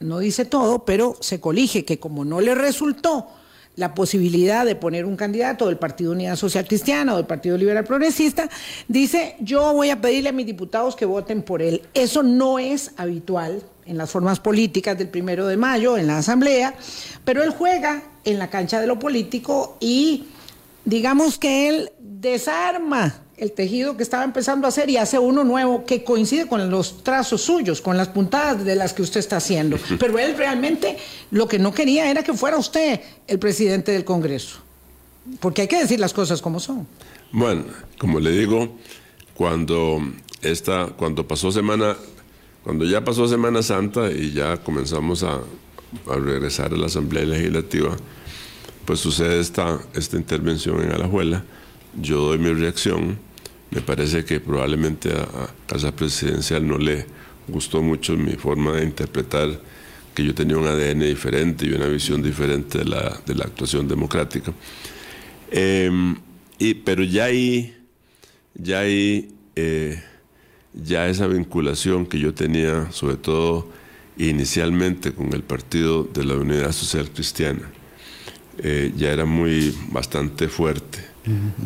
no 0.00 0.18
dice 0.18 0.44
todo, 0.44 0.84
pero 0.84 1.16
se 1.20 1.40
colige 1.40 1.84
que 1.84 1.98
como 1.98 2.24
no 2.24 2.40
le 2.40 2.54
resultó 2.54 3.28
la 3.76 3.94
posibilidad 3.94 4.66
de 4.66 4.74
poner 4.74 5.04
un 5.04 5.16
candidato 5.16 5.66
del 5.66 5.78
Partido 5.78 6.12
Unidad 6.12 6.36
Social 6.36 6.66
Cristiana 6.66 7.14
o 7.14 7.16
del 7.16 7.26
Partido 7.26 7.56
Liberal 7.56 7.84
Progresista, 7.84 8.48
dice, 8.88 9.36
yo 9.40 9.72
voy 9.72 9.90
a 9.90 10.00
pedirle 10.00 10.30
a 10.30 10.32
mis 10.32 10.46
diputados 10.46 10.96
que 10.96 11.06
voten 11.06 11.42
por 11.42 11.62
él. 11.62 11.82
Eso 11.94 12.22
no 12.22 12.58
es 12.58 12.92
habitual 12.96 13.62
en 13.86 13.96
las 13.96 14.10
formas 14.10 14.38
políticas 14.38 14.98
del 14.98 15.08
primero 15.08 15.46
de 15.46 15.56
mayo, 15.56 15.96
en 15.96 16.06
la 16.06 16.18
Asamblea, 16.18 16.74
pero 17.24 17.42
él 17.42 17.50
juega 17.50 18.02
en 18.24 18.38
la 18.38 18.50
cancha 18.50 18.80
de 18.80 18.86
lo 18.86 18.98
político 18.98 19.76
y 19.80 20.26
digamos 20.84 21.38
que 21.38 21.68
él 21.68 21.92
desarma 21.98 23.22
el 23.36 23.52
tejido 23.52 23.96
que 23.96 24.02
estaba 24.02 24.22
empezando 24.22 24.66
a 24.66 24.68
hacer 24.68 24.90
y 24.90 24.98
hace 24.98 25.18
uno 25.18 25.44
nuevo 25.44 25.86
que 25.86 26.04
coincide 26.04 26.46
con 26.46 26.70
los 26.70 27.02
trazos 27.02 27.40
suyos, 27.40 27.80
con 27.80 27.96
las 27.96 28.08
puntadas 28.08 28.64
de 28.64 28.76
las 28.76 28.92
que 28.92 29.00
usted 29.00 29.20
está 29.20 29.38
haciendo. 29.38 29.78
Pero 29.98 30.18
él 30.18 30.36
realmente 30.36 30.98
lo 31.30 31.48
que 31.48 31.58
no 31.58 31.72
quería 31.72 32.10
era 32.10 32.22
que 32.22 32.34
fuera 32.34 32.58
usted 32.58 33.00
el 33.26 33.38
presidente 33.38 33.92
del 33.92 34.04
Congreso. 34.04 34.58
Porque 35.40 35.62
hay 35.62 35.68
que 35.68 35.78
decir 35.78 35.98
las 35.98 36.12
cosas 36.12 36.42
como 36.42 36.60
son. 36.60 36.86
Bueno, 37.32 37.64
como 37.98 38.20
le 38.20 38.30
digo, 38.32 38.76
cuando 39.34 40.00
esta, 40.42 40.88
cuando 40.88 41.26
pasó 41.26 41.50
semana, 41.50 41.96
cuando 42.62 42.84
ya 42.84 43.02
pasó 43.04 43.26
Semana 43.26 43.62
Santa 43.62 44.10
y 44.10 44.32
ya 44.32 44.58
comenzamos 44.58 45.22
a, 45.22 45.40
a 46.06 46.16
regresar 46.16 46.74
a 46.74 46.76
la 46.76 46.86
Asamblea 46.86 47.24
Legislativa, 47.24 47.96
pues 48.90 48.98
sucede 48.98 49.38
esta, 49.38 49.78
esta 49.94 50.16
intervención 50.16 50.82
en 50.82 50.90
Alajuela. 50.90 51.44
Yo 52.02 52.22
doy 52.22 52.38
mi 52.38 52.52
reacción 52.52 53.18
me 53.70 53.82
parece 53.82 54.24
que 54.24 54.40
probablemente 54.40 55.12
a, 55.12 55.48
Casa 55.68 55.94
Presidencial 55.94 56.66
no 56.66 56.76
le 56.76 57.06
gustó 57.46 57.82
mucho 57.82 58.16
mi 58.16 58.32
forma 58.32 58.72
de 58.72 58.82
interpretar 58.82 59.60
que 60.12 60.24
yo 60.24 60.34
tenía 60.34 60.56
un 60.56 60.66
ADN 60.66 61.02
diferente 61.02 61.66
y 61.66 61.72
una 61.72 61.86
visión 61.86 62.20
diferente 62.20 62.78
de 62.78 62.84
la, 62.84 63.16
de 63.24 63.36
la 63.36 63.44
actuación 63.44 63.86
democrática. 63.86 64.52
Em, 65.52 66.16
y, 66.58 66.74
pero 66.74 67.04
ya 67.04 67.26
ahí, 67.26 67.76
ya 68.56 68.80
ahí, 68.80 69.28
eh, 69.54 70.02
ya 70.74 71.08
esa 71.08 71.28
vinculación 71.28 72.06
que 72.06 72.18
yo 72.18 72.34
tenía, 72.34 72.90
sobre 72.90 73.18
todo 73.18 73.68
inicialmente 74.18 75.12
con 75.12 75.32
el 75.32 75.44
Partido 75.44 76.02
de 76.02 76.24
la 76.24 76.34
Unidad 76.34 76.72
Social 76.72 77.08
Cristiana, 77.08 77.70
eh, 78.62 78.92
ya 78.96 79.10
era 79.10 79.24
muy 79.24 79.74
bastante 79.90 80.48
fuerte. 80.48 81.10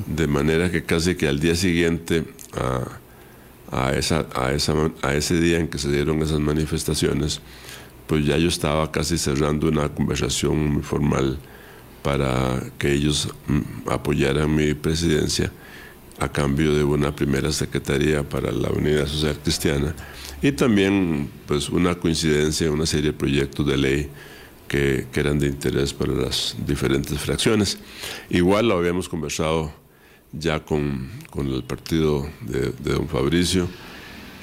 De 0.07 0.27
manera 0.27 0.71
que 0.71 0.83
casi 0.83 1.15
que 1.15 1.29
al 1.29 1.39
día 1.39 1.55
siguiente 1.55 2.25
a, 3.71 3.93
esa, 3.95 4.27
a, 4.35 4.53
esa, 4.53 4.75
a 5.03 5.15
ese 5.15 5.41
día 5.41 5.59
en 5.59 5.69
que 5.69 5.79
se 5.79 5.91
dieron 5.91 6.21
esas 6.23 6.41
manifestaciones, 6.41 7.41
pues 8.07 8.27
ya 8.27 8.37
yo 8.37 8.49
estaba 8.49 8.91
casi 8.91 9.17
cerrando 9.17 9.69
una 9.69 9.89
conversación 9.89 10.73
muy 10.75 10.83
formal 10.83 11.39
para 12.03 12.63
que 12.79 12.93
ellos 12.93 13.29
mm, 13.47 13.89
apoyaran 13.89 14.55
mi 14.55 14.75
presidencia 14.75 15.51
a 16.19 16.29
cambio 16.31 16.75
de 16.75 16.85
una 16.85 17.15
primera 17.15 17.51
secretaría 17.51 18.23
para 18.23 18.53
la 18.53 18.71
Unidad 18.71 19.07
Social 19.07 19.39
Cristiana. 19.43 19.95
Y 20.43 20.53
también 20.53 21.31
pues 21.47 21.71
una 21.71 21.95
coincidencia 21.95 22.67
en 22.67 22.75
una 22.75 22.87
serie 22.87 23.13
de 23.13 23.19
proyectos 23.19 23.67
de 23.67 23.77
ley 23.77 24.11
que, 24.75 25.21
eran 25.21 25.39
de 25.39 25.47
interés 25.47 25.93
para 25.93 26.13
las 26.13 26.57
diferentes 26.67 27.17
fracciones. 27.19 27.79
Igual 28.29 28.69
lo 28.69 28.77
habíamos 28.77 29.09
conversado 29.09 29.73
ya 30.33 30.65
con, 30.65 31.11
el 31.37 31.63
partido 31.63 32.29
de, 32.41 32.73
don 32.83 33.09
Fabricio 33.09 33.69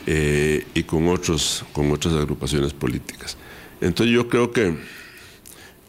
eh, 0.08 0.66
y 0.74 0.84
con, 0.84 1.10
otros, 1.10 1.66
con 1.74 1.92
otras 1.92 2.14
agrupaciones 2.14 2.74
políticas. 2.74 3.36
Entonces 3.82 4.16
yo 4.16 4.30
creo 4.30 4.52
que, 4.52 4.78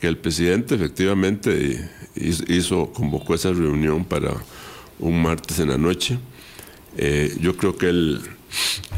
que 0.01 0.09
el 0.09 0.19
presidente 0.19 0.75
efectivamente 0.75 1.89
hizo, 2.17 2.93
convocó 2.93 3.35
esa 3.35 3.53
reunión 3.53 4.05
para 4.05 4.33
un 4.99 5.23
martes 5.23 5.61
en 5.61 5.69
la 5.69 5.79
noche. 5.79 6.19
Eh, 6.97 7.33
yo 7.41 7.57
creo 7.57 7.77
que 7.77 7.89
él, 7.89 8.21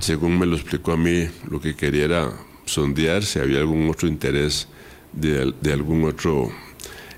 según 0.01 0.39
me 0.39 0.47
lo 0.47 0.57
explicó 0.57 0.93
a 0.93 0.97
mí, 0.97 1.29
lo 1.51 1.61
que 1.61 1.77
quería 1.77 2.05
era 2.05 2.33
sondear 2.65 3.25
si 3.25 3.41
había 3.41 3.59
algún 3.59 3.91
otro 3.91 4.09
interés 4.09 4.69
de, 5.15 5.73
algún 5.73 6.05
otro 6.05 6.51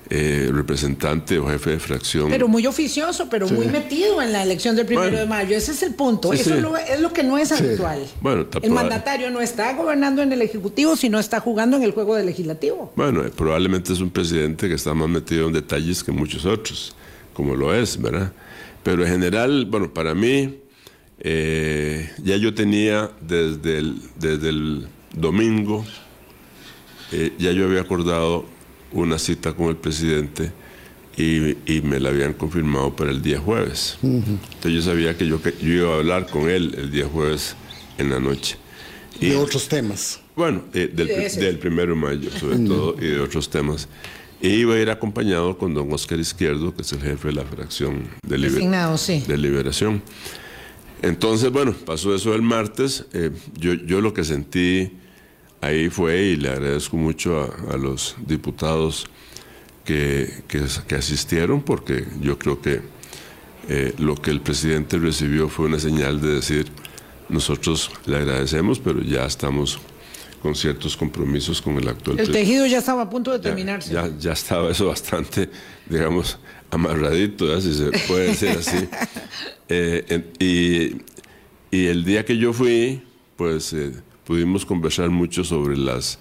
eh, 0.09 0.51
representante 0.53 1.39
o 1.39 1.49
jefe 1.49 1.71
de 1.71 1.79
fracción. 1.81 2.31
Pero 2.31 2.47
muy 2.47 2.67
oficioso, 2.67 3.29
pero 3.29 3.49
muy 3.49 3.67
metido 3.67 4.23
en 4.23 4.33
la 4.33 4.43
elección 4.43 4.77
del 4.77 4.87
primero 4.87 5.17
de 5.17 5.27
mayo. 5.27 5.57
Ese 5.57 5.73
es 5.73 5.83
el 5.83 5.95
punto. 5.95 6.33
Eso 6.33 6.55
Es, 6.77 7.01
lo, 7.01 7.13
que 7.13 7.25
no 7.25 7.39
es 7.39 7.51
habitual. 7.53 8.07
Bueno, 8.21 8.47
el 8.63 8.71
mandatario 8.71 9.31
no 9.31 9.41
está 9.41 9.73
gobernando 9.75 10.23
en 10.23 10.33
el 10.33 10.43
Ejecutivo, 10.43 10.97
sino 10.97 11.19
está 11.19 11.41
jugando 11.41 11.77
en 11.77 11.83
el 11.83 11.93
juego 11.93 12.15
del 12.15 12.27
Legislativo. 12.27 12.93
Bueno, 12.95 13.25
eh, 13.25 13.33
probablemente 13.35 13.93
es 13.93 14.01
un 14.01 14.11
presidente 14.11 14.69
que 14.69 14.75
está 14.75 14.95
más 14.95 15.09
metido 15.09 15.49
en 15.49 15.55
detalles 15.55 16.05
que 16.05 16.13
muchos 16.13 16.45
otros, 16.45 16.95
como 17.35 17.57
lo 17.57 17.75
es, 17.75 18.01
¿verdad? 18.01 18.33
Pero 18.83 19.05
en 19.05 19.11
general, 19.11 19.67
bueno, 19.67 19.93
para 19.93 20.15
mí, 20.15 20.61
eh, 21.19 22.09
ya 22.23 22.37
yo 22.37 22.55
tenía 22.55 23.11
desde 23.21 23.79
el, 23.79 23.97
desde 24.21 24.51
el 24.51 24.87
domingo 25.13 25.85
eh, 27.13 27.33
ya 27.39 27.53
yo 27.53 27.65
había 27.65 27.81
acordado 27.81 28.45
una 28.93 29.19
cita 29.19 29.53
con 29.55 29.69
el 29.69 29.77
presidente 29.77 30.53
y, 31.17 31.81
me 31.83 31.99
la 31.99 32.11
habían 32.11 32.35
confirmado 32.35 32.95
para 32.95 33.11
el 33.11 33.23
día 33.23 33.39
jueves. 33.39 33.97
Entonces 34.03 34.73
yo 34.73 34.83
sabía 34.83 35.17
que 35.17 35.27
yo, 35.27 35.41
yo 35.63 35.73
iba 35.73 35.95
a 35.95 35.97
hablar 35.97 36.27
con 36.29 36.51
él 36.51 36.75
el 36.77 36.91
día 36.91 37.07
jueves 37.07 37.57
en 37.97 38.11
la 38.11 38.21
noche. 38.21 38.57
Y, 39.21 39.31
de 39.31 39.37
otros 39.37 39.67
temas. 39.69 40.21
Bueno, 40.35 40.65
eh, 40.75 40.91
del, 40.93 41.09
del, 41.09 41.59
primero 41.59 41.95
de 41.95 42.01
mayo, 42.01 42.31
sobre 42.39 42.59
todo, 42.59 42.95
y 43.01 43.07
de 43.07 43.21
otros 43.21 43.49
temas. 43.49 43.89
Y 44.43 44.49
iba 44.49 44.75
a 44.75 44.79
ir 44.79 44.91
acompañado 44.91 45.57
con 45.57 45.73
don 45.73 45.91
Oscar 45.91 46.19
Izquierdo, 46.19 46.75
que 46.75 46.83
es 46.83 46.93
el 46.93 47.01
jefe 47.01 47.29
de 47.29 47.35
la 47.35 47.45
fracción 47.45 48.09
de, 48.23 48.37
liber- 48.37 48.51
Designado, 48.53 48.99
sí. 48.99 49.25
de 49.27 49.39
liberación. 49.39 50.03
Entonces, 51.01 51.51
bueno, 51.51 51.73
pasó 51.73 52.15
eso 52.15 52.35
el 52.35 52.43
martes. 52.43 53.07
Eh, 53.15 53.31
yo, 53.59 53.73
yo 53.73 54.03
lo 54.03 54.13
que 54.13 54.25
sentí 54.25 54.93
ahí 55.67 55.91
fue, 55.91 56.23
y 56.23 56.37
le 56.37 56.51
agradezco 56.51 56.97
mucho 56.97 57.41
a, 57.41 57.75
a 57.75 57.77
los 57.77 58.17
diputados 58.27 59.07
que, 59.85 60.43
que, 60.49 60.65
que 60.87 60.95
asistieron, 60.95 61.63
porque 61.63 62.05
yo 62.21 62.39
creo 62.39 62.61
que 62.61 62.81
eh, 63.69 63.95
lo 63.99 64.15
que 64.17 64.31
el 64.31 64.41
presidente 64.41 64.99
recibió 64.99 65.49
fue 65.49 65.67
una 65.67 65.79
señal 65.79 66.21
de 66.21 66.35
decir, 66.35 66.67
nosotros 67.29 67.91
le 68.07 68.17
agradecemos, 68.17 68.79
pero 68.79 69.03
ya 69.03 69.27
estamos 69.27 69.79
con 70.43 70.55
ciertos 70.55 70.97
compromisos 70.97 71.61
con 71.61 71.77
el 71.77 71.89
actual 71.89 72.21
El 72.21 72.31
tejido 72.31 72.67
ya 72.67 72.79
estaba 72.79 73.03
a 73.03 73.11
punto 73.11 73.33
de 73.33 73.41
terminarse. 73.41 73.93
Ya, 73.93 74.09
ya 74.19 74.33
estaba 74.33 74.71
eso 74.71 74.87
bastante, 74.87 75.51
digamos, 75.89 76.39
amarradito, 76.71 77.53
¿eh? 77.57 77.61
si 77.61 77.75
se 77.75 77.91
puede 78.07 78.29
decir 78.29 78.51
así. 78.51 78.89
Eh, 79.69 80.31
y, 80.39 81.03
y 81.77 81.87
el 81.87 82.05
día 82.05 82.25
que 82.25 82.37
yo 82.37 82.53
fui, 82.53 83.03
pues 83.37 83.73
eh, 83.73 83.91
pudimos 84.27 84.67
conversar 84.67 85.09
mucho 85.09 85.45
sobre 85.45 85.77
las, 85.77 86.19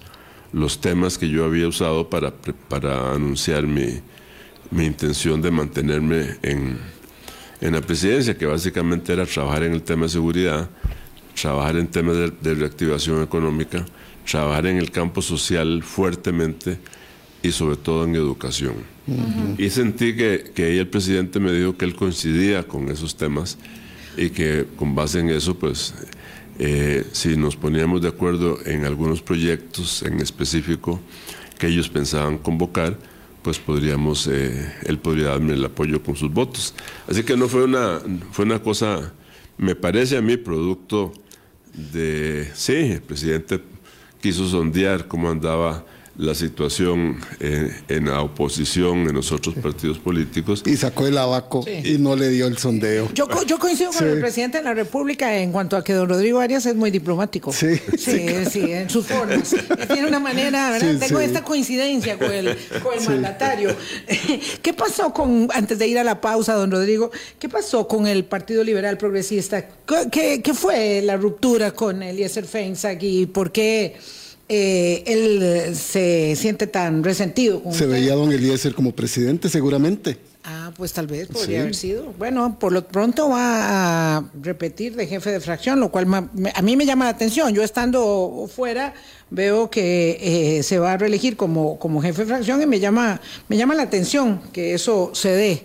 los 0.52 0.80
temas 0.80 1.18
que 1.18 1.28
yo 1.28 1.44
había 1.44 1.68
usado 1.68 2.08
para, 2.08 2.32
para 2.68 3.12
anunciar 3.12 3.66
mi, 3.66 4.00
mi 4.70 4.86
intención 4.86 5.42
de 5.42 5.50
mantenerme 5.50 6.36
en, 6.42 6.78
en 7.60 7.72
la 7.72 7.80
presidencia, 7.80 8.38
que 8.38 8.46
básicamente 8.46 9.12
era 9.12 9.26
trabajar 9.26 9.64
en 9.64 9.72
el 9.72 9.82
tema 9.82 10.04
de 10.04 10.10
seguridad, 10.10 10.70
trabajar 11.40 11.76
en 11.76 11.88
temas 11.88 12.16
de, 12.16 12.30
de 12.30 12.54
reactivación 12.54 13.22
económica, 13.22 13.84
trabajar 14.30 14.66
en 14.66 14.78
el 14.78 14.90
campo 14.90 15.20
social 15.20 15.82
fuertemente 15.82 16.78
y 17.42 17.50
sobre 17.50 17.76
todo 17.76 18.04
en 18.04 18.14
educación. 18.14 18.74
Y 19.58 19.70
sentí 19.70 20.16
que, 20.16 20.50
que 20.54 20.64
ahí 20.64 20.78
el 20.78 20.88
presidente 20.88 21.38
me 21.38 21.52
dijo 21.52 21.76
que 21.76 21.84
él 21.84 21.94
coincidía 21.94 22.66
con 22.66 22.88
esos 22.88 23.16
temas 23.16 23.56
y 24.16 24.30
que 24.30 24.66
con 24.76 24.94
base 24.94 25.20
en 25.20 25.30
eso, 25.30 25.56
pues, 25.56 25.94
eh, 26.58 27.04
si 27.12 27.36
nos 27.36 27.56
poníamos 27.56 28.02
de 28.02 28.08
acuerdo 28.08 28.58
en 28.64 28.84
algunos 28.84 29.22
proyectos 29.22 30.02
en 30.02 30.20
específico 30.20 31.00
que 31.58 31.68
ellos 31.68 31.88
pensaban 31.88 32.38
convocar, 32.38 32.98
pues 33.42 33.58
podríamos, 33.58 34.26
eh, 34.26 34.72
él 34.84 34.98
podría 34.98 35.28
darme 35.28 35.54
el 35.54 35.64
apoyo 35.64 36.02
con 36.02 36.16
sus 36.16 36.32
votos. 36.32 36.74
Así 37.06 37.22
que 37.22 37.36
no 37.36 37.48
fue 37.48 37.64
una, 37.64 38.00
fue 38.32 38.44
una 38.44 38.60
cosa, 38.60 39.12
me 39.56 39.74
parece 39.74 40.16
a 40.16 40.22
mí, 40.22 40.36
producto 40.36 41.12
de, 41.72 42.50
sí, 42.54 42.74
el 42.74 43.02
presidente 43.02 43.60
quiso 44.20 44.48
sondear 44.48 45.06
cómo 45.06 45.30
andaba 45.30 45.84
la 46.18 46.34
situación 46.34 47.18
eh, 47.40 47.70
en 47.88 48.06
la 48.06 48.22
oposición, 48.22 49.00
en 49.08 49.14
los 49.14 49.32
otros 49.32 49.54
partidos 49.56 49.98
políticos. 49.98 50.62
Y 50.64 50.76
sacó 50.76 51.06
el 51.06 51.18
abaco 51.18 51.64
y 51.84 51.98
no 51.98 52.16
le 52.16 52.30
dio 52.30 52.46
el 52.46 52.56
sondeo. 52.56 53.10
Yo, 53.12 53.28
yo 53.46 53.58
coincido 53.58 53.90
con 53.92 54.08
el 54.08 54.20
presidente 54.20 54.58
de 54.58 54.64
la 54.64 54.72
República 54.74 55.36
en 55.38 55.52
cuanto 55.52 55.76
a 55.76 55.84
que 55.84 55.92
don 55.92 56.08
Rodrigo 56.08 56.40
Arias 56.40 56.64
es 56.66 56.74
muy 56.74 56.90
diplomático. 56.90 57.52
Sí, 57.52 57.76
sí, 57.98 58.26
sí, 58.50 58.72
en 58.72 58.88
sus 58.88 59.06
formas. 59.06 59.54
Tiene 59.92 60.06
una 60.08 60.18
manera, 60.20 60.70
¿verdad? 60.70 60.92
Sí, 60.94 60.98
Tengo 61.06 61.18
sí. 61.20 61.26
esta 61.26 61.44
coincidencia 61.44 62.18
con 62.18 62.32
el, 62.32 62.56
con 62.82 62.98
el 62.98 63.06
mandatario. 63.08 63.76
¿Qué 64.62 64.72
pasó 64.72 65.12
con, 65.12 65.48
antes 65.52 65.78
de 65.78 65.86
ir 65.86 65.98
a 65.98 66.04
la 66.04 66.20
pausa, 66.20 66.54
don 66.54 66.70
Rodrigo, 66.70 67.10
qué 67.38 67.48
pasó 67.48 67.86
con 67.86 68.06
el 68.06 68.24
Partido 68.24 68.64
Liberal 68.64 68.96
Progresista? 68.96 69.66
¿Qué, 69.86 70.08
qué- 70.10 70.42
qué 70.42 70.54
fue 70.54 71.02
la 71.02 71.16
ruptura 71.16 71.72
con 71.72 72.02
Eliezer 72.02 72.44
Feinsack 72.46 73.02
y 73.02 73.26
por 73.26 73.52
qué 73.52 73.96
eh, 74.48 75.02
él 75.06 75.74
se 75.76 76.34
siente 76.36 76.66
tan 76.66 77.02
resentido 77.02 77.62
con 77.62 77.72
Se 77.72 77.84
usted? 77.84 77.90
veía 78.00 78.12
a 78.12 78.16
don 78.16 78.32
Eliezer 78.32 78.74
como 78.74 78.92
presidente, 78.92 79.48
seguramente. 79.48 80.16
Ah, 80.48 80.70
pues 80.76 80.92
tal 80.92 81.08
vez 81.08 81.26
podría 81.26 81.56
Sí. 81.58 81.60
haber 81.62 81.74
sido. 81.74 82.04
Bueno, 82.18 82.56
por 82.60 82.70
lo 82.70 82.86
pronto 82.86 83.28
va 83.30 84.18
a 84.18 84.24
repetir 84.40 84.94
de 84.94 85.08
jefe 85.08 85.32
de 85.32 85.40
fracción, 85.40 85.80
lo 85.80 85.90
cual 85.90 86.06
a 86.54 86.62
mí 86.62 86.76
me 86.76 86.86
llama 86.86 87.04
la 87.06 87.10
atención. 87.10 87.52
Yo 87.52 87.64
estando 87.64 88.48
fuera 88.54 88.94
veo 89.28 89.68
que 89.70 90.18
eh, 90.58 90.62
se 90.62 90.78
va 90.78 90.92
a 90.92 90.96
reelegir 90.98 91.36
como, 91.36 91.80
como 91.80 92.00
jefe 92.00 92.22
de 92.22 92.28
fracción 92.28 92.62
y 92.62 92.66
me 92.66 92.78
llama, 92.78 93.20
me 93.48 93.56
llama 93.56 93.74
la 93.74 93.82
atención 93.82 94.40
que 94.52 94.72
eso 94.74 95.10
se 95.14 95.30
dé 95.30 95.62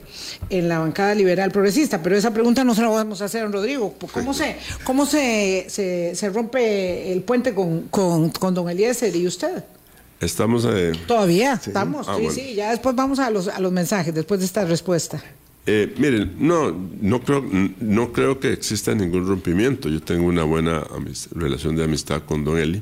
en 0.49 0.67
la 0.67 0.79
bancada 0.79 1.13
liberal 1.13 1.51
progresista. 1.51 2.01
Pero 2.01 2.17
esa 2.17 2.33
pregunta 2.33 2.63
no 2.63 2.73
se 2.73 2.81
la 2.81 2.87
vamos 2.89 3.21
a 3.21 3.25
hacer 3.25 3.43
a 3.45 3.47
Rodrigo. 3.49 3.93
¿Cómo 4.11 4.33
se, 4.33 4.55
cómo 4.83 5.05
se, 5.05 5.67
se, 5.69 6.15
se 6.15 6.29
rompe 6.31 7.11
el 7.13 7.21
puente 7.21 7.53
con, 7.53 7.81
con, 7.89 8.31
con 8.31 8.55
don 8.55 8.67
Eliezer 8.67 9.15
y 9.15 9.27
usted? 9.27 9.63
Estamos, 10.21 10.65
eh, 10.69 10.91
Todavía 11.07 11.53
estamos, 11.53 12.07
Ah, 12.07 12.15
sí, 12.15 12.21
bueno. 12.23 12.35
sí. 12.39 12.53
Ya 12.55 12.69
después 12.71 12.95
vamos 12.95 13.19
a 13.19 13.29
los, 13.31 13.47
a 13.47 13.59
los 13.59 13.71
mensajes, 13.71 14.13
después 14.13 14.39
de 14.39 14.45
esta 14.45 14.63
respuesta. 14.65 15.21
eh, 15.65 15.93
miren, 15.97 16.35
no, 16.39 16.71
no 17.01 17.21
creo, 17.21 17.43
no 17.79 18.11
creo 18.13 18.39
que 18.39 18.53
exista 18.53 18.93
ningún 18.95 19.27
rompimiento. 19.27 19.89
Yo 19.89 19.99
tengo 20.01 20.27
una 20.27 20.43
buena 20.43 20.83
relación 21.33 21.75
de 21.75 21.83
amistad 21.83 22.21
con 22.23 22.43
Don 22.45 22.57
Eli. 22.57 22.81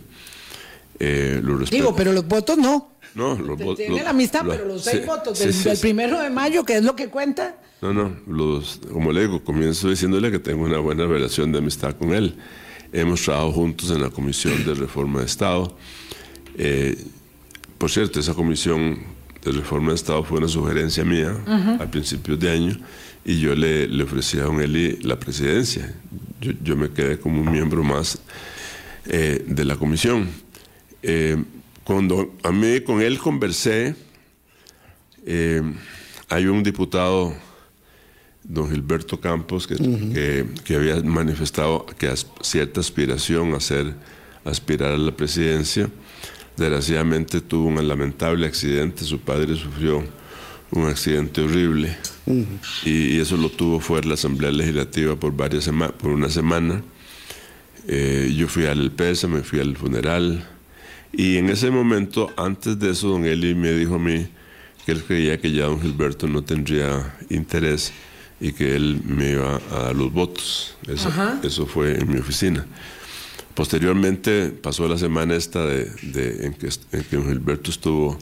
Eh, 1.00 1.40
lo. 1.44 1.58
Digo, 1.60 1.96
pero 1.96 2.12
los 2.12 2.28
votos 2.28 2.58
no. 2.58 2.90
no, 3.16 3.36
los 3.36 3.58
vo- 3.58 3.76
Tiene 3.76 4.04
la 4.04 4.10
amistad, 4.10 4.44
lo- 4.44 4.52
pero 4.52 4.66
los 4.66 4.84
sí, 4.84 4.90
seis 4.92 5.06
votos 5.06 5.40
del, 5.40 5.54
sí, 5.54 5.64
del 5.64 5.78
sí. 5.78 5.82
primero 5.82 6.20
de 6.22 6.30
mayo, 6.30 6.66
que 6.66 6.76
es 6.78 6.84
lo 6.84 6.96
que 6.96 7.08
cuenta. 7.08 7.56
No, 7.82 7.94
no, 7.94 8.14
los, 8.28 8.82
como 8.92 9.14
le 9.14 9.22
digo, 9.22 9.42
comienzo 9.46 9.90
diciéndole 9.90 10.30
que 10.32 10.40
tengo 10.40 10.66
una 10.66 10.80
buena 10.80 11.06
relación 11.06 11.54
de 11.54 11.60
amistad 11.60 11.94
con 11.96 12.14
él. 12.14 12.36
Hemos 12.92 13.22
trabajado 13.24 13.54
juntos 13.54 13.92
en 13.92 14.02
la 14.02 14.10
Comisión 14.10 14.66
de 14.66 14.74
Reforma 14.74 15.20
de 15.22 15.26
Estado. 15.28 15.78
Eh, 16.58 16.98
por 17.80 17.90
cierto, 17.90 18.20
esa 18.20 18.34
Comisión 18.36 19.00
de 19.44 19.52
Reforma 19.52 19.90
de 19.90 19.96
Estado 19.96 20.24
fue 20.24 20.38
una 20.38 20.48
sugerencia 20.48 21.04
mía 21.04 21.34
a 21.80 21.90
principios 21.90 22.38
de 22.40 22.52
año 22.52 22.78
y 23.26 23.40
yo 23.40 23.56
le, 23.56 23.88
le 23.88 24.04
ofrecí 24.04 24.38
a 24.38 24.44
don 24.44 24.62
Eli 24.62 24.98
la 25.02 25.18
presidencia. 25.20 25.96
Yo, 26.42 26.52
yo 26.64 26.76
me 26.76 26.90
quedé 26.92 27.18
como 27.20 27.42
un 27.42 27.52
miembro 27.52 27.84
más 27.84 28.20
eh, 29.06 29.44
de 29.48 29.66
la 29.66 29.76
comisión. 29.78 30.28
Eh, 31.02 31.42
cuando 31.84 32.36
a 32.44 32.52
mí 32.52 32.82
con 32.82 33.02
él 33.02 33.18
conversé, 33.18 33.96
eh, 35.26 35.62
hay 36.30 36.46
un 36.46 36.62
diputado, 36.64 37.34
don 38.44 38.70
Gilberto 38.70 39.20
Campos, 39.20 39.68
que, 39.68 39.76
que- 39.76 40.46
que 40.64 40.76
había 40.76 41.02
manifestado 41.02 41.86
que 41.98 42.08
as- 42.08 42.28
cierta 42.42 42.80
aspiración 42.82 43.54
a 43.54 43.60
ser, 43.60 43.94
aspirar 44.46 44.92
a 44.94 44.98
la 44.98 45.12
presidencia. 45.16 45.90
Desgraciadamente 46.60 47.40
tuvo 47.42 47.70
un 47.70 47.88
lamentable 47.88 48.46
accidente, 48.46 49.06
su 49.06 49.20
padre 49.20 49.56
sufrió 49.56 50.04
un 50.72 50.86
accidente 50.88 51.42
horrible 51.42 51.96
y, 52.86 53.16
y 53.16 53.20
eso 53.20 53.38
lo 53.38 53.50
tuvo 53.50 53.80
fuera 53.80 54.02
de 54.02 54.08
la 54.10 54.14
Asamblea 54.16 54.52
Legislativa 54.52 55.16
por, 55.16 55.36
varias 55.36 55.64
sema- 55.68 55.92
por 55.92 56.12
una 56.12 56.30
semana. 56.30 56.82
Eh, 57.88 58.34
yo 58.38 58.48
fui 58.50 58.66
al 58.66 58.92
pésame, 58.92 59.42
fui 59.42 59.60
al 59.62 59.78
funeral 59.78 60.46
y 61.14 61.38
en 61.38 61.50
ese 61.50 61.72
momento, 61.72 62.30
antes 62.38 62.78
de 62.78 62.92
eso, 62.92 63.08
don 63.08 63.26
Eli 63.26 63.56
me 63.56 63.72
dijo 63.72 63.96
a 63.96 64.00
mí 64.00 64.28
que 64.86 64.92
él 64.92 65.04
creía 65.04 65.40
que 65.40 65.52
ya 65.52 65.64
don 65.66 65.82
Gilberto 65.82 66.28
no 66.28 66.44
tendría 66.44 67.18
interés 67.30 67.94
y 68.42 68.52
que 68.52 68.76
él 68.76 69.02
me 69.06 69.32
iba 69.32 69.60
a 69.72 69.84
dar 69.86 69.96
los 69.96 70.12
votos. 70.14 70.76
Eso, 70.88 71.10
eso 71.42 71.66
fue 71.66 71.98
en 72.00 72.12
mi 72.12 72.20
oficina. 72.20 72.66
Posteriormente 73.64 74.52
pasó 74.52 74.88
la 74.88 74.98
semana 74.98 75.36
esta 75.36 75.66
de, 75.66 75.84
de- 76.02 76.46
en, 76.46 76.54
que, 76.54 76.68
en 76.94 77.04
que 77.04 77.22
Gilberto 77.22 77.72
estuvo 77.72 78.18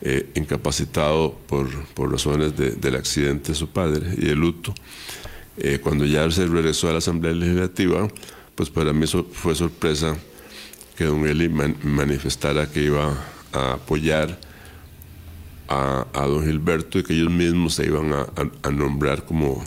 eh, 0.00 0.30
incapacitado 0.36 1.34
por, 1.46 1.68
por 1.88 2.10
razones 2.10 2.56
de- 2.56 2.70
del 2.70 2.94
accidente 2.96 3.48
de 3.52 3.56
su 3.56 3.68
padre 3.68 4.14
y 4.16 4.30
el 4.30 4.38
luto. 4.38 4.72
Eh, 5.58 5.80
cuando 5.82 6.06
ya 6.06 6.30
se 6.30 6.46
regresó 6.46 6.88
a 6.88 6.92
la 6.92 6.98
Asamblea 6.98 7.34
Legislativa, 7.34 8.08
pues 8.54 8.70
para 8.70 8.94
mí 8.94 9.06
so- 9.06 9.26
fue 9.30 9.54
sorpresa 9.54 10.16
que 10.96 11.04
don 11.04 11.26
Eli 11.28 11.50
man- 11.50 11.76
manifestara 11.82 12.66
que 12.70 12.84
iba 12.84 13.22
a 13.52 13.72
apoyar 13.74 14.38
a, 15.68 16.06
a 16.14 16.26
don 16.26 16.42
Gilberto 16.42 16.98
y 16.98 17.02
que 17.02 17.12
ellos 17.12 17.30
mismos 17.30 17.74
se 17.74 17.84
iban 17.84 18.14
a, 18.14 18.20
a- 18.22 18.50
a 18.62 18.70
nombrar 18.70 19.26
como, 19.26 19.62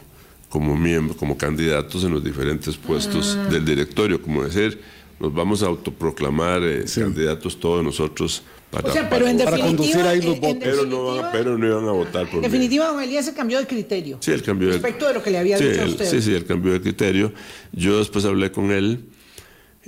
como 0.50 0.76
miembros, 0.76 1.18
como 1.18 1.38
candidatos 1.38 2.04
en 2.04 2.14
los 2.14 2.24
diferentes 2.24 2.78
puestos 2.78 3.38
del 3.52 3.64
directorio, 3.64 4.20
como 4.20 4.44
decir, 4.44 4.82
nos 5.24 5.34
vamos 5.34 5.64
a 5.64 5.68
autoproclamar 5.68 6.62
eh, 6.64 6.86
Sí. 6.88 7.00
candidatos 7.00 7.58
todos 7.58 7.82
nosotros 7.84 8.44
para, 8.70 8.90
O 8.90 8.92
sea, 8.92 9.10
pero 9.10 9.26
en 9.26 9.38
para- 9.38 9.52
Para 9.52 9.58
definitiva. 9.64 9.94
conducir 9.94 10.02
ahí 10.08 10.22
los 10.22 10.40
votos. 10.40 10.58
pero 10.62 10.86
no, 10.86 11.06
van 11.16 11.32
pero 11.32 11.58
no 11.58 11.66
iban 11.68 11.88
a 11.88 11.92
votar 11.92 12.26
por 12.28 12.36
En 12.36 12.42
definitiva, 12.42 12.88
don 12.88 13.02
Elías 13.02 13.24
se 13.26 13.34
cambió 13.34 13.58
de 13.60 13.66
criterio. 13.68 14.18
Sí, 14.20 14.32
el 14.32 14.42
cambio 14.44 14.68
de- 14.68 14.74
Respecto 14.74 15.08
de 15.08 15.14
lo 15.14 15.24
que 15.24 15.32
le 15.32 15.38
había 15.38 15.58
sí, 15.58 15.64
dicho 15.66 15.82
a 15.84 15.86
usted. 15.86 16.06
Sí, 16.10 16.22
sí, 16.22 16.34
el 16.34 16.44
cambio 16.46 16.74
de 16.74 16.82
criterio. 16.82 17.32
Yo 17.72 18.00
después 18.00 18.26
hablé 18.26 18.52
con 18.52 18.72
él 18.72 19.06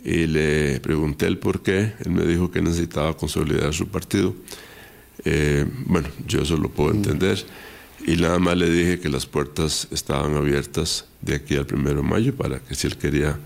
y 0.03 0.27
le 0.27 0.79
pregunté 0.79 1.27
el 1.27 1.37
por 1.37 1.61
qué. 1.63 1.93
Él 2.05 2.11
me 2.11 2.25
dijo 2.25 2.49
que 2.49 2.61
necesitaba 2.61 3.17
consolidar 3.17 3.73
su 3.73 3.87
partido. 3.89 4.33
Eh, 5.25 5.65
bueno, 5.87 6.07
yo 6.27 6.41
eso 6.43 6.55
lo 6.55 6.69
puedo 6.69 6.91
entender. 6.91 7.43
Y 8.07 8.15
nada 8.17 8.37
más 8.39 8.55
le 8.55 8.69
dije 8.69 8.99
que 8.99 9.09
las 9.09 9.25
puertas 9.25 9.87
estaban 9.91 10.35
abiertas 10.35 11.05
de 11.21 11.35
aquí 11.35 11.55
al 11.55 11.65
primero 11.65 11.97
de 11.97 12.07
mayo 12.07 12.33
para 12.35 12.59
que 12.59 12.75
si 12.75 12.87
él 12.87 12.95
quería 12.97 13.37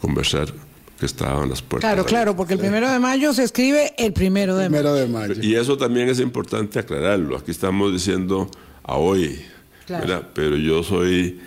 conversar 0.00 0.52
que 0.98 1.06
estaban 1.06 1.48
las 1.50 1.62
puertas. 1.62 1.88
Claro, 1.90 2.04
claro, 2.06 2.36
porque 2.36 2.54
el 2.54 2.58
primero 2.58 2.90
de 2.90 2.98
mayo 2.98 3.32
se 3.34 3.44
escribe 3.44 3.92
el 3.98 4.12
primero 4.12 4.56
de 4.56 4.66
Primero 4.68 4.90
mayo. 4.92 5.00
de 5.02 5.08
mayo. 5.08 5.34
Y 5.42 5.54
eso 5.56 5.76
también 5.76 6.08
es 6.08 6.20
importante 6.20 6.78
aclararlo. 6.78 7.36
Aquí 7.36 7.50
estamos 7.50 7.92
diciendo 7.92 8.50
a 8.82 8.96
hoy, 8.96 9.40
Claro. 9.86 10.06
¿verdad? 10.06 10.28
pero 10.34 10.56
yo 10.56 10.82
soy 10.82 11.38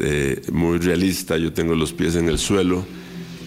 eh, 0.00 0.40
muy 0.52 0.78
realista, 0.78 1.36
yo 1.36 1.52
tengo 1.52 1.74
los 1.74 1.92
pies 1.92 2.14
en 2.16 2.28
el 2.28 2.38
suelo 2.38 2.86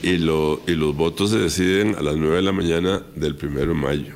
y, 0.04 0.18
lo, 0.18 0.62
y 0.68 0.72
los 0.74 0.96
votos 0.96 1.32
se 1.32 1.38
deciden 1.40 1.96
a 1.96 2.02
las 2.02 2.18
9 2.18 2.36
de 2.36 2.42
la 2.44 2.52
mañana 2.52 3.02
del 3.16 3.36
primero 3.36 3.70
de 3.70 3.74
mayo. 3.80 4.14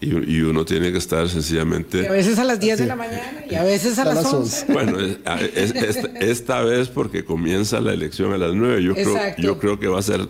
Y, 0.00 0.08
y 0.36 0.40
uno 0.42 0.64
tiene 0.66 0.92
que 0.92 0.98
estar 0.98 1.22
Y 1.24 1.26
a 1.26 1.28
sencillamente... 1.30 2.08
veces 2.08 2.38
a 2.38 2.44
las 2.44 2.60
10 2.60 2.78
de 2.80 2.86
la 2.86 2.96
mañana 2.96 3.44
y 3.50 3.54
a 3.54 3.62
veces 3.62 3.98
a 3.98 4.02
A 4.02 4.04
las 4.06 4.14
las 4.16 4.26
11. 4.32 4.72
Bueno, 4.72 5.00
es- 5.00 5.18
a- 5.24 5.40
es- 5.40 5.74
esta, 5.74 6.08
esta 6.18 6.62
vez 6.62 6.88
porque 6.88 7.24
comienza 7.24 7.80
la 7.80 7.92
elección 7.94 8.32
a 8.34 8.38
las 8.38 8.54
9, 8.54 8.82
yo 8.82 8.94
creo, 8.94 9.16
yo 9.38 9.58
creo 9.58 9.80
que 9.80 9.88
va 9.88 9.98
a 9.98 10.02
ser 10.02 10.28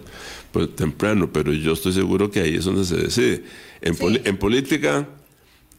pues, 0.53 0.75
temprano, 0.77 1.31
pero 1.33 1.53
yo 1.53 1.73
estoy 1.73 1.93
seguro 1.93 2.31
que 2.31 2.41
ahí 2.41 2.55
es 2.57 2.65
donde 2.65 2.85
se 2.85 2.97
decide. 2.97 3.43
En, 3.81 3.97
poli- 3.97 4.23
en 4.25 4.37
política, 4.37 5.09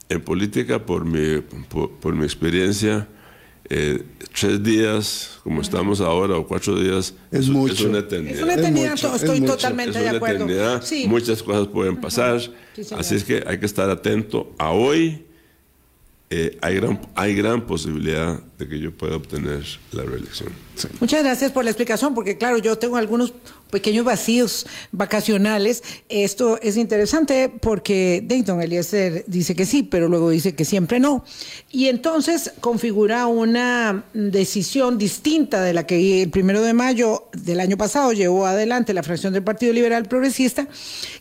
en 0.09 0.21
política 0.21 0.85
por 0.85 1.05
mi, 1.05 1.41
por, 1.69 1.91
por 1.91 2.13
mi 2.13 2.25
experiencia, 2.25 3.07
eh, 3.69 4.03
tres 4.39 4.63
días, 4.63 5.39
como 5.43 5.61
estamos 5.61 5.99
ahora, 6.01 6.37
o 6.37 6.47
cuatro 6.47 6.79
días, 6.79 7.13
Es 7.31 7.49
mucho. 7.49 7.87
una 7.89 7.99
eternidad. 7.99 8.35
Es 8.37 8.41
una 8.43 8.53
eternidad, 8.53 8.91
mucho, 8.91 9.15
es 9.15 9.21
estoy 9.23 9.41
totalmente 9.41 9.97
Es 9.97 10.03
de 10.03 10.09
acuerdo. 10.09 10.45
eternidad, 10.45 10.81
Sí. 10.83 11.05
muchas 11.07 11.43
cosas 11.43 11.67
pueden 11.67 11.97
pasar, 11.97 12.39
Sí, 12.75 12.83
así 12.95 13.15
es 13.15 13.23
que 13.23 13.43
hay 13.47 13.59
que 13.59 13.65
estar 13.65 13.89
atento 13.89 14.53
a 14.57 14.71
hoy. 14.71 15.23
eh, 16.29 16.57
hay, 16.61 16.75
gran, 16.75 16.99
hay 17.15 17.33
gran 17.35 17.65
posibilidad 17.65 18.41
de 18.57 18.67
que 18.67 18.77
yo 18.79 18.91
pueda 18.91 19.15
obtener 19.15 19.63
la 19.93 20.03
reelección. 20.03 20.49
Muchas 20.99 21.23
gracias 21.23 21.53
por 21.53 21.63
la 21.63 21.69
explicación, 21.71 22.13
porque 22.13 22.37
claro, 22.37 22.57
yo 22.57 22.77
tengo 22.77 22.97
algunos 22.97 23.33
pequeños 23.69 24.05
vacíos 24.05 24.65
vacacionales. 24.91 25.83
Esto 26.09 26.59
es 26.61 26.77
interesante 26.77 27.51
porque 27.61 28.23
Dayton 28.25 28.61
Eliezer 28.61 29.23
dice 29.27 29.55
que 29.55 29.65
sí, 29.65 29.83
pero 29.83 30.07
luego 30.09 30.29
dice 30.29 30.55
que 30.55 30.65
siempre 30.65 30.99
no. 30.99 31.23
Y 31.71 31.87
entonces 31.87 32.53
configura 32.59 33.27
una 33.27 34.05
decisión 34.13 34.97
distinta 34.97 35.61
de 35.61 35.73
la 35.73 35.85
que 35.85 36.23
el 36.23 36.29
primero 36.29 36.61
de 36.61 36.73
mayo 36.73 37.29
del 37.33 37.59
año 37.59 37.77
pasado 37.77 38.13
llevó 38.13 38.45
adelante 38.45 38.93
la 38.93 39.03
fracción 39.03 39.33
del 39.33 39.43
Partido 39.43 39.73
Liberal 39.73 40.05
Progresista, 40.05 40.67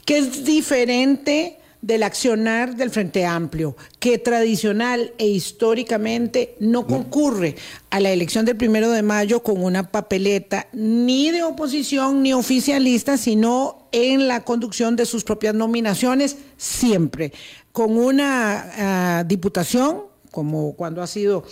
que 0.04 0.18
es 0.18 0.44
diferente 0.44 1.58
del 1.86 2.02
accionar 2.02 2.74
del 2.74 2.90
Frente 2.90 3.24
Amplio, 3.24 3.76
que 4.00 4.18
tradicional 4.18 5.12
e 5.18 5.28
históricamente 5.28 6.56
no 6.58 6.84
concurre 6.84 7.54
a 7.90 8.00
la 8.00 8.10
elección 8.10 8.44
del 8.44 8.56
primero 8.56 8.90
de 8.90 9.02
mayo 9.02 9.44
con 9.44 9.62
una 9.62 9.92
papeleta 9.92 10.66
ni 10.72 11.30
de 11.30 11.44
oposición 11.44 12.24
ni 12.24 12.32
oficialista, 12.32 13.16
sino 13.16 13.86
en 13.92 14.26
la 14.26 14.42
conducción 14.42 14.96
de 14.96 15.06
sus 15.06 15.22
propias 15.22 15.54
nominaciones, 15.54 16.38
siempre, 16.56 17.32
con 17.70 17.96
una 17.96 19.20
ah, 19.20 19.24
diputación, 19.24 20.02
como 20.32 20.74
cuando 20.74 21.02
ha 21.02 21.06
sido 21.06 21.44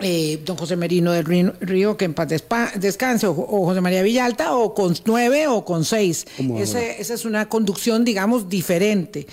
eh, 0.00 0.40
don 0.44 0.56
José 0.56 0.76
Merino 0.76 1.12
del 1.12 1.52
Río, 1.60 1.96
que 1.96 2.04
en 2.04 2.14
paz 2.14 2.28
despa- 2.28 2.72
descanse, 2.74 3.26
o, 3.26 3.30
o 3.32 3.64
José 3.66 3.80
María 3.80 4.02
Villalta, 4.02 4.56
o 4.56 4.74
con 4.74 4.94
nueve 5.04 5.46
o 5.46 5.64
con 5.64 5.84
seis. 5.84 6.26
Ese- 6.62 7.00
esa 7.00 7.14
es 7.14 7.24
una 7.24 7.48
conducción, 7.48 8.04
digamos, 8.04 8.48
diferente. 8.48 9.26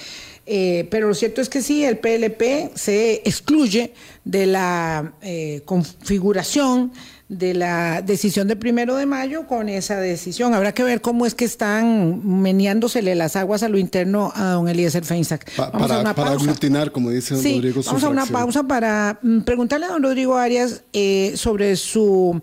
Eh, 0.46 0.88
pero 0.90 1.08
lo 1.08 1.14
cierto 1.14 1.40
es 1.42 1.50
que 1.50 1.62
sí, 1.62 1.84
el 1.86 1.98
PLP 2.00 2.72
se 2.76 3.22
excluye 3.26 3.94
de 4.26 4.48
la 4.48 5.14
eh, 5.22 5.62
configuración 5.66 6.92
de 7.32 7.54
la 7.54 8.02
decisión 8.02 8.50
del 8.50 8.58
primero 8.58 8.98
de 8.98 9.06
mayo 9.06 9.48
con 9.48 9.70
esa 9.70 9.98
decisión. 10.02 10.54
Habrá 10.54 10.74
que 10.74 10.84
ver 10.84 11.00
cómo 11.00 11.26
es 11.26 11.34
que 11.34 11.46
están 11.46 12.22
meneándosele 12.42 13.16
las 13.16 13.38
aguas 13.38 13.64
a 13.64 13.70
lo 13.70 13.78
interno 13.78 14.34
a 14.36 14.50
don 14.52 14.68
Eliezer 14.68 15.06
Feinsack. 15.06 15.50
Pa- 15.56 15.70
Vamos 15.70 15.86
a 15.86 15.88
para 15.88 16.02
una 16.02 16.14
para 16.14 16.30
pausa. 16.32 16.44
aglutinar, 16.44 16.92
como 16.92 17.10
dice 17.10 17.36
don 17.36 17.42
Sí, 17.42 17.56
Rodrigo. 17.56 17.82
vamos 17.86 18.04
a 18.04 18.10
una 18.10 18.26
pausa 18.26 18.64
para 18.64 19.18
mm, 19.22 19.40
preguntarle 19.44 19.86
a 19.86 19.90
don 19.92 20.04
Rodrigo 20.04 20.36
Arias 20.36 20.84
eh, 20.92 21.32
sobre 21.38 21.78
su, 21.78 22.42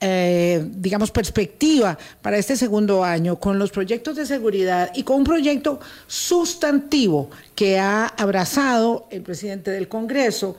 eh, 0.00 0.66
digamos, 0.78 1.12
perspectiva 1.12 1.96
para 2.20 2.36
este 2.36 2.56
segundo 2.56 3.04
año 3.04 3.38
con 3.38 3.60
los 3.60 3.70
proyectos 3.70 4.16
de 4.16 4.26
seguridad 4.26 4.90
y 4.96 5.04
con 5.04 5.18
un 5.18 5.24
proyecto 5.24 5.78
sustantivo 6.08 7.30
que 7.54 7.78
ha 7.78 8.06
abrazado 8.08 9.06
el 9.12 9.22
presidente 9.22 9.70
del 9.70 9.86
Congreso, 9.86 10.56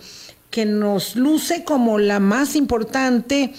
que 0.56 0.66
nos 0.66 1.18
luce 1.18 1.66
como 1.66 1.99
la 1.99 2.22
más 2.22 2.56
importante 2.56 3.51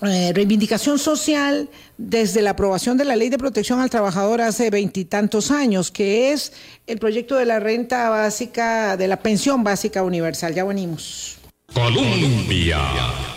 eh, 0.00 0.32
reivindicación 0.34 0.98
social 0.98 1.68
desde 1.98 2.40
la 2.40 2.52
aprobación 2.52 2.96
de 2.96 3.04
la 3.04 3.14
Ley 3.14 3.28
de 3.28 3.36
Protección 3.36 3.78
al 3.78 3.90
Trabajador 3.90 4.40
hace 4.40 4.70
veintitantos 4.70 5.50
años, 5.50 5.90
que 5.90 6.32
es 6.32 6.54
el 6.86 6.98
proyecto 6.98 7.36
de 7.36 7.44
la 7.44 7.60
renta 7.60 8.08
básica, 8.08 8.96
de 8.96 9.06
la 9.06 9.18
pensión 9.18 9.64
básica 9.64 10.02
universal. 10.02 10.54
Ya 10.54 10.64
venimos. 10.64 11.36
Colombia. 11.74 12.78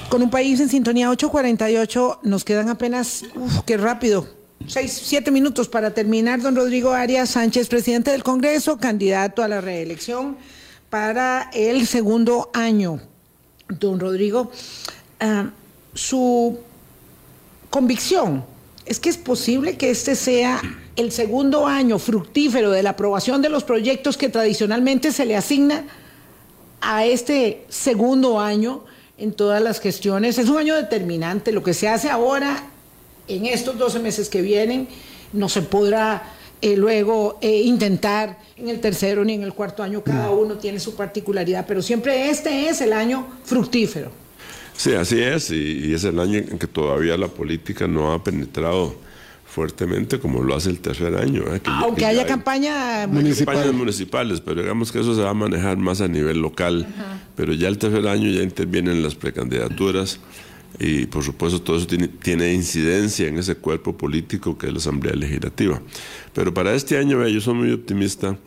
Con 0.07 0.21
un 0.21 0.29
país 0.29 0.61
en 0.61 0.69
sintonía 0.69 1.09
848, 1.09 2.21
nos 2.23 2.45
quedan 2.45 2.69
apenas, 2.69 3.25
uf, 3.35 3.63
qué 3.65 3.75
rápido, 3.75 4.29
seis, 4.65 4.93
siete 4.93 5.29
minutos 5.29 5.67
para 5.67 5.93
terminar. 5.93 6.39
Don 6.39 6.55
Rodrigo 6.55 6.93
Arias 6.93 7.31
Sánchez, 7.31 7.67
presidente 7.67 8.11
del 8.11 8.23
Congreso, 8.23 8.77
candidato 8.77 9.43
a 9.43 9.49
la 9.49 9.59
reelección 9.59 10.37
para 10.89 11.49
el 11.53 11.87
segundo 11.87 12.49
año. 12.53 12.99
Don 13.67 13.99
Rodrigo, 13.99 14.51
ah, 15.19 15.49
su 15.93 16.59
convicción 17.69 18.45
es 18.85 18.99
que 18.99 19.09
es 19.09 19.17
posible 19.17 19.77
que 19.77 19.89
este 19.89 20.15
sea 20.15 20.61
el 20.95 21.11
segundo 21.11 21.67
año 21.67 21.99
fructífero 21.99 22.71
de 22.71 22.83
la 22.83 22.91
aprobación 22.91 23.41
de 23.41 23.49
los 23.49 23.63
proyectos 23.63 24.17
que 24.17 24.29
tradicionalmente 24.29 25.11
se 25.11 25.25
le 25.25 25.35
asigna 25.35 25.85
a 26.79 27.05
este 27.05 27.65
segundo 27.67 28.39
año 28.39 28.85
en 29.17 29.33
todas 29.33 29.61
las 29.61 29.81
gestiones. 29.81 30.37
Es 30.37 30.47
un 30.47 30.57
año 30.57 30.75
determinante. 30.75 31.51
Lo 31.51 31.63
que 31.63 31.73
se 31.73 31.89
hace 31.89 32.09
ahora, 32.09 32.63
en 33.27 33.45
estos 33.45 33.77
12 33.77 33.99
meses 33.99 34.29
que 34.29 34.41
vienen, 34.41 34.87
no 35.33 35.49
se 35.49 35.61
podrá 35.61 36.36
eh, 36.61 36.75
luego 36.75 37.37
eh, 37.41 37.61
intentar 37.61 38.39
en 38.57 38.69
el 38.69 38.79
tercero 38.79 39.23
ni 39.23 39.33
en 39.33 39.43
el 39.43 39.53
cuarto 39.53 39.83
año. 39.83 40.03
Cada 40.03 40.29
uno 40.31 40.55
tiene 40.55 40.79
su 40.79 40.95
particularidad, 40.95 41.65
pero 41.67 41.81
siempre 41.81 42.29
este 42.29 42.69
es 42.69 42.81
el 42.81 42.93
año 42.93 43.27
fructífero. 43.43 44.11
Sí, 44.75 44.93
así 44.93 45.19
es, 45.21 45.49
y, 45.51 45.87
y 45.87 45.93
es 45.93 46.03
el 46.03 46.19
año 46.19 46.37
en 46.37 46.59
que 46.59 46.67
todavía 46.67 47.17
la 47.17 47.27
política 47.27 47.87
no 47.87 48.11
ha 48.13 48.23
penetrado 48.23 48.95
fuertemente 49.45 50.19
como 50.19 50.43
lo 50.43 50.55
hace 50.55 50.69
el 50.69 50.79
tercer 50.79 51.15
año. 51.15 51.43
¿eh? 51.53 51.59
Que 51.61 51.69
ya- 51.71 51.79
Aunque 51.79 51.99
que 52.01 52.05
haya 52.05 52.21
ya- 52.21 52.27
campaña 52.27 53.07
Municipal. 53.07 53.55
campañas 53.55 53.75
municipales, 53.75 54.41
pero 54.41 54.61
digamos 54.61 54.91
que 54.91 54.99
eso 54.99 55.15
se 55.15 55.21
va 55.21 55.31
a 55.31 55.33
manejar 55.33 55.77
más 55.77 56.01
a 56.01 56.07
nivel 56.07 56.37
local. 56.39 56.85
Pero 57.35 57.53
ya 57.53 57.67
el 57.67 57.77
tercer 57.77 58.07
año 58.07 58.29
ya 58.29 58.43
intervienen 58.43 59.01
las 59.01 59.15
precandidaturas 59.15 60.19
y 60.79 61.05
por 61.07 61.23
supuesto 61.23 61.61
todo 61.61 61.77
eso 61.77 61.87
tiene, 61.87 62.53
incidencia 62.53 63.27
en 63.27 63.37
ese 63.37 63.55
cuerpo 63.55 63.97
político 63.97 64.57
que 64.57 64.67
es 64.67 64.73
la 64.73 64.79
Asamblea 64.79 65.15
Legislativa. 65.15 65.81
Pero 66.33 66.53
para 66.53 66.73
este 66.75 66.97
año 66.97 67.25
yo 67.27 67.41
soy 67.41 67.53
muy 67.55 67.71
optimista 67.71 68.37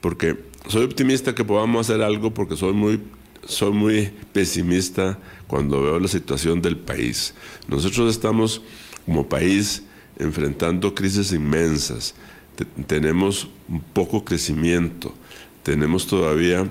porque 0.00 0.36
soy 0.68 0.84
optimista 0.84 1.34
que 1.34 1.44
podamos 1.44 1.88
hacer 1.88 2.02
algo 2.02 2.32
porque 2.32 2.56
soy 2.56 2.72
muy 2.72 3.00
soy 3.46 3.72
muy 3.72 4.10
pesimista 4.32 5.18
cuando 5.46 5.82
veo 5.82 5.98
la 5.98 6.08
situación 6.08 6.60
del 6.60 6.76
país. 6.76 7.34
Nosotros 7.68 8.10
estamos 8.10 8.60
como 9.06 9.28
país 9.28 9.82
enfrentando 10.18 10.94
crisis 10.94 11.32
inmensas. 11.32 12.14
Te- 12.54 12.66
tenemos 12.84 13.48
poco 13.94 14.22
crecimiento, 14.24 15.14
tenemos 15.62 16.06
todavía 16.06 16.70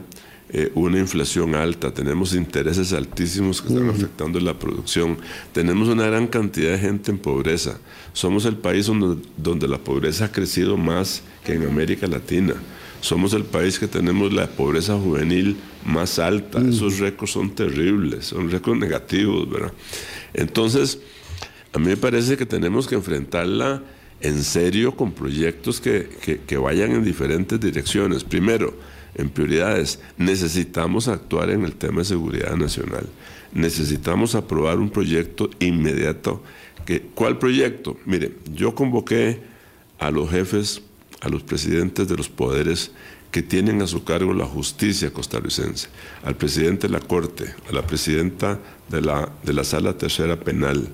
eh, 0.52 0.72
una 0.76 0.98
inflación 1.00 1.54
alta, 1.56 1.94
tenemos 1.94 2.34
intereses 2.34 2.92
altísimos 2.94 3.62
que 3.62 3.68
están 3.70 3.90
afectando 3.90 4.40
la 4.40 4.58
producción, 4.58 5.18
tenemos 5.54 5.88
una 5.90 6.08
gran 6.08 6.28
cantidad 6.28 6.72
de 6.72 6.80
gente 6.80 7.12
en 7.12 7.18
pobreza. 7.20 7.80
Somos 8.14 8.46
el 8.46 8.56
país 8.58 8.88
donde, 8.88 9.22
donde 9.38 9.68
la 9.68 9.78
pobreza 9.78 10.26
ha 10.26 10.32
crecido 10.32 10.76
más 10.78 11.22
que 11.46 11.54
en 11.54 11.66
América 11.68 12.08
Latina. 12.08 12.56
Somos 13.02 13.34
el 13.34 13.46
país 13.46 13.80
que 13.80 13.88
tenemos 13.88 14.34
la 14.34 14.48
pobreza 14.48 14.98
juvenil 14.98 15.56
más 15.86 16.20
alta. 16.20 16.60
Esos 16.68 17.00
récords 17.00 17.32
son 17.32 17.52
terribles, 17.56 18.26
son 18.26 18.50
récords 18.52 18.78
negativos, 18.80 19.50
¿verdad? 19.50 19.72
Entonces, 20.34 21.00
a 21.72 21.80
mí 21.80 21.86
me 21.88 21.98
parece 21.98 22.36
que 22.36 22.46
tenemos 22.46 22.88
que 22.88 22.96
enfrentarla 22.96 23.84
en 24.22 24.44
serio 24.44 24.98
con 24.98 25.14
proyectos 25.14 25.80
que, 25.80 26.10
que- 26.22 26.40
que 26.40 26.58
vayan 26.58 26.92
en 26.92 27.04
diferentes 27.06 27.58
direcciones. 27.60 28.24
Primero, 28.26 28.74
en 29.16 29.30
prioridades, 29.30 30.00
necesitamos 30.18 31.08
actuar 31.08 31.50
en 31.50 31.64
el 31.64 31.76
tema 31.76 32.00
de 32.00 32.06
seguridad 32.06 32.56
nacional. 32.56 33.08
Necesitamos 33.54 34.36
aprobar 34.36 34.80
un 34.80 34.90
proyecto 34.90 35.50
inmediato. 35.60 36.44
Que, 36.86 37.02
¿Cuál 37.02 37.38
proyecto? 37.38 37.98
Mire, 38.06 38.34
yo 38.54 38.76
convoqué 38.76 39.42
a 39.98 40.12
los 40.12 40.30
jefes, 40.30 40.82
a 41.22 41.30
los 41.30 41.44
presidentes 41.44 42.08
de 42.08 42.16
los 42.16 42.30
poderes 42.30 42.92
que 43.32 43.44
tienen 43.44 43.82
a 43.82 43.88
su 43.88 44.04
cargo 44.04 44.34
la 44.34 44.46
justicia 44.46 45.12
costarricense, 45.14 45.90
al 46.24 46.36
presidente 46.36 46.88
de 46.88 46.94
la 46.94 47.00
Corte, 47.00 47.54
a 47.70 47.74
la 47.74 47.86
presidenta 47.86 48.60
de 48.90 49.02
la, 49.02 49.32
de 49.44 49.54
la 49.54 49.64
Sala 49.64 49.98
Tercera 49.98 50.40
Penal, 50.40 50.90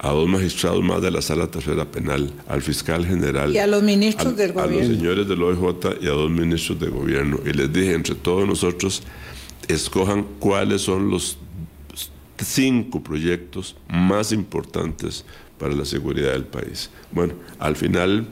a 0.00 0.10
dos 0.10 0.28
magistrados 0.28 0.82
más 0.82 1.02
de 1.02 1.10
la 1.10 1.20
Sala 1.22 1.48
Tercera 1.48 1.84
Penal, 1.84 2.32
al 2.46 2.62
fiscal 2.62 3.04
general. 3.04 3.52
Y 3.54 3.58
a 3.58 3.66
los 3.66 3.82
ministros 3.82 4.28
al- 4.28 4.36
del 4.36 4.50
A 4.50 4.54
gobierno. 4.54 4.88
los 4.88 4.96
señores 4.98 5.28
del 5.28 5.42
OIJ 5.42 5.96
y 6.00 6.06
a 6.06 6.10
dos 6.10 6.30
ministros 6.30 6.78
de 6.78 6.88
gobierno. 6.88 7.40
Y 7.44 7.52
les 7.52 7.72
dije, 7.72 7.94
entre 7.94 8.14
todos 8.14 8.46
nosotros, 8.46 9.02
escojan 9.66 10.24
cuáles 10.38 10.82
son 10.82 11.10
los 11.10 11.38
cinco 12.40 13.02
proyectos 13.02 13.76
más 13.88 14.30
importantes 14.32 15.24
para 15.58 15.74
la 15.74 15.84
seguridad 15.84 16.32
del 16.32 16.44
país. 16.44 16.90
Bueno, 17.10 17.34
al 17.58 17.74
final 17.74 18.28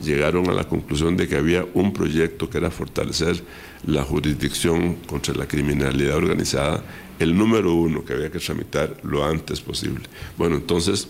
llegaron 0.00 0.48
a 0.48 0.52
la 0.52 0.62
conclusión 0.68 1.16
de 1.16 1.26
que 1.26 1.34
había 1.36 1.66
un 1.74 1.92
proyecto 1.92 2.48
que 2.48 2.58
era 2.58 2.70
fortalecer 2.70 3.42
la 3.84 4.04
jurisdicción 4.04 4.94
contra 5.06 5.34
la 5.34 5.48
criminalidad 5.48 6.16
organizada, 6.16 6.84
el 7.18 7.36
número 7.36 7.74
uno 7.74 8.04
que 8.04 8.12
había 8.12 8.30
que 8.30 8.38
tramitar 8.38 8.96
lo 9.02 9.24
antes 9.24 9.60
posible. 9.60 10.04
Bueno, 10.36 10.56
entonces 10.56 11.08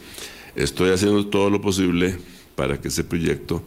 estoy 0.54 0.90
haciendo 0.90 1.26
todo 1.26 1.50
lo 1.50 1.60
posible 1.60 2.18
para 2.54 2.80
que 2.80 2.88
ese 2.88 3.04
proyecto 3.04 3.62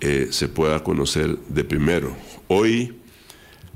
eh, 0.00 0.28
se 0.30 0.48
pueda 0.48 0.82
conocer 0.82 1.36
de 1.48 1.64
primero. 1.64 2.16
Hoy 2.48 2.94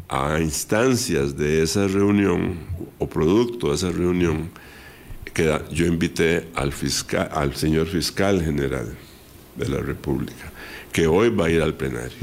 a 0.09 0.40
instancias 0.40 1.36
de 1.36 1.62
esa 1.62 1.88
reunión 1.88 2.59
o 2.98 3.09
producto 3.09 3.68
de 3.68 3.74
esa 3.74 3.90
reunión 3.90 4.50
que 5.34 5.52
yo 5.70 5.86
invité 5.86 6.48
al 6.54 6.72
fiscal, 6.72 7.28
al 7.32 7.54
señor 7.57 7.88
fiscal 7.88 8.42
general 8.42 8.96
de 9.57 9.68
la 9.68 9.78
República, 9.78 10.52
que 10.92 11.07
hoy 11.07 11.28
va 11.28 11.46
a 11.46 11.50
ir 11.50 11.61
al 11.61 11.74
plenario. 11.74 12.16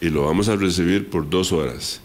Y 0.00 0.08
lo 0.08 0.24
vamos 0.24 0.48
a 0.48 0.56
recibir 0.56 1.10
por 1.10 1.28
dos 1.28 1.52
horas. 1.52 2.00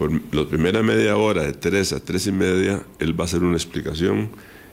Por 0.00 0.10
la 0.34 0.46
primera 0.48 0.82
media 0.82 1.14
hora, 1.18 1.42
de 1.42 1.52
tres 1.52 1.92
a 1.92 2.00
tres 2.00 2.26
y 2.26 2.32
media, 2.32 2.82
él 3.00 3.12
va 3.20 3.24
a 3.24 3.26
hacer 3.26 3.42
una 3.42 3.56
explicación 3.56 4.30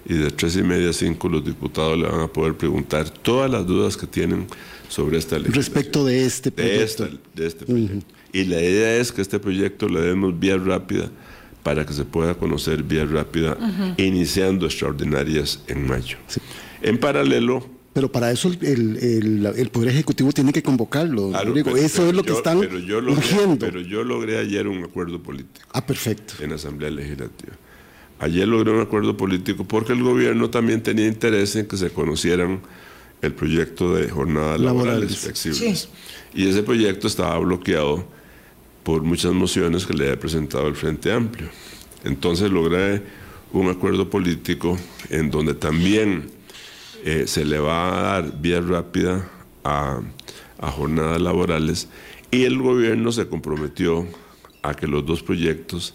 y 0.07 0.13
de 0.13 0.32
tres 0.32 0.55
y 0.55 0.63
media 0.63 0.91
a 0.91 0.93
cinco 0.93 1.28
los 1.28 1.43
diputados 1.43 1.97
le 1.97 2.07
van 2.07 2.21
a 2.21 2.28
poder 2.30 2.53
preguntar 2.55 3.09
todas 3.09 3.51
las 3.51 3.67
dudas 3.67 3.97
que 3.97 4.07
tienen 4.07 4.47
sobre 4.88 5.17
esta 5.17 5.38
ley 5.38 5.51
Respecto 5.51 6.05
de 6.05 6.23
este 6.25 6.49
de, 6.49 6.55
proyecto. 6.55 7.03
esta- 7.03 7.17
de 7.36 7.45
este 7.45 7.65
proyecto. 7.65 8.05
Y 8.32 8.45
la 8.45 8.61
idea 8.61 8.95
es 8.95 9.11
que 9.11 9.21
este 9.21 9.38
proyecto 9.38 9.89
le 9.89 9.99
demos 9.99 10.39
vía 10.39 10.55
rápida 10.55 11.11
para 11.61 11.86
que 11.86 11.91
se 11.91 12.05
pueda 12.05 12.34
conocer 12.36 12.84
vía 12.84 13.03
rápida, 13.03 13.57
iniciando 13.97 14.65
extraordinarias 14.65 15.61
en 15.67 15.86
mayo. 15.88 16.15
En 16.82 16.97
paralelo, 16.99 17.67
Pero 17.97 18.11
para 18.11 18.31
eso 18.31 18.47
el, 18.49 18.59
el- 18.63 18.97
el- 18.97 19.45
el 19.57 19.69
Poder 19.71 19.89
Ejecutivo 19.89 20.31
tiene 20.31 20.53
que 20.53 20.61
convocarlo. 20.61 21.29
claro, 21.29 21.51
pero- 21.51 21.75
eso 21.77 21.95
pero 21.97 22.09
es 22.09 22.15
lo 22.15 22.21
que 22.21 22.29
yo- 22.29 22.37
están 22.37 22.59
pero 22.59 22.77
yo 22.77 23.01
logré- 23.01 23.17
urgiendo. 23.17 23.65
Pero 23.65 23.81
yo 23.81 24.03
logré 24.03 24.37
ayer 24.37 24.67
un 24.67 24.83
acuerdo 24.83 25.19
político 25.23 25.65
ah, 25.73 25.83
perfecto. 25.83 26.35
en 26.39 26.51
la 26.51 26.57
Asamblea 26.57 26.91
Legislativa. 26.91 27.53
Ayer 28.19 28.47
logré 28.47 28.69
un 28.71 28.81
acuerdo 28.81 29.17
político 29.17 29.63
porque 29.63 29.93
el 29.93 30.03
gobierno 30.03 30.51
también 30.51 30.83
tenía 30.83 31.07
interés 31.07 31.55
en 31.55 31.65
que 31.65 31.75
se 31.75 31.89
conocieran 31.89 32.59
el 33.23 33.33
proyecto 33.33 33.95
de 33.95 34.09
jornadas 34.09 34.59
laborales, 34.59 34.93
Laborales. 34.93 35.17
flexibles. 35.17 35.79
Sí. 35.79 35.89
Y 36.43 36.47
ese 36.49 36.61
proyecto 36.61 37.07
estaba 37.07 37.39
bloqueado 37.39 38.07
por 38.83 39.01
muchas 39.01 39.33
mociones 39.33 39.87
que 39.87 39.95
le 39.95 40.03
había 40.03 40.19
presentado 40.19 40.67
el 40.67 40.75
Frente 40.75 41.11
Amplio. 41.11 41.49
Entonces 42.03 42.51
logré 42.51 43.01
un 43.53 43.69
acuerdo 43.69 44.07
político 44.07 44.77
en 45.09 45.31
donde 45.31 45.55
también 45.55 46.36
eh, 47.10 47.26
se 47.26 47.45
le 47.45 47.58
va 47.58 47.88
a 47.88 48.01
dar 48.01 48.41
vía 48.41 48.60
rápida 48.60 49.26
a, 49.64 50.01
jornadas 50.60 51.22
laborales 51.22 51.88
y 52.32 52.43
el 52.43 52.58
gobierno 52.58 53.14
se 53.14 53.30
comprometió 53.30 54.05
a 54.62 54.74
que 54.74 54.88
los 54.88 55.05
dos 55.05 55.24
proyectos 55.24 55.93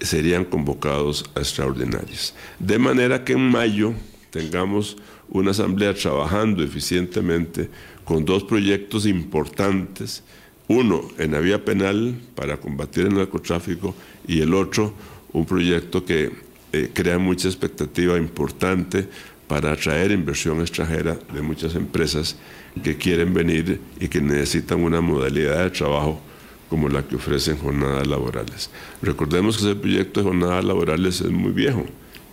serían 0.00 0.44
convocados 0.44 1.24
a 1.34 1.38
extraordinarias. 1.38 2.34
De 2.58 2.78
manera 2.78 3.24
que 3.24 3.32
en 3.32 3.50
mayo 3.50 3.94
tengamos 4.28 4.98
una 5.30 5.52
asamblea 5.52 5.94
trabajando 5.94 6.62
eficientemente 6.62 7.70
con 8.04 8.26
dos 8.26 8.44
proyectos 8.44 9.06
importantes, 9.06 10.24
uno 10.68 11.08
en 11.16 11.32
la 11.32 11.40
vía 11.40 11.64
penal 11.64 12.20
para 12.34 12.58
combatir 12.58 13.06
el 13.06 13.14
narcotráfico 13.14 13.94
y 14.28 14.42
el 14.42 14.52
otro 14.52 14.92
un 15.32 15.46
proyecto 15.46 16.04
que 16.04 16.32
eh, 16.74 16.90
crea 16.92 17.18
mucha 17.18 17.48
expectativa 17.48 18.18
importante 18.18 19.08
para 19.48 19.72
atraer 19.72 20.10
inversión 20.10 20.60
extranjera 20.60 21.18
de 21.32 21.42
muchas 21.42 21.74
empresas 21.74 22.36
que 22.82 22.96
quieren 22.96 23.34
venir 23.34 23.80
y 24.00 24.08
que 24.08 24.20
necesitan 24.20 24.82
una 24.82 25.00
modalidad 25.00 25.64
de 25.64 25.70
trabajo 25.70 26.20
como 26.68 26.88
la 26.88 27.02
que 27.06 27.16
ofrecen 27.16 27.58
jornadas 27.58 28.06
laborales. 28.06 28.70
Recordemos 29.02 29.56
que 29.56 29.64
ese 29.64 29.76
proyecto 29.76 30.20
de 30.20 30.26
jornadas 30.26 30.64
laborales 30.64 31.20
es 31.20 31.30
muy 31.30 31.52
viejo, 31.52 31.84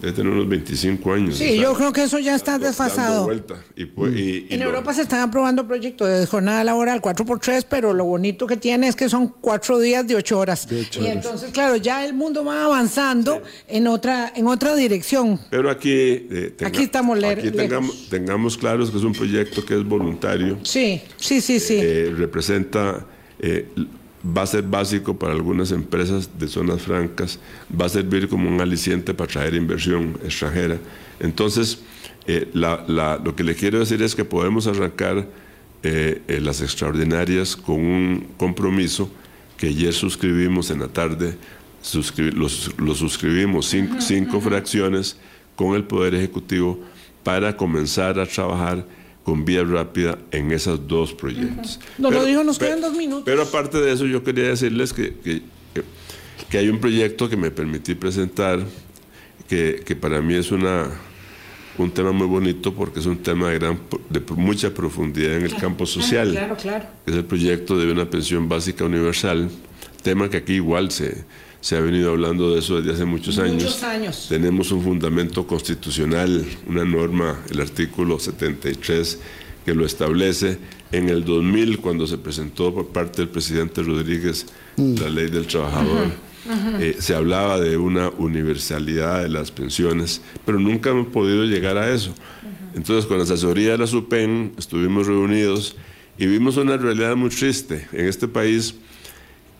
debe 0.01 0.13
tener 0.13 0.31
unos 0.33 0.49
25 0.49 1.13
años. 1.13 1.37
Sí, 1.37 1.57
yo 1.57 1.73
creo 1.75 1.93
que 1.93 2.03
eso 2.03 2.17
ya 2.17 2.35
está 2.35 2.57
desfasado. 2.57 3.23
vuelta. 3.25 3.55
Y, 3.75 3.85
pues- 3.85 4.15
y- 4.15 4.47
y 4.49 4.53
En 4.55 4.59
lo- 4.61 4.65
Europa 4.65 4.93
se 4.95 5.03
están 5.03 5.21
aprobando 5.21 5.67
proyectos 5.67 6.09
de 6.09 6.25
jornada 6.25 6.63
laboral 6.63 7.01
4x3, 7.01 7.65
pero 7.69 7.93
lo 7.93 8.05
bonito 8.05 8.47
que 8.47 8.57
tiene 8.57 8.87
es 8.87 8.95
que 8.95 9.07
son 9.09 9.27
cuatro 9.39 9.77
días 9.79 10.07
de 10.07 10.15
ocho 10.15 10.39
horas. 10.39 10.67
y 10.71 11.05
entonces, 11.05 11.51
claro, 11.51 11.75
ya 11.75 12.03
el 12.05 12.13
mundo 12.15 12.43
va 12.43 12.65
avanzando 12.65 13.41
en 13.67 13.87
otra 13.87 14.33
en 14.35 14.47
otra 14.47 14.75
dirección. 14.75 15.39
Pero 15.51 15.69
aquí, 15.69 15.91
eh, 15.91 16.53
tenga- 16.57 16.67
Aquí 16.69 16.83
estamos 16.83 17.23
aquí 17.23 17.51
tengamos, 17.51 18.09
tengamos 18.09 18.57
claros 18.57 18.89
que 18.89 18.97
es 18.97 19.03
un 19.03 19.13
proyecto 19.13 19.63
que 19.63 19.75
es 19.75 19.83
voluntario, 19.85 20.57
Sí, 20.63 21.01
sí, 21.17 21.41
sí, 21.41 21.59
sí. 21.59 21.77
eh, 21.81 22.13
representa, 22.17 23.05
eh, 23.39 23.67
va 24.25 24.43
a 24.43 24.45
ser 24.45 24.63
básico 24.63 25.17
para 25.17 25.33
algunas 25.33 25.71
empresas 25.71 26.29
de 26.37 26.47
zonas 26.47 26.81
francas, 26.81 27.39
va 27.79 27.85
a 27.85 27.89
servir 27.89 28.27
como 28.29 28.49
un 28.49 28.61
aliciente 28.61 29.13
para 29.13 29.31
traer 29.31 29.55
inversión 29.55 30.17
extranjera. 30.23 30.77
Entonces, 31.19 31.79
eh, 32.27 32.49
la- 32.53 32.83
la- 32.87 33.17
lo 33.23 33.35
que 33.35 33.43
le 33.43 33.55
quiero 33.55 33.79
decir 33.79 34.01
es 34.03 34.15
que 34.15 34.25
podemos 34.25 34.67
arrancar 34.67 35.27
eh, 35.83 36.21
eh, 36.27 36.39
las 36.39 36.61
extraordinarias 36.61 37.55
con 37.55 37.79
un 37.83 38.27
compromiso 38.37 39.09
que 39.57 39.69
ayer 39.69 39.91
suscribimos 39.93 40.69
en 40.69 40.79
la 40.81 40.87
tarde, 40.87 41.35
suscri- 41.83 42.31
los- 42.33 42.71
lo 42.77 42.93
suscribimos 42.93 43.65
cinco, 43.65 43.95
cinco 43.99 44.39
fracciones 44.41 45.17
con 45.55 45.75
el 45.75 45.83
Poder 45.83 46.13
Ejecutivo 46.13 46.79
para 47.23 47.57
comenzar 47.57 48.19
a 48.19 48.27
trabajar 48.27 48.85
con 49.23 49.45
vía 49.45 49.63
rápida 49.63 50.17
en 50.31 50.51
esos 50.51 50.87
dos 50.87 51.13
proyectos. 51.13 51.79
Don 51.97 52.09
Pero- 52.09 52.21
Rodrigo, 52.21 52.43
nos 52.43 52.57
pe- 52.57 52.65
quedan 52.65 52.81
dos 52.81 52.93
minutos. 52.95 53.23
Pero 53.25 53.43
aparte 53.43 53.79
de 53.79 53.91
eso, 53.93 54.05
yo 54.05 54.23
quería 54.23 54.45
decirles 54.45 54.93
que, 54.93 55.13
que- 55.23 55.41
que- 55.73 55.83
que 56.49 56.57
hay 56.57 56.69
un 56.69 56.79
proyecto 56.79 57.29
que 57.29 57.37
me 57.37 57.51
permití 57.51 57.93
presentar 57.95 58.59
que, 59.47 59.83
que 59.85 59.95
para 59.95 60.21
mí 60.21 60.33
es 60.33 60.51
una, 60.51 60.87
un 61.77 61.91
tema 61.91 62.11
muy 62.11 62.27
bonito 62.27 62.73
porque 62.73 62.99
es 62.99 63.05
un 63.05 63.17
tema 63.19 63.49
de, 63.49 63.59
gran, 63.59 63.79
de 64.09 64.21
mucha 64.35 64.73
profundidad 64.73 65.35
en 65.37 65.43
el 65.43 65.55
campo 65.55 65.85
social 65.85 66.31
Claro, 66.31 66.55
claro. 66.57 66.85
es 67.05 67.15
el 67.15 67.25
proyecto 67.25 67.77
de 67.77 67.91
una 67.91 68.09
pensión 68.09 68.49
básica 68.49 68.85
universal, 68.85 69.49
tema 70.01 70.29
que 70.29 70.37
aquí 70.37 70.53
igual 70.53 70.89
se, 70.91 71.23
se 71.61 71.77
ha 71.77 71.79
venido 71.79 72.11
hablando 72.11 72.53
de 72.53 72.59
eso 72.59 72.77
desde 72.77 72.93
hace 72.93 73.05
muchos 73.05 73.37
años. 73.37 73.63
Muchos 73.63 73.83
años. 73.83 74.25
Tenemos 74.27 74.71
un 74.71 74.83
fundamento 74.83 75.45
constitucional, 75.45 76.43
una 76.67 76.83
norma, 76.83 77.39
el 77.51 77.61
artículo 77.61 78.19
73, 78.19 79.19
que 79.63 79.75
lo 79.75 79.85
establece. 79.85 80.57
En 80.91 81.07
el 81.07 81.23
2000, 81.23 81.77
cuando 81.77 82.07
se 82.07 82.17
presentó 82.17 82.73
por 82.73 82.87
parte 82.87 83.21
del 83.21 83.29
presidente 83.29 83.83
Rodríguez 83.83 84.47
la 84.75 85.09
ley 85.09 85.29
del 85.29 85.45
trabajador, 85.45 86.07
eh, 86.79 86.97
se 86.99 87.13
hablaba 87.13 87.59
de 87.59 87.77
una 87.77 88.09
universalidad 88.09 89.21
de 89.21 89.29
las 89.29 89.51
pensiones, 89.51 90.21
pero 90.45 90.59
nunca 90.59 90.89
hemos 90.89 91.07
podido 91.07 91.45
llegar 91.45 91.77
a 91.77 91.93
eso. 91.93 92.13
Entonces, 92.73 93.05
con 93.05 93.17
la 93.17 93.23
asesoría 93.23 93.73
de 93.73 93.77
la 93.77 93.87
SUPEN, 93.87 94.53
estuvimos 94.57 95.05
reunidos 95.05 95.75
y 96.17 96.25
vimos 96.25 96.57
una 96.57 96.75
realidad 96.77 97.15
muy 97.15 97.29
triste. 97.29 97.87
En 97.91 98.07
este 98.07 98.27
país, 98.27 98.75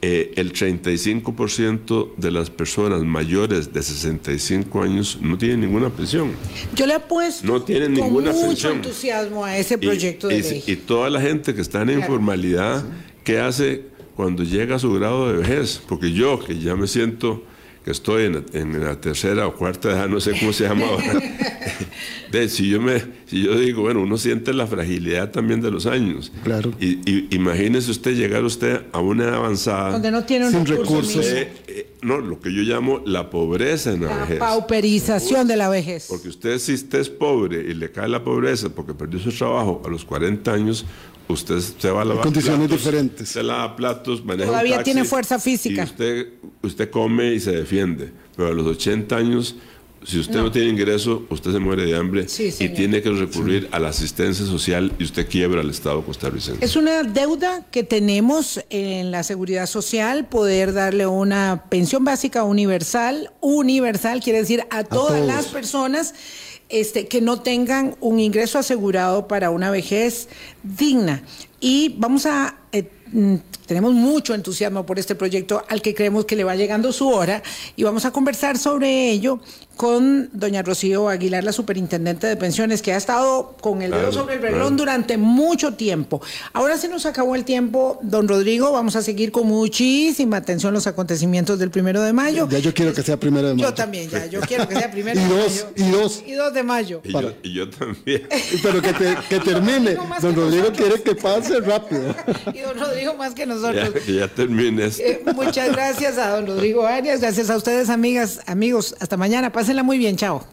eh, 0.04 0.34
el 0.36 0.52
35% 0.54 2.16
de 2.18 2.32
las 2.32 2.49
personas 2.49 3.02
mayores 3.04 3.72
de 3.72 3.84
65 3.84 4.82
años 4.82 5.20
no 5.22 5.38
tienen 5.38 5.62
ninguna 5.62 5.89
pensión. 5.89 6.32
Yo 6.76 6.88
le 6.88 6.95
apuesto 6.95 7.45
No 7.45 7.62
tienen 7.62 7.93
con 7.95 8.06
ninguna 8.06 8.32
mucho 8.32 8.47
pensión. 8.47 8.74
entusiasmo 8.78 9.45
a 9.45 9.58
ese 9.58 9.76
Y- 9.76 9.78
proyecto 9.78 10.32
y, 10.32 10.41
de 10.41 10.49
ley. 10.49 10.64
y 10.66 10.76
toda 10.78 11.10
la 11.10 11.22
gente 11.22 11.54
que 11.54 11.62
está 11.62 11.82
en 11.82 11.88
Claro. 11.89 12.02
informalidad, 12.02 12.84
¿qué 13.24 13.39
hace 13.39 13.84
cuando 14.16 14.43
llega 14.43 14.76
a 14.78 14.80
su 14.80 14.91
grado 14.93 15.32
de 15.32 15.38
vejez? 15.38 15.82
Porque 15.88 16.12
yo, 16.12 16.39
que 16.39 16.58
ya 16.60 16.76
me 16.76 16.88
siento 16.88 17.43
que 17.86 17.91
estoy 17.91 18.26
en, 18.26 18.45
en 18.54 18.84
la 18.84 18.99
tercera 18.99 19.47
o 19.47 19.56
cuarta 19.56 19.89
edad, 19.91 20.08
no 20.10 20.20
sé 20.20 20.32
cómo 20.39 20.52
se 20.54 20.64
llama 20.66 20.86
ahora. 20.88 21.22
De, 22.32 22.47
si, 22.49 22.69
yo 22.69 22.82
me, 22.82 23.01
si 23.25 23.43
yo 23.43 23.57
digo, 23.57 23.82
bueno, 23.82 24.01
uno 24.01 24.17
siente 24.17 24.53
la 24.53 24.67
fragilidad 24.67 25.32
también 25.32 25.61
de 25.61 25.69
los 25.71 25.86
años. 25.86 26.32
Claro. 26.43 26.71
Y, 26.79 26.99
y 27.09 27.27
imagínese 27.32 27.91
usted 27.91 28.15
llegar 28.15 28.43
usted 28.43 28.82
a 28.91 28.99
una 28.99 29.25
edad 29.25 29.36
avanzada. 29.36 29.91
donde 29.91 30.11
no 30.11 30.23
tiene 30.23 30.45
un 30.45 30.51
Sin 30.51 30.65
recurso 30.65 30.95
recursos. 31.01 31.25
Eh, 31.25 31.51
eh, 31.67 31.88
no, 32.01 32.19
lo 32.19 32.39
que 32.39 32.53
yo 32.53 32.61
llamo 32.63 33.01
la 33.05 33.29
pobreza 33.29 33.91
en 33.91 34.01
la, 34.01 34.07
La 34.07 34.17
vejez. 34.21 34.39
pauperización 34.39 35.47
de 35.47 35.57
la 35.57 35.69
vejez. 35.69 36.07
Porque 36.09 36.29
usted, 36.29 36.57
si 36.59 36.73
usted 36.73 36.99
es 36.99 37.09
pobre 37.09 37.59
y 37.69 37.73
le 37.73 37.91
cae 37.91 38.07
la 38.07 38.23
pobreza 38.23 38.69
porque 38.69 38.93
perdió 38.93 39.19
su 39.19 39.32
trabajo 39.32 39.82
a 39.86 39.89
los 39.89 40.05
40 40.05 40.51
años, 40.53 40.86
usted 41.27 41.59
se 41.59 41.89
va 41.91 42.01
a 42.01 42.05
lavar 42.05 42.23
condiciones 42.23 42.67
platos, 42.67 42.86
diferentes. 42.86 43.29
Se 43.29 43.43
lava 43.43 43.75
platos, 43.75 44.23
maneja 44.25 44.49
un 44.49 44.53
Todavía 44.53 44.77
taxi, 44.77 44.91
tiene 44.91 45.05
fuerza 45.05 45.39
física. 45.39 45.82
Y 45.82 45.86
usted, 45.86 46.27
usted 46.61 46.89
come 46.89 47.34
y 47.34 47.39
se 47.39 47.51
defiende. 47.51 48.11
Pero 48.36 48.49
a 48.49 48.53
los 48.53 48.65
80 48.65 49.15
años, 49.15 49.55
Si 50.04 50.20
usted 50.20 50.36
no, 50.36 50.52
tiene 50.52 50.70
ingreso, 50.70 51.26
usted 51.30 51.52
se 51.52 51.60
muere 51.60 51.86
de 51.86 51.95
hambre 51.95 52.26
y 52.60 52.70
tiene 52.70 53.04
que 53.04 53.12
recurrir 53.12 53.70
a 53.72 53.80
la 53.80 53.89
asistencia 53.89 54.45
social 54.45 54.91
y 54.97 55.04
usted 55.04 55.28
quiebra 55.28 55.62
al 55.62 55.70
Estado 55.70 56.04
costarricense. 56.04 56.64
Es 56.66 56.76
una 56.76 57.04
deuda 57.04 57.66
que 57.70 57.84
tenemos 57.84 58.64
en 58.70 59.12
la 59.12 59.22
seguridad 59.22 59.68
social, 59.68 60.28
poder 60.28 60.74
darle 60.74 61.06
una 61.06 61.66
pensión 61.70 62.04
básica 62.04 62.43
universal. 62.43 63.32
Universal 63.41 64.22
quiere 64.22 64.39
decir 64.39 64.66
a 64.72 64.84
todas 64.84 65.24
las 65.24 65.45
personas 65.47 66.16
este, 66.70 67.08
que 67.08 67.22
no 67.22 67.41
tengan 67.41 67.95
un 67.99 68.20
ingreso 68.20 68.58
asegurado 68.58 69.28
para 69.28 69.52
una 69.52 69.70
vejez 69.70 70.30
digna. 70.64 71.22
Y 71.60 71.95
vamos 71.97 72.26
a... 72.26 72.58
Eh, 72.72 72.89
mm, 73.12 73.36
tenemos 73.68 73.93
mucho 73.93 74.34
entusiasmo 74.34 74.86
por 74.86 74.99
este 74.99 75.16
proyecto 75.16 75.64
al 75.70 75.82
que 75.82 75.95
creemos 75.95 76.26
que 76.26 76.36
le 76.36 76.43
va 76.43 76.58
llegando 76.58 76.91
su 76.91 77.08
hora 77.08 77.41
y 77.78 77.84
vamos 77.84 78.04
a 78.04 78.12
conversar 78.12 78.58
sobre 78.58 79.10
ello 79.12 79.39
con 79.76 80.30
doña 80.34 80.61
Rocío 80.61 81.09
Aguilar, 81.09 81.43
la 81.43 81.53
superintendente 81.53 82.28
de 82.28 82.36
pensiones, 82.38 82.82
que 82.82 82.93
ha 82.93 82.97
estado 82.97 83.55
con 83.61 83.82
el 83.82 83.91
dedo 83.91 84.11
sobre 84.11 84.36
el 84.36 84.41
reloj 84.41 84.72
durante 84.74 85.17
mucho 85.17 85.74
tiempo. 85.74 86.22
Ahora 86.53 86.78
se 86.78 86.88
nos 86.88 87.05
acabó 87.05 87.36
el 87.36 87.45
tiempo, 87.45 87.99
don 88.03 88.28
Rodrigo, 88.28 88.72
vamos 88.72 88.95
a 88.95 89.01
seguir 89.01 89.32
con 89.32 89.47
muchísima 89.47 90.38
atención 90.38 90.74
los 90.74 90.88
acontecimientos 90.88 91.57
del 91.57 91.72
primero 91.72 92.01
de 92.01 92.13
mayo. 92.13 92.47
Ya 92.49 92.59
yo 92.59 92.74
quiero 92.74 92.93
que 92.93 93.01
sea 93.01 93.17
primero 93.17 93.47
de 93.47 93.55
mayo. 93.55 93.69
Yo 93.69 93.74
también, 93.74 94.09
ya, 94.09 94.26
yo 94.28 94.41
quiero 94.41 94.67
que 94.67 94.76
sea 94.76 94.91
primero 94.91 95.19
y 95.19 95.24
de 95.24 95.30
dos, 95.30 95.47
mayo. 95.47 95.74
Y 95.76 95.91
dos. 95.91 96.24
Y 96.28 96.32
dos 96.34 96.53
de 96.53 96.63
mayo. 96.63 97.01
Y, 97.03 97.11
yo, 97.11 97.34
y 97.43 97.53
yo, 97.53 97.69
también. 97.69 98.28
Pero 98.61 98.82
que, 98.82 98.93
te, 98.93 99.17
que 99.30 99.39
termine. 99.39 99.97
Don 100.22 100.36
Rodrigo 100.36 100.72
quiere 100.74 101.01
que 101.01 101.15
pase 101.15 101.59
rápido. 101.59 102.13
y 102.53 102.59
don 102.59 102.80
Rodrigo 102.80 103.15
más 103.15 103.34
que 103.34 103.45
nosotros. 103.45 103.93
Ya, 103.93 103.99
que 103.99 104.13
ya 104.13 104.28
termine 104.28 104.86
esto. 104.86 105.03
Eh, 105.03 105.24
muchas 105.36 105.72
gracias 105.72 106.17
a 106.17 106.30
don 106.30 106.45
Rodrigo 106.45 106.86
Arias, 106.86 107.22
gracias 107.22 107.49
a 107.49 107.57
ustedes, 107.57 107.89
amigas, 107.89 108.41
amigos. 108.45 108.95
Hasta 108.99 109.17
mañana. 109.17 109.51
Pásenla 109.62 109.84
muy 109.84 109.99
bien. 109.99 110.18
Chao. 110.18 110.43